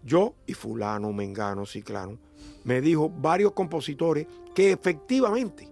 [0.03, 2.19] Yo y fulano, mengano, ciclano,
[2.65, 5.71] me dijo varios compositores que efectivamente,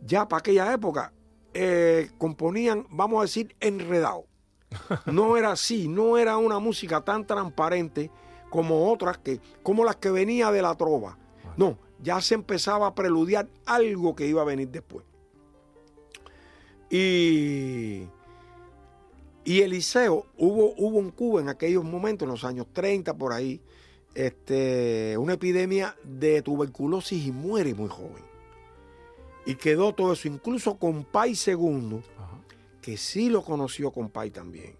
[0.00, 1.12] ya para aquella época,
[1.52, 4.26] eh, componían, vamos a decir, enredado.
[5.06, 8.12] No era así, no era una música tan transparente
[8.48, 11.18] como otras que, como las que venía de la trova.
[11.56, 15.04] No, ya se empezaba a preludiar algo que iba a venir después.
[16.90, 18.06] Y,
[19.44, 23.60] y Eliseo, hubo, hubo en Cuba en aquellos momentos, en los años 30 por ahí,
[24.14, 28.24] este, una epidemia de tuberculosis y muere muy joven.
[29.46, 32.38] Y quedó todo eso, incluso con Pai II, Ajá.
[32.80, 34.76] que sí lo conoció con Pai también.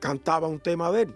[0.00, 1.14] Cantaba un tema de él,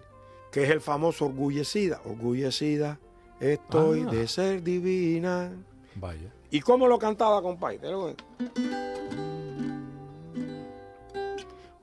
[0.51, 2.01] que es el famoso Orgullecida.
[2.05, 2.99] Orgullecida,
[3.39, 4.11] estoy Ah.
[4.11, 5.51] de ser divina.
[5.95, 6.31] Vaya.
[6.51, 7.79] ¿Y cómo lo cantaba, compadre?
[7.79, 8.15] Te lo-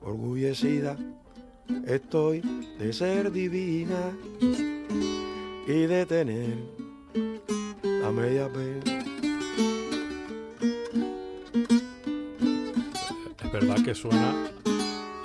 [0.01, 0.97] Orgullecida,
[1.87, 2.41] estoy
[2.79, 4.11] de ser divina
[5.67, 6.55] y de tener
[7.83, 9.01] la media pena.
[13.43, 14.33] Es verdad que suena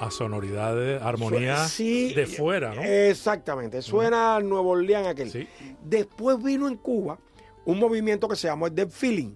[0.00, 2.82] a sonoridades, armonías Sí, de fuera, ¿no?
[2.82, 5.30] Exactamente, suena al Nuevo Orleans aquel.
[5.30, 5.46] Sí.
[5.84, 7.18] Después vino en Cuba
[7.66, 9.34] un movimiento que se llamó el Dead Feeling,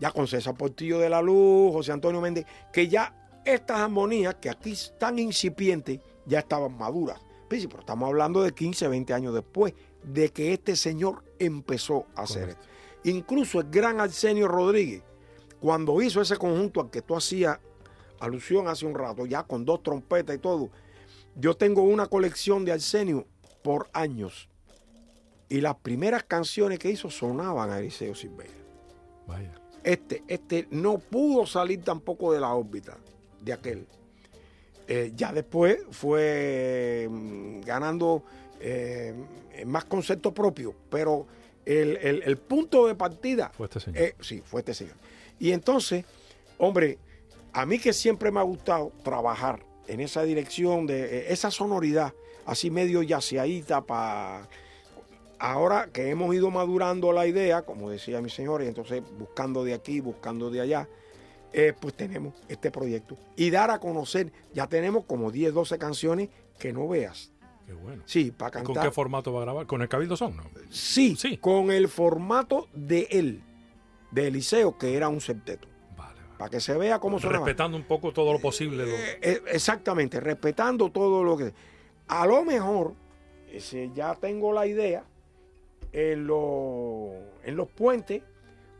[0.00, 3.14] ya con César Portillo de la Luz, José Antonio Méndez, que ya
[3.44, 7.20] estas armonías que aquí están incipientes ya estaban maduras.
[7.48, 12.50] Pero estamos hablando de 15, 20 años después de que este señor empezó a hacer
[12.50, 12.62] esto.
[13.04, 15.02] Incluso el gran Arsenio Rodríguez,
[15.60, 17.58] cuando hizo ese conjunto al que tú hacías
[18.20, 20.70] alusión hace un rato, ya con dos trompetas y todo,
[21.36, 23.26] yo tengo una colección de Arsenio
[23.62, 24.48] por años.
[25.48, 28.52] Y las primeras canciones que hizo sonaban a Eliseo Silveira.
[29.26, 29.52] Vaya.
[29.84, 32.96] Este, este no pudo salir tampoco de la órbita
[33.40, 33.86] de aquel.
[34.88, 38.24] Eh, ya después fue mm, ganando
[38.60, 39.14] eh,
[39.66, 41.26] más concepto propio, pero
[41.64, 44.02] el, el- el punto de partida Fue este señor.
[44.02, 44.96] eh, sí, fue este señor.
[45.38, 46.04] Y entonces,
[46.58, 46.98] hombre,
[47.52, 52.12] a mí que siempre me ha gustado trabajar en esa dirección, de eh, esa sonoridad,
[52.46, 54.48] así medio yaceadita para...
[55.40, 59.72] Ahora que hemos ido madurando la idea, como decía mi señor, y entonces buscando de
[59.72, 60.88] aquí, buscando de allá,
[61.52, 63.16] eh, pues tenemos este proyecto.
[63.36, 67.30] Y dar a conocer, ya tenemos como 10, 12 canciones que no veas.
[67.66, 68.02] Qué bueno.
[68.04, 68.84] Sí, para ¿Con cantar.
[68.84, 69.66] qué formato va a grabar?
[69.66, 70.36] ¿Con el Cabildo Son?
[70.36, 70.42] No?
[70.70, 71.36] Sí, Sí.
[71.36, 73.42] con el formato de él,
[74.10, 75.68] de Eliseo, que era un septeto.
[76.38, 77.44] Para que se vea cómo sonaba.
[77.44, 78.84] Respetando un poco todo lo posible.
[78.86, 81.52] lo- Eh, eh, exactamente, respetando todo lo que...
[82.06, 82.94] A lo mejor,
[83.52, 85.04] ese, ya tengo la idea,
[85.92, 87.10] en, lo-
[87.42, 88.22] en los puentes,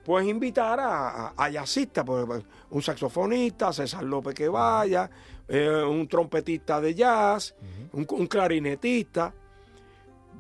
[0.05, 5.11] pues invitar a, a, a jazzistas, pues, pues, un saxofonista, César López que vaya,
[5.49, 7.55] eh, un trompetista de jazz,
[7.93, 9.35] un, un clarinetista,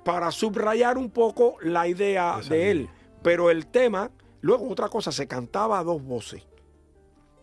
[0.05, 2.89] para subrayar un poco la idea Esa de él.
[3.23, 6.47] Pero el tema, luego otra cosa, se cantaba a dos voces.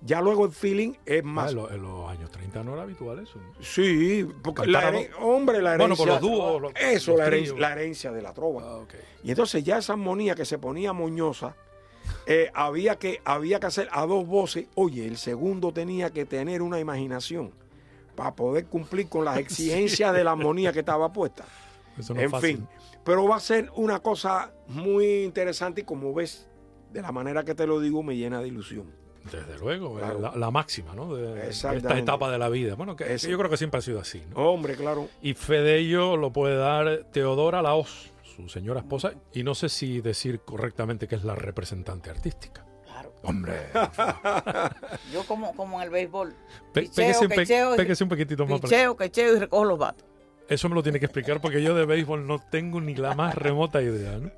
[0.02, 2.84] Ya luego el feeling es Ah, más en, los, en los años 30 no era
[2.84, 3.40] habitual eso.
[3.40, 3.54] ¿no?
[3.64, 6.06] Sí, porque la heren- hombre, la Bueno, herencia.
[6.06, 7.60] por los dúos, los- eso, los la, herencia, tríos.
[7.60, 8.62] la herencia de la trova.
[8.64, 8.86] Ah.
[9.24, 11.56] Y entonces ya esa armonía que se ponía moñosa,
[12.28, 14.68] eh, había, que, había que hacer a dos voces.
[14.76, 17.52] Oye, el segundo tenía que tener una imaginación
[18.16, 21.46] para poder cumplir con las exigencias de la armonía que estaba puesta.
[21.98, 22.58] Eso no es en fácil.
[22.58, 22.68] fin,
[23.04, 26.48] pero va a ser una cosa muy interesante y como ves,
[26.92, 28.94] de la manera que te lo digo, me llena de ilusión.
[29.32, 30.18] Desde luego, Claro.
[30.20, 31.16] eh, la, la máxima, ¿no?
[31.16, 32.76] De, de esta etapa de la vida.
[32.76, 34.38] Bueno, que, yo creo que siempre ha sido así, ¿no?
[34.52, 35.08] Hombre, claro.
[35.22, 39.70] Y fe de ello lo puede dar Teodora Laos, su señora esposa, y no sé
[39.70, 42.66] si decir correctamente que es la representante artística.
[42.86, 43.14] Claro.
[43.24, 43.54] Hombre,
[45.12, 46.34] Yo como, como en el béisbol.
[46.74, 46.96] pe- Picheo,
[47.28, 48.60] péguese, un pe- péguese un poquitito más.
[48.62, 50.06] para- Picheo, quecheo y recojo los batos.
[50.48, 53.34] Eso me lo tiene que explicar porque yo de béisbol no tengo ni la más
[53.36, 54.30] remota idea, ¿no?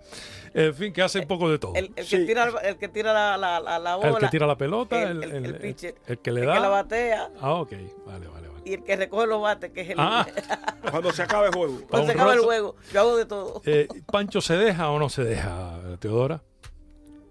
[0.53, 1.73] En fin, que hace un poco de todo.
[1.75, 2.17] El, el Sí.
[2.19, 4.09] que tira, el que tira la, la, la, la bola.
[4.09, 6.41] El que tira la pelota, el, el- el- el- el el- pitcher, el que le
[6.41, 6.53] el da.
[6.55, 7.71] que la batea Ah, ok.
[8.05, 8.61] Vale, vale, vale.
[8.65, 10.25] y el que recoge los bates, que es el Ah.
[10.89, 11.81] Cuando se acabe el juego.
[11.89, 13.61] Cuando se acaba el juego, yo hago de todo.
[13.65, 16.41] Eh, ¿Pancho se deja o no se deja, Teodora?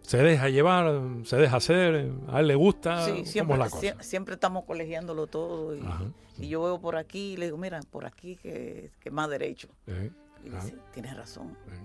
[0.07, 1.03] ¿Se deja llevar?
[1.25, 2.13] ¿Se deja hacer?
[2.29, 3.05] ¿A él le gusta?
[3.05, 3.83] Sí, ¿Cómo siempre, es la cosa?
[3.83, 5.75] sie- siempre estamos colegiándolo todo.
[5.75, 6.05] Y, Ajá.
[6.39, 9.69] y yo veo por aquí y le digo, mira, por aquí que, que más derecho.
[9.87, 10.11] Eh,
[10.45, 11.57] Y dice, tienes razón.
[11.73, 11.79] eh.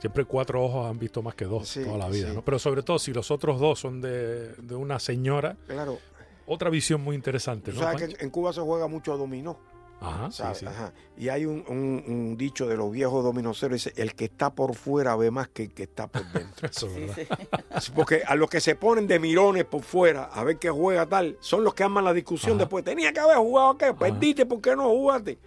[0.00, 2.34] Siempre cuatro ojos han visto más que dos Sí, toda la vida, sí.
[2.34, 2.44] ¿no?
[2.44, 5.98] Pero sobre todo si los otros dos son de, de una señora, Claro.
[6.46, 7.78] otra visión muy interesante, ¿no?
[7.80, 8.24] sabes que Pancho?
[8.24, 9.58] en, Cuba se juega mucho dominó.
[10.04, 10.58] Ajá, sí, ¿sabes?
[10.58, 10.66] sí.
[10.66, 10.92] Ajá.
[11.16, 14.74] Y hay un, un- un dicho de los viejos dominoceros, dice, el que está por
[14.74, 16.68] fuera ve más que el que está por dentro.
[16.70, 17.38] Eso es Sí, verdad.
[17.80, 17.92] sí.
[17.94, 21.36] Porque a los que se ponen de mirones por fuera a ver qué juega tal,
[21.40, 22.60] son los que arman la discusión Ajá.
[22.60, 22.84] después.
[22.84, 25.38] Tenía que haber jugado qué, perdiste, ¿por qué no jugaste?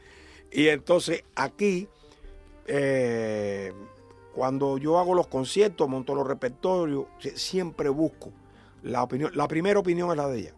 [0.51, 1.87] Y entonces aquí,
[2.67, 3.73] eh,
[4.33, 8.31] cuando yo hago los conciertos, monto los repertorios, sie- siempre busco
[8.83, 9.31] la opinión.
[9.35, 10.53] La primera opinión es la de ella,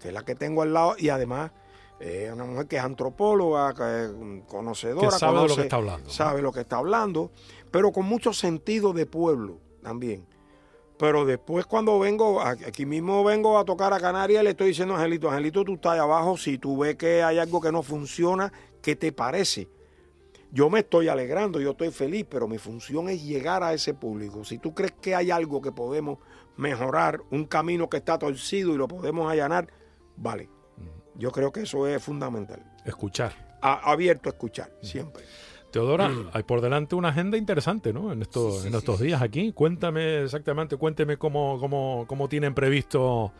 [0.00, 1.50] que es la que tengo al lado y además
[2.00, 4.10] es una mujer que es antropóloga, que es
[4.46, 6.10] conocedora, Que sabe de lo que está hablando.
[6.10, 7.30] sabe lo que está hablando,
[7.70, 10.26] pero con mucho sentido de pueblo también.
[10.98, 15.28] Pero después cuando vengo, aquí mismo vengo a tocar a Canarias, le estoy diciendo Angelito,
[15.28, 18.94] Angelito, tú estás ahí abajo, si tú ves que hay algo que no funciona, ¿qué
[18.94, 19.68] te parece?
[20.52, 24.44] Yo me estoy alegrando, yo estoy feliz, pero mi función es llegar a ese público.
[24.44, 26.18] Si tú crees que hay algo que podemos
[26.56, 29.66] mejorar, un camino que está torcido y lo podemos allanar,
[30.16, 30.48] vale.
[31.16, 32.60] Yo creo que eso es fundamental.
[32.84, 33.32] Escuchar.
[33.60, 35.24] A- abierto a escuchar, siempre.
[35.70, 36.30] Teodora, Mm.
[36.32, 38.12] hay por delante una agenda interesante, ¿no?
[38.12, 39.04] En estos, Sí, sí, en estos sí.
[39.06, 39.52] días aquí.
[39.52, 43.32] Cuéntame exactamente, cuénteme cómo, cómo, cómo tienen previsto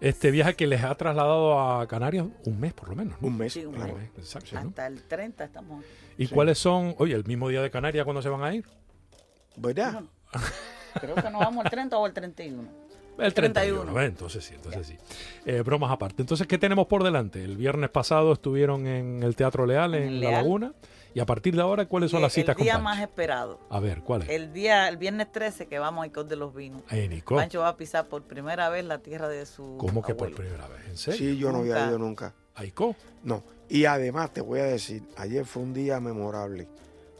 [0.00, 3.20] este viaje que les ha trasladado a Canarias un mes por lo menos.
[3.20, 3.28] ¿no?
[3.28, 3.94] Un mes, Sí, un claro.
[3.96, 4.68] Mes, exacto, ¿no?
[4.68, 5.84] Hasta el 30 estamos.
[6.18, 8.64] ¿Y cuáles son, oye, el mismo día de Canarias cuándo se van a ir?
[9.56, 9.92] ¿Verdad?
[10.00, 10.08] No,
[11.00, 12.68] Creo que nos vamos el 30 o el 31.
[13.20, 13.82] El 31.
[13.82, 14.00] 31.
[14.00, 14.06] ¿eh?
[14.06, 14.96] Entonces sí, entonces sí.
[15.46, 16.22] Eh, bromas aparte.
[16.22, 17.42] Entonces, ¿qué tenemos por delante?
[17.44, 20.30] El viernes pasado estuvieron en el Teatro Leal, en, En La.
[20.32, 20.72] Laguna.
[21.12, 22.84] Y a partir de ahora, ¿cuáles son las citas el con día Pancho?
[22.84, 23.58] más esperado.
[23.68, 24.28] A ver, ¿cuál es?
[24.28, 26.82] El día, el viernes 13 que vamos a Icod de los Vinos.
[26.92, 30.32] Nico, Pancho va a pisar por primera vez la tierra de su ¿cómo que por
[30.32, 30.86] primera vez?
[30.88, 31.18] ¿En serio?
[31.18, 32.32] Sí, yo no había ido nunca.
[32.54, 32.94] ¿Aico?
[33.24, 33.42] No.
[33.68, 36.68] Y además te voy a decir, ayer fue un día memorable.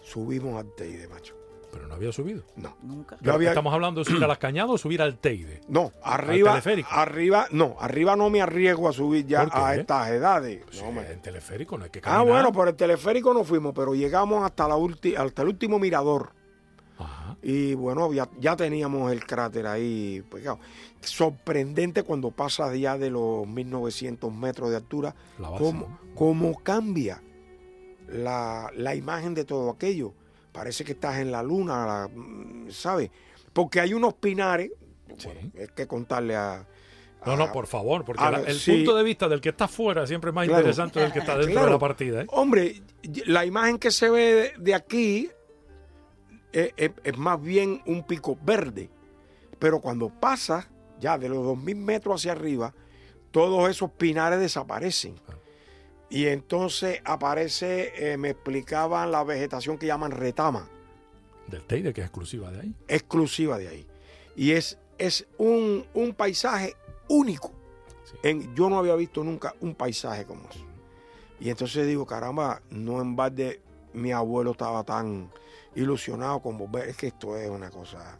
[0.03, 1.35] Subimos al Teide, macho.
[1.73, 2.43] Pero no había subido.
[2.57, 2.77] No.
[2.83, 3.17] Nunca.
[3.21, 5.61] Yo había- Estamos hablando de subir a las cañadas o subir al Teide.
[5.69, 6.51] No, arriba.
[6.53, 6.89] teleférico?
[6.91, 10.63] Arriba, no, arriba no me arriesgo a subir ya a estas edades.
[10.81, 11.13] No, hombre.
[11.13, 12.27] en teleférico no hay que ah, caminar.
[12.27, 16.33] bueno, por el teleférico no fuimos, pero llegamos hasta, la ulti- hasta el último mirador.
[16.99, 17.37] Ajá.
[17.43, 20.59] Y bueno, ya, ya teníamos el cráter ahí pegado.
[21.01, 26.15] Sorprendente cuando pasas ya de los 1900 metros de altura, La base, cómo, ¿no?
[26.15, 27.23] cómo cambia
[28.09, 30.13] la, la imagen de todo aquello.
[30.53, 33.11] Parece que estás en la luna, mm, ¿sabes?
[33.53, 34.71] Porque hay unos pinares,
[35.17, 35.27] Sí.
[35.27, 36.67] bueno, hay que contarle a...
[37.27, 38.77] No, no, por favor, porque la- el sí.
[38.79, 40.61] punto de vista del que está fuera siempre es más Claro.
[40.61, 41.67] interesante del que está dentro Claro.
[41.67, 42.23] de la partida.
[42.23, 42.27] ¿eh?
[42.31, 42.81] Hombre,
[43.27, 45.29] la imagen que se ve de, de aquí
[46.53, 48.89] es, es- es más bien un pico verde.
[49.59, 50.69] Pero cuando pasa
[50.99, 52.75] ya de los 2.000 metros hacia arriba,
[53.31, 55.17] todos esos pinares desaparecen.
[55.29, 55.35] Ah.
[56.11, 60.69] Y entonces aparece, eh, me explicaban la vegetación que llaman retama,
[61.47, 62.75] Del Teide, que es exclusiva de ahí.
[62.89, 63.87] exclusiva de ahí.
[64.37, 66.75] Y es, es un, un paisaje
[67.09, 67.53] único.
[68.05, 68.17] Sí.
[68.25, 70.65] En, yo no había visto nunca un paisaje como eso.
[71.39, 73.61] Y entonces digo, caramba, no en balde
[73.93, 75.31] mi abuelo estaba tan
[75.75, 76.89] ilusionado con volver.
[76.89, 78.19] Es que esto es una cosa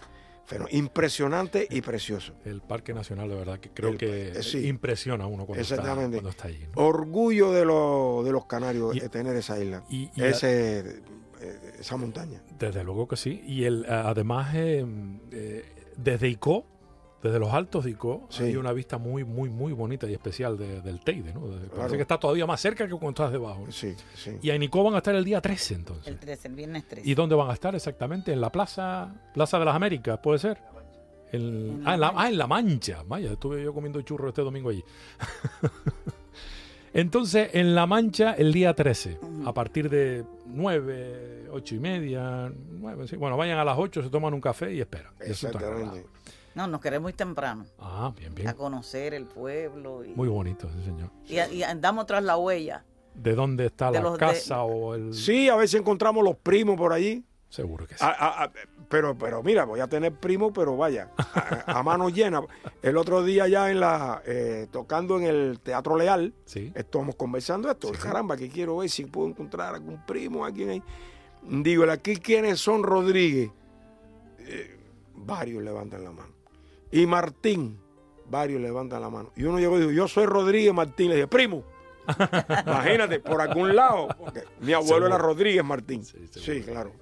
[0.71, 2.33] impresionante y precioso.
[2.45, 4.67] El Parque Nacional, de verdad, que creo El- que eh, sí.
[4.67, 6.67] impresiona a uno cuando está, cuando está allí.
[6.75, 6.83] ¿no?
[6.87, 11.03] Orgullo de, los de los canarios Y- eh, tener esa isla, Y, y ese,
[11.41, 12.43] eh, esa montaña.
[12.59, 13.43] Desde luego que sí.
[13.47, 14.85] Y el, además, eh,
[15.33, 15.65] eh,
[15.97, 16.67] desde Icó,
[17.23, 18.45] desde los altos de Icó, Sí.
[18.45, 21.41] hay una vista muy, muy, muy bonita y especial de- del Teide, ¿no?
[21.43, 21.69] Claro.
[21.77, 23.65] Parece que está todavía más cerca que cuando estás debajo.
[23.67, 23.73] ¿no?
[23.73, 24.39] Sí, sí.
[24.41, 26.07] Y en Icó van a estar el día 13, entonces.
[26.07, 27.09] El 13, el viernes 13.
[27.09, 28.33] ¿Y dónde van a estar exactamente?
[28.33, 30.59] ¿En la Plaza Plaza de las Américas, puede ser?
[31.33, 32.23] En- En ah, La en la, Mancha.
[32.25, 33.03] ah, en La Mancha.
[33.07, 34.83] Vaya, estuve yo comiendo churros este domingo allí.
[36.93, 39.49] Entonces, en La Mancha, el día 13, Ujú.
[39.49, 43.15] a partir de 9, 8 y media, 9, sí.
[43.17, 45.13] bueno, vayan a las 8, se toman un café y esperan.
[45.21, 46.07] Y eso está Exactamente.
[46.55, 48.49] No, nos queremos ir temprano Ah, bien, bien.
[48.49, 50.05] a conocer el pueblo.
[50.05, 51.11] Y, Muy bonito, sí, señor.
[51.27, 52.85] y, y andamos tras la huella.
[53.15, 55.15] ¿De dónde está De la los de- casa o el...?
[55.15, 57.25] Sí, a veces encontramos los primos por allí.
[57.49, 58.05] Seguro que sí.
[58.05, 58.53] A- a- a-
[58.89, 62.41] pero, pero mira, voy a tener primo, pero vaya, a, a mano llena.
[62.83, 66.73] El otro día ya en la eh, tocando en el Teatro Leal, Sí.
[66.75, 67.89] estamos conversando esto.
[67.95, 68.01] Sí.
[68.01, 70.83] Caramba, que quiero ver si puedo encontrar algún primo, alguien ahí.
[71.43, 73.51] Digo, aquí quiénes son Rodríguez.
[74.41, 74.79] Eh,
[75.15, 76.33] varios levantan la mano.
[76.93, 77.79] Y Martín,
[78.29, 79.33] varios levantan la mano.
[79.37, 81.09] Y uno llegó y dijo, yo soy Rodríguez Martín.
[81.11, 81.63] Le dije, primo.
[82.67, 84.09] Imagínate, por algún lado.
[84.19, 85.07] porque mi abuelo Seguro.
[85.09, 86.05] era Rodríguez Martín.
[86.05, 86.93] Sí, claro.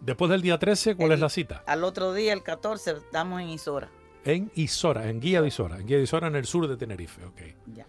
[0.00, 1.62] Después del día 13, ¿cuál El- es la cita?
[1.66, 3.88] Al otro día, el 14, estamos en Isora.
[4.24, 5.78] En Isora, en Guía de Isora.
[5.78, 7.40] En Guía de Isora, en el sur de Tenerife, ok.
[7.74, 7.86] Ya.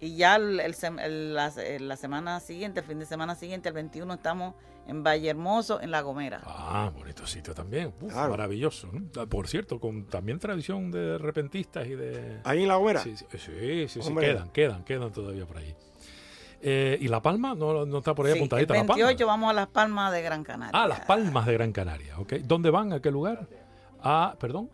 [0.00, 4.54] Y ya el- el la, semana siguiente, el fin de semana siguiente, el 21, estamos
[4.86, 6.40] en Valle Hermoso, en La Gomera.
[6.46, 7.92] Ah, bonito sitio también.
[8.00, 8.30] Uf, Claro.
[8.30, 8.88] Maravilloso.
[8.92, 9.02] ¿no?
[9.20, 12.40] Ah, Por cierto, con también tradición de repentistas y de...
[12.44, 13.00] Ahí en la Gomera.
[13.00, 14.26] Sí, sí, sí, sí, sí, Hombre.
[14.28, 15.74] quedan, quedan, quedan todavía por ahí.
[16.62, 17.54] Eh, ¿Y La Palma?
[17.54, 19.04] ¿No, no está por ahí Sí, apuntadita el La Palma?
[19.04, 20.82] 28 vamos a Las Palmas de Gran Canaria.
[20.82, 22.32] Ah, Las Palmas de Gran Canaria, ¿ok?
[22.44, 22.92] ¿Dónde van?
[22.94, 23.46] ¿A qué lugar?
[24.02, 24.70] Ah, perdón.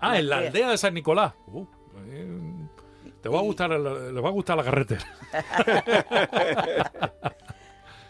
[0.00, 0.48] Ah, en la aldea.
[0.48, 1.34] aldea de San Nicolás.
[1.48, 1.64] Uh,
[2.06, 2.40] eh,
[3.20, 5.04] te va a gustar, va a gustar la carretera.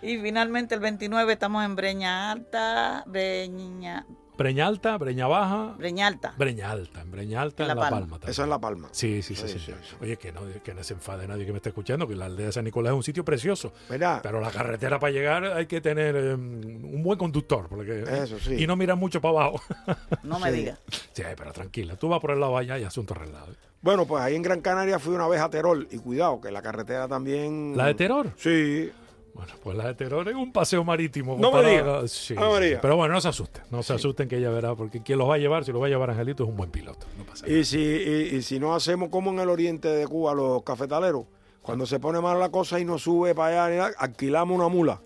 [0.03, 4.07] Y finalmente el 29 estamos en Breña Alta, Breña,
[4.41, 6.33] Breña Alta, Breña Baja, Breña Alta.
[6.39, 7.91] Breña Alta, en Breña Alta, En La Palma.
[7.91, 8.07] Palma.
[8.13, 8.31] también.
[8.31, 8.89] Esa es La Palma.
[8.91, 9.73] Sí, sí, sí, Sí.
[10.01, 12.47] Oye, que no, que no se enfade nadie que me esté escuchando, que la aldea
[12.47, 13.75] de San Nicolás es un sitio precioso.
[13.91, 14.21] ¿Verdad?
[14.23, 17.69] Pero la carretera para llegar hay que tener eh, un buen conductor.
[17.69, 18.55] Porque, Eso sí.
[18.63, 19.61] Y no mirar mucho para abajo.
[20.23, 20.57] No me Sí.
[20.57, 20.79] digas.
[21.13, 21.97] sí, pero tranquila.
[21.97, 23.49] Tú vas por el lado allá y asunto arreglado.
[23.83, 26.61] Bueno, pues ahí en Gran Canaria fui una vez a Terol y cuidado, que la
[26.63, 27.75] carretera también...
[27.77, 28.31] ¿La de Terror?
[28.37, 28.91] Sí.
[29.35, 31.33] Bueno, pues la de Terror es un paseo marítimo.
[31.39, 32.09] No me comparado- diga.
[32.09, 32.81] Sí, No me sí, diga.
[32.81, 33.63] Pero bueno, no se asusten.
[33.71, 35.87] No se asusten que ella verá, porque quien los va a llevar, si los va
[35.87, 37.07] a llevar Angelito, es un buen piloto.
[37.17, 37.59] No pasa nada.
[37.59, 41.25] Y si, y, y si no hacemos como en el oriente de Cuba los cafetaleros,
[41.63, 45.01] cuando se pone mal la cosa y no sube para allá, alquilamos una mula.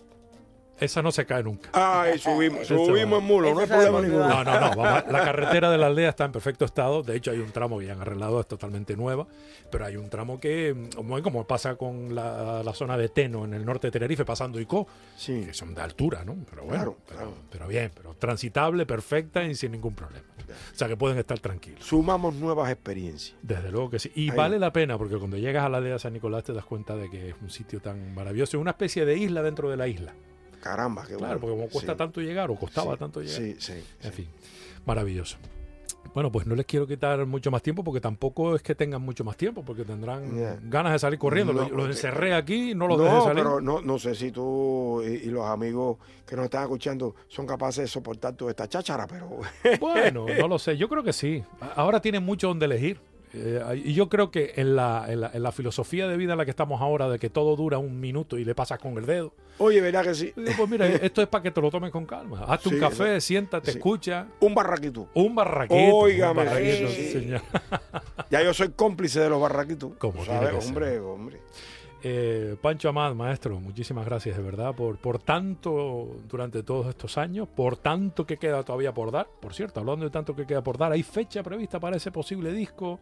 [0.81, 1.71] Esa no se cae nunca.
[1.73, 4.29] Ay, subimos, subimos en mulo, no hay problema ninguno.
[4.29, 4.77] No, no, no.
[4.77, 7.03] vamos, la carretera de la aldea está en perfecto estado.
[7.03, 9.27] De hecho, hay un tramo que ya han arreglado, es totalmente nueva.
[9.71, 13.45] Pero hay un tramo que, mm, como, como pasa con la, la zona de Teno
[13.45, 14.87] en el norte de Tenerife, pasando Ico,
[15.17, 15.45] Sí.
[15.47, 16.37] que son de altura, ¿no?
[16.51, 17.35] Pero bueno, Claro, pero, claro.
[17.51, 20.27] pero bien, pero transitable, perfecta y sin ningún problema.
[20.73, 21.85] O sea que pueden estar tranquilos.
[21.85, 23.37] Sumamos nuevas experiencias.
[23.43, 24.11] Desde luego que sí.
[24.15, 24.37] Y Ahí.
[24.37, 26.97] vale la pena, porque cuando llegas a la aldea de San Nicolás te das cuenta
[26.97, 28.57] de que es un sitio tan maravilloso.
[28.57, 30.15] Es una especie de isla dentro de la isla.
[30.65, 31.41] Caramba, qué Claro, bueno.
[31.41, 33.37] porque como cuesta Sí, tanto llegar, o costaba sí, tanto llegar.
[33.37, 33.75] Sí, sí.
[34.03, 34.27] En fin,
[34.87, 35.37] maravilloso.
[36.15, 39.25] Bueno, pues no les quiero quitar mucho más tiempo porque tampoco es que tengan mucho
[39.25, 40.59] más tiempo, porque tendrán Yeah.
[40.63, 41.53] ganas de salir corriendo.
[41.53, 43.43] No, los, los porque- encerré aquí, no los dejé No, salir.
[43.43, 47.47] pero no, no sé si tú y, y los amigos que nos están escuchando son
[47.47, 49.29] capaces de soportar toda esta cháchara, pero
[49.81, 51.43] Bueno, no lo sé, yo creo que sí.
[51.75, 53.01] Ahora tienen mucho donde elegir.
[53.37, 56.39] Eh, y yo creo que en la, en, la, en la filosofía de vida en
[56.39, 59.07] la que estamos ahora, de que todo dura un minuto y le pasas con el
[59.07, 60.33] dedo, oye, ¿verdad que sí?
[60.57, 62.45] pues mira, esto es para que te lo tomes con calma.
[62.47, 63.21] Hazte un Sí, café, ¿no?
[63.21, 63.79] siéntate, Sí.
[63.79, 64.29] escucha.
[64.41, 65.09] Un barraquito.
[65.15, 65.97] Un barraquito.
[65.97, 67.11] Óigame, un barraquito, sí.
[67.11, 67.41] señor.
[68.31, 69.93] Ya yo soy cómplice de los barraquitos.
[69.99, 70.67] Como ¿Sabes?
[70.67, 71.41] Hombre, hombre.
[72.07, 77.49] Eh, Pancho Amad, maestro, muchísimas gracias de verdad por, por tanto durante todos estos años,
[77.49, 79.27] por tanto que queda todavía por dar.
[79.41, 82.53] Por cierto, hablando de tanto que queda por dar, ¿hay fecha prevista para ese posible
[82.53, 83.01] disco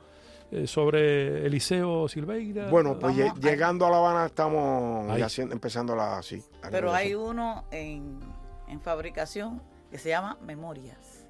[0.53, 2.69] eh, sobre Eliseo Silveira?
[2.69, 5.19] Bueno, pues Vamos, llegando a La Habana estamos Ahí.
[5.21, 6.43] ya haciendo, empezando la así.
[6.71, 8.21] Pero hay uno en,
[8.69, 11.27] en fabricación que se llama Memorias.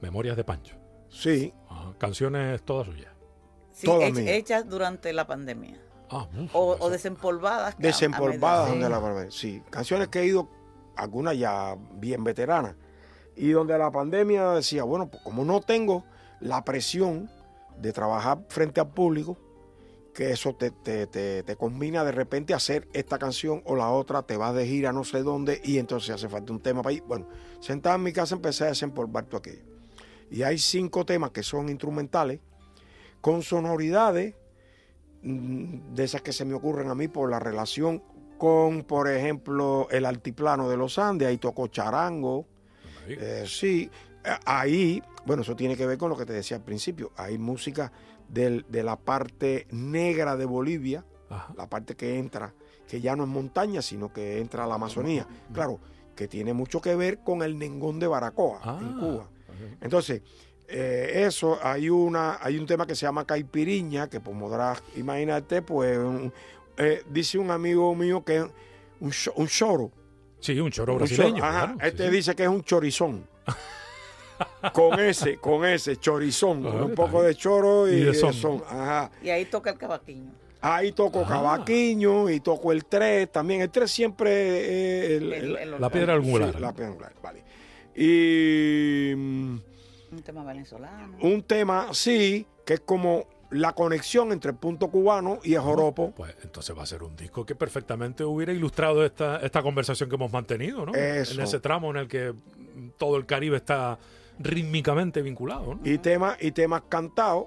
[0.00, 0.76] Memorias de Pancho.
[1.08, 3.12] Sí, Ajá, Canciones todas suyas.
[3.72, 4.28] Sí, Todas hech- mías.
[4.36, 5.78] hechas durante la pandemia.
[6.10, 7.76] Ah, uf, O, o desempolvadas.
[7.78, 8.90] desempolvadas donde sí.
[8.92, 9.30] la pandemia.
[9.30, 10.48] Sí, canciones que he ido,
[10.96, 12.74] algunas ya bien veteranas.
[13.34, 16.04] Y donde la pandemia decía, bueno, pues como no tengo
[16.40, 17.30] la presión
[17.82, 19.36] de trabajar frente al público,
[20.14, 24.22] que eso te, te, te, te combina de repente hacer esta canción o la otra,
[24.22, 27.02] te vas de gira no sé dónde y entonces hace falta un tema para ir.
[27.02, 27.28] Bueno,
[27.60, 29.64] sentado en mi casa empecé a desempolvar todo aquello.
[30.30, 32.40] Y hay cinco temas que son instrumentales,
[33.20, 34.34] con sonoridades
[35.22, 38.02] mm, de esas que se me ocurren a mí por la relación
[38.38, 42.46] con, por ejemplo, el altiplano de los Andes, ahí tocó charango,
[43.06, 43.88] eh, sí,
[44.44, 47.92] ahí, bueno, eso tiene que ver con lo que te decía al principio, hay música
[48.28, 51.52] del- de la parte negra de Bolivia, Ajá.
[51.56, 52.54] la parte que entra,
[52.88, 55.80] que ya no es montaña, sino que entra a la Amazonía, claro,
[56.14, 59.28] que tiene mucho que ver con el Nengón de Baracoa Ah, en Cuba.
[59.80, 60.22] Entonces,
[60.68, 65.62] eh, eso, hay una, hay un tema que se llama caipiriña, que pues podrás imaginarte,
[65.62, 66.32] pues, un-
[66.76, 68.42] eh, dice un amigo mío que es
[69.00, 69.90] un, un choro.
[70.40, 71.36] Sí, un choro un brasileño.
[71.36, 72.16] choro, ajá, claro, sí, este sí.
[72.16, 73.26] dice que es un chorizón.
[74.72, 78.32] con ese, con ese, chorizón, Ah, con un poco de choro y, Y de son.
[78.32, 78.62] son.
[78.68, 79.10] Ajá.
[79.22, 80.30] Y ahí toca el cavaquinho.
[80.60, 81.28] Ahí toco Ah.
[81.28, 83.62] cavaquiño y toco el tres también.
[83.62, 86.52] El tres siempre eh, el- El- el- el- La piedra angular.
[86.54, 87.42] sí, la piedra angular, vale.
[87.96, 89.58] Y mm,
[90.12, 91.16] Un tema venezolano.
[91.20, 96.12] un tema, sí, que es como la conexión entre el punto cubano y el joropo.
[96.16, 100.14] Pues entonces va a ser un disco que perfectamente hubiera ilustrado esta, esta conversación que
[100.14, 100.94] hemos mantenido, ¿no?
[100.94, 101.34] Eso.
[101.34, 102.32] En ese tramo en el que
[102.96, 103.98] todo el Caribe está
[104.38, 105.80] rítmicamente vinculado, ¿no?
[105.84, 107.46] Y temas y temas cantados.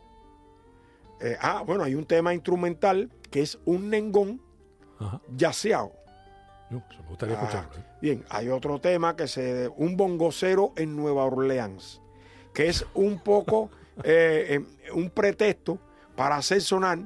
[1.21, 4.41] Eh, ah, bueno, hay un tema instrumental que es un nengón
[4.99, 5.21] Ajá.
[5.35, 5.91] yaceado.
[6.69, 7.41] Pues, me gustaría Ah.
[7.43, 7.75] escucharlo.
[7.77, 7.85] ¿eh?
[8.01, 12.01] Bien, hay otro tema que se un bongocero en Nueva Orleans,
[12.53, 13.69] que es un poco
[14.03, 15.79] eh, eh, un pretexto
[16.15, 16.99] para hacer sonar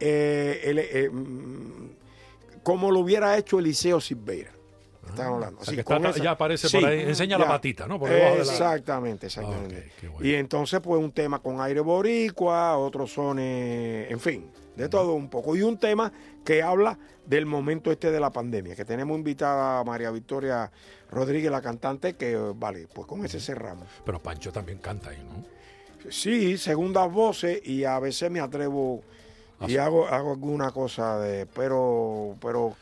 [0.00, 1.90] el, mm,
[2.64, 4.50] como lo hubiera hecho Eliseo Silveira.
[5.12, 5.60] Estamos hablando.
[5.60, 7.00] O sea, que está- esa- ya aparece Sí, por ahí.
[7.00, 7.98] Enseña la patita, ¿no?
[7.98, 9.92] Por Exactamente, Ah, exactamente.
[10.12, 10.26] bueno.
[10.26, 14.50] Y entonces, pues, un tema con aire boricua, otros sones, en fin.
[14.76, 15.54] De todo un poco.
[15.54, 16.10] Y un tema
[16.44, 20.70] que habla del momento este de la pandemia, que tenemos invitada a María Victoria
[21.10, 23.86] Rodríguez, la cantante, que vale, pues con ese cerramos.
[24.04, 25.44] Pero Pancho también canta ahí, ¿no?
[26.10, 29.02] Sí, segundas voces y a veces me atrevo
[29.68, 32.74] y hago, hago alguna cosa de, pero, pero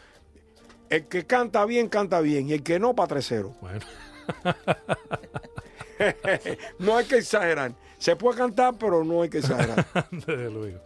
[0.90, 3.54] el que canta bien, canta bien, y el que no, patrecero.
[3.60, 3.80] Bueno.
[6.78, 7.72] no hay que exagerar.
[8.00, 9.86] Se puede cantar, pero no hay que exagerar.
[10.10, 10.78] Desde luego.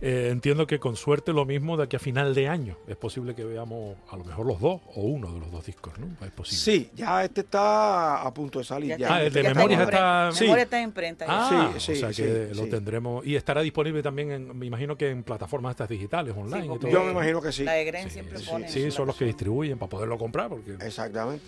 [0.00, 2.78] Eh, entiendo que con suerte lo mismo de aquí a final de año.
[2.88, 5.92] Es posible que veamos a lo mejor los dos o uno de los dos discos,
[5.98, 6.06] ¿no?
[6.24, 6.56] Es posible.
[6.58, 8.96] Sí, ya este está a punto de salir.
[8.96, 10.28] Ya, ah, el de Ya Memorias está.
[10.30, 10.38] está...
[10.38, 11.26] en Memoria está en imprenta.
[11.26, 11.32] ya.
[11.32, 12.70] Ah, Sí, sí, o sea sí, que lo sí.
[12.70, 16.78] tendremos y estará disponible también, en, me imagino que en plataformas estas digitales, online y
[16.78, 16.90] todo.
[16.90, 17.64] Yo me imagino que sí.
[17.64, 18.68] La de Gren Sí, siempre sí, pone.
[18.68, 21.44] sí, son los que distribuyen para poderlo comprar, porque, Exactamente.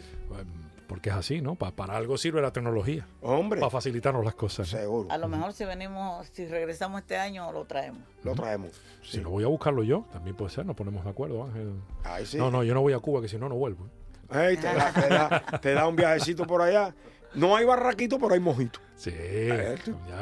[0.87, 1.55] Porque es así, ¿no?
[1.57, 4.73] Pa- para algo sirve la tecnología, Hombre, para facilitarnos las cosas.
[4.73, 4.79] ¿no?
[4.79, 5.11] seguro.
[5.11, 8.03] A lo mejor si venimos, si regresamos este año, lo traemos.
[8.25, 8.71] Lo traemos.
[9.03, 9.21] Si Sí.
[9.21, 11.75] no voy a buscarlo yo, también puede ser, nos ponemos de acuerdo, Ángel.
[12.05, 12.37] Ahí sí.
[12.39, 13.89] No, no, yo no voy a Cuba, que si no, no vuelvo.
[14.33, 16.95] Ey, te, da, te da- te da un viajecito por allá.
[17.35, 18.81] No hay barraquito, pero hay mojito.
[18.97, 19.75] Sí, ya,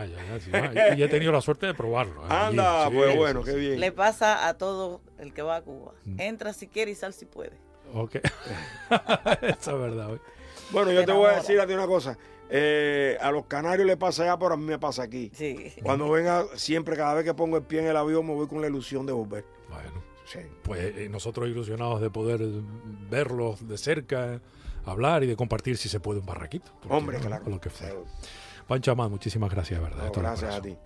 [0.04, 0.40] ya, ya.
[0.40, 0.94] sí, va.
[0.96, 2.22] y, he tenido la suerte de probarlo.
[2.22, 2.28] ¿eh?
[2.28, 3.78] Anda, Allí, pues sí, bueno, sí, qué bien.
[3.80, 5.92] Le pasa a todo el que va a Cuba.
[6.04, 6.20] Mm.
[6.20, 7.52] Entra si quiere y sal si puede.
[7.94, 8.16] Ok.
[9.42, 10.08] Eso es verdad.
[10.08, 10.20] güey.
[10.70, 12.16] Bueno, yo Te te voy a decir a ti una cosa.
[12.50, 15.30] Eh, a los canarios le pasa allá, pero a mí me pasa aquí.
[15.34, 15.72] Sí.
[15.82, 18.60] Cuando venga, siempre, cada vez que pongo el pie en el avión, me voy con
[18.60, 19.44] la ilusión de volver.
[19.70, 20.38] Bueno, Sí.
[20.62, 22.40] pues eh, nosotros ilusionados de poder
[23.10, 24.40] verlos de cerca,
[24.84, 26.70] hablar y de compartir si se puede un barraquito.
[26.80, 27.26] ¿por qué Hombre, no?
[27.26, 27.44] claro.
[27.48, 27.70] Lo que.
[27.70, 28.06] Seguro.
[28.66, 30.04] Pancho Amad, muchísimas gracias, ¿verdad?
[30.06, 30.76] No, gracias a ti.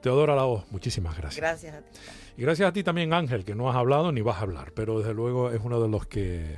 [0.00, 1.36] Teodora Laos, muchísimas gracias.
[1.40, 1.98] Gracias a ti.
[2.36, 4.98] Y gracias a ti también, Ángel, que no has hablado ni vas a hablar, pero
[4.98, 6.56] desde luego es uno de los que eh,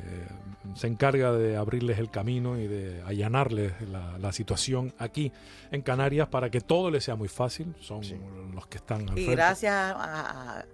[0.74, 5.32] se encarga de abrirles el camino y de allanarles la, la situación aquí
[5.70, 7.74] en Canarias para que todo les sea muy fácil.
[7.80, 8.16] Son Sí.
[8.54, 9.32] los que están al Y frente.
[9.32, 10.64] gracias a, a-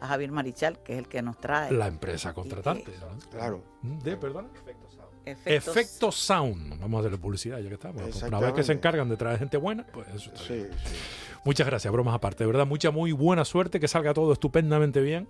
[0.00, 1.72] a Javier Marichal, que es el que nos trae.
[1.72, 2.92] La empresa contratante.
[3.00, 3.18] ¿no?
[3.30, 3.64] Claro.
[3.82, 4.48] De, perdón.
[5.24, 5.76] Efectos.
[5.76, 6.78] Efecto Sound.
[6.80, 8.22] Vamos a hacerle publicidad ya que estamos.
[8.22, 10.70] Una vez que se encargan de traer gente buena, pues eso está bien.
[10.84, 10.96] Sí, sí.
[11.44, 12.44] Muchas gracias, bromas aparte.
[12.44, 15.28] De verdad, mucha muy buena suerte, que salga todo estupendamente bien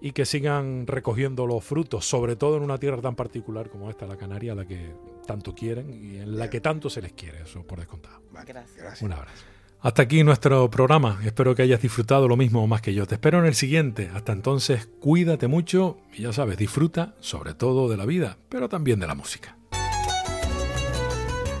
[0.00, 4.06] y que sigan recogiendo los frutos, sobre todo en una tierra tan particular como esta,
[4.06, 4.92] la Canaria, a la que
[5.26, 8.22] tanto quieren y en la que tanto se les quiere, eso por descontado.
[8.46, 9.02] Gracias.
[9.02, 9.44] Un abrazo.
[9.80, 11.20] Hasta aquí nuestro programa.
[11.24, 13.06] Espero que hayas disfrutado lo mismo o más que yo.
[13.06, 14.10] Te espero en el siguiente.
[14.12, 18.98] Hasta entonces, cuídate mucho y ya sabes, disfruta sobre todo de la vida, pero también
[18.98, 19.56] de la música.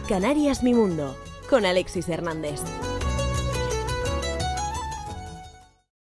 [0.08, 1.16] Canarias Mi Mundo
[1.48, 2.60] con Alexis Hernández.